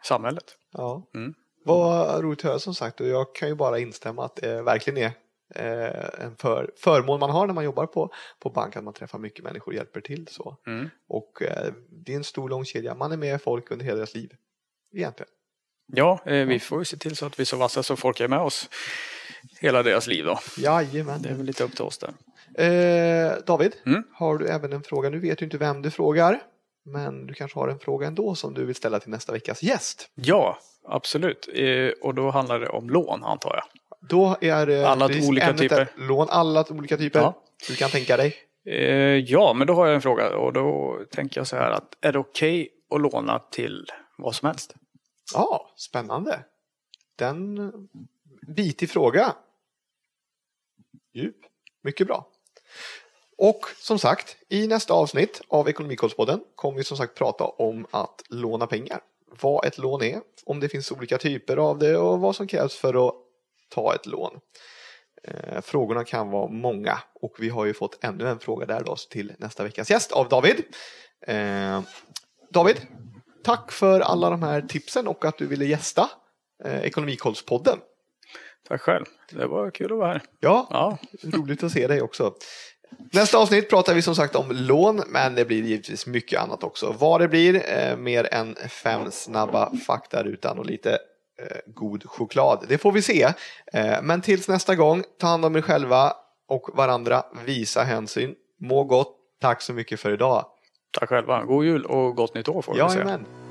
samhället. 0.03 0.43
Ja. 0.71 1.09
Mm. 1.15 1.33
Vad 1.65 2.23
roligt 2.23 2.39
att 2.39 2.45
höra 2.45 2.59
som 2.59 2.75
sagt 2.75 3.01
och 3.01 3.07
jag 3.07 3.35
kan 3.35 3.49
ju 3.49 3.55
bara 3.55 3.79
instämma 3.79 4.25
att 4.25 4.35
det 4.35 4.61
verkligen 4.61 4.97
är 4.97 5.11
eh, 5.55 6.25
en 6.25 6.35
för, 6.37 6.71
förmån 6.77 7.19
man 7.19 7.29
har 7.29 7.47
när 7.47 7.53
man 7.53 7.63
jobbar 7.63 7.85
på, 7.85 8.13
på 8.39 8.49
bank, 8.49 8.75
att 8.75 8.83
man 8.83 8.93
träffar 8.93 9.19
mycket 9.19 9.43
människor 9.43 9.67
och 9.71 9.75
hjälper 9.75 10.01
till. 10.01 10.27
så. 10.31 10.57
Mm. 10.67 10.89
Och 11.07 11.41
eh, 11.41 11.73
det 11.89 12.11
är 12.13 12.17
en 12.17 12.23
stor 12.23 12.49
lång 12.49 12.65
kedja, 12.65 12.95
man 12.95 13.11
är 13.11 13.17
med 13.17 13.41
folk 13.41 13.71
under 13.71 13.85
hela 13.85 13.97
deras 13.97 14.15
liv. 14.15 14.31
Egentligen. 14.95 15.29
Ja, 15.93 16.19
eh, 16.25 16.45
vi 16.45 16.59
får 16.59 16.79
ju 16.79 16.85
se 16.85 16.97
till 16.97 17.15
så 17.15 17.25
att 17.25 17.39
vi 17.39 17.43
är 17.43 17.45
så 17.45 17.57
vassa 17.57 17.83
så 17.83 17.95
folk 17.95 18.19
är 18.19 18.27
med 18.27 18.39
oss 18.39 18.69
hela 19.59 19.83
deras 19.83 20.07
liv 20.07 20.25
då. 20.25 20.39
Jajamän. 20.57 21.21
Det 21.21 21.29
är 21.29 21.33
väl 21.33 21.45
lite 21.45 21.63
upp 21.63 21.71
till 21.75 21.83
oss 21.83 21.97
där. 21.97 22.13
Eh, 22.63 23.31
David, 23.45 23.75
Mm. 23.85 24.03
har 24.13 24.37
du 24.37 24.47
även 24.47 24.73
en 24.73 24.83
fråga? 24.83 25.09
Nu 25.09 25.19
vet 25.19 25.37
du 25.37 25.45
inte 25.45 25.57
vem 25.57 25.81
du 25.81 25.91
frågar, 25.91 26.39
men 26.85 27.27
du 27.27 27.33
kanske 27.33 27.59
har 27.59 27.67
en 27.67 27.79
fråga 27.79 28.07
ändå 28.07 28.35
som 28.35 28.53
du 28.53 28.65
vill 28.65 28.75
ställa 28.75 28.99
till 28.99 29.09
nästa 29.09 29.31
veckas 29.31 29.63
gäst. 29.63 30.09
Ja, 30.15 30.57
absolut. 30.87 31.49
Eh, 31.53 31.89
och 32.01 32.15
då 32.15 32.29
handlar 32.29 32.59
det 32.59 32.67
om 32.69 32.89
lån 32.89 33.23
antar 33.23 33.55
jag. 33.55 33.63
Då 34.09 34.37
är 34.41 34.65
det 34.65 34.87
Alla 34.87 35.07
precis 35.07 35.29
olika 35.29 35.53
typer. 35.53 35.87
Lån, 35.95 36.27
alla 36.29 36.65
olika 36.69 36.97
typer. 36.97 37.19
Ja. 37.19 37.43
Du 37.67 37.75
kan 37.75 37.89
tänka 37.89 38.17
dig. 38.17 38.35
Eh, 38.65 38.75
ja, 39.17 39.53
men 39.53 39.67
då 39.67 39.73
har 39.73 39.85
jag 39.85 39.95
en 39.95 40.01
fråga 40.01 40.37
och 40.37 40.53
då 40.53 40.99
tänker 41.11 41.39
jag 41.39 41.47
så 41.47 41.55
här 41.55 41.71
att 41.71 41.97
är 42.01 42.11
det 42.11 42.19
okej 42.19 42.69
att 42.89 43.01
låna 43.01 43.39
till 43.39 43.85
vad 44.17 44.35
som 44.35 44.47
helst? 44.47 44.75
Ja, 45.33 45.71
spännande. 45.75 46.39
Den 47.15 47.57
eh, 47.57 47.69
bitig 48.47 48.89
fråga. 48.89 49.35
Djup. 51.13 51.37
Mycket 51.83 52.07
bra. 52.07 52.27
Och 53.37 53.65
som 53.77 53.99
sagt, 53.99 54.37
i 54.49 54.67
nästa 54.67 54.93
avsnitt 54.93 55.41
av 55.47 55.69
Ekonomikollspodden 55.69 56.43
kommer 56.55 56.77
vi 56.77 56.83
som 56.83 56.97
sagt 56.97 57.17
prata 57.17 57.43
om 57.43 57.87
att 57.91 58.23
låna 58.29 58.67
pengar. 58.67 58.99
Vad 59.41 59.65
ett 59.65 59.77
lån 59.77 60.03
är, 60.03 60.21
om 60.45 60.59
det 60.59 60.69
finns 60.69 60.91
olika 60.91 61.17
typer 61.17 61.57
av 61.57 61.79
det 61.79 61.97
och 61.97 62.19
vad 62.19 62.35
som 62.35 62.47
krävs 62.47 62.75
för 62.75 63.07
att 63.07 63.15
ta 63.73 63.95
ett 63.95 64.05
lån. 64.05 64.39
Eh, 65.23 65.61
frågorna 65.61 66.03
kan 66.03 66.29
vara 66.29 66.47
många 66.47 66.99
och 67.21 67.35
vi 67.39 67.49
har 67.49 67.65
ju 67.65 67.73
fått 67.73 68.03
ännu 68.03 68.27
en 68.27 68.39
fråga 68.39 68.65
där 68.65 68.83
då 68.83 68.95
till 69.09 69.33
nästa 69.37 69.63
veckas 69.63 69.89
gäst 69.89 70.11
av 70.11 70.29
David. 70.29 70.63
Eh, 71.27 71.81
David, 72.49 72.81
tack 73.43 73.71
för 73.71 73.99
alla 73.99 74.29
de 74.29 74.43
här 74.43 74.61
tipsen 74.61 75.07
och 75.07 75.25
att 75.25 75.37
du 75.37 75.47
ville 75.47 75.65
gästa 75.65 76.09
eh, 76.65 76.83
Ekonomikollspodden. 76.83 77.79
Tack 78.67 78.81
själv. 78.81 79.05
Det 79.31 79.47
var 79.47 79.71
kul 79.71 79.91
att 79.91 79.97
vara 79.97 80.11
här. 80.11 80.21
Ja, 80.39 80.67
Ja, 80.69 80.97
roligt 81.23 81.63
att 81.63 81.71
se 81.71 81.87
dig 81.87 82.01
också. 82.01 82.33
Nästa 83.13 83.37
avsnitt 83.37 83.69
pratar 83.69 83.93
vi 83.93 84.01
som 84.01 84.15
sagt 84.15 84.35
om 84.35 84.51
lån, 84.51 85.03
men 85.07 85.35
det 85.35 85.45
blir 85.45 85.63
givetvis 85.63 86.07
mycket 86.07 86.41
annat 86.41 86.63
också. 86.63 86.95
Vad 86.99 87.21
det 87.21 87.27
blir, 87.27 87.63
eh, 87.77 87.97
mer 87.97 88.33
än 88.33 88.55
fem 88.55 89.11
snabba 89.11 89.71
faktarutan 89.87 90.59
och 90.59 90.65
lite 90.65 90.99
god 91.65 92.03
choklad. 92.05 92.65
Det 92.69 92.77
får 92.77 92.91
vi 92.91 93.01
se. 93.01 93.33
Eh, 93.73 94.01
men 94.01 94.21
tills 94.21 94.47
nästa 94.47 94.75
gång, 94.75 95.03
ta 95.19 95.27
hand 95.27 95.45
om 95.45 95.55
er 95.55 95.61
själva 95.61 96.13
och 96.49 96.69
varandra. 96.73 97.23
Visa 97.45 97.83
hänsyn. 97.83 98.35
Må 98.59 98.83
gott. 98.83 99.19
Tack 99.41 99.61
så 99.61 99.73
mycket 99.73 99.99
för 99.99 100.13
idag. 100.13 100.45
tack 100.99 101.09
själva. 101.09 101.43
God 101.43 101.65
jul 101.65 101.85
och 101.85 102.15
gott 102.15 102.35
nytt 102.35 102.49
år 102.49 102.61
får 102.61 102.73
vi 102.73 102.79
säga. 102.79 102.89
Jajamän. 102.89 103.42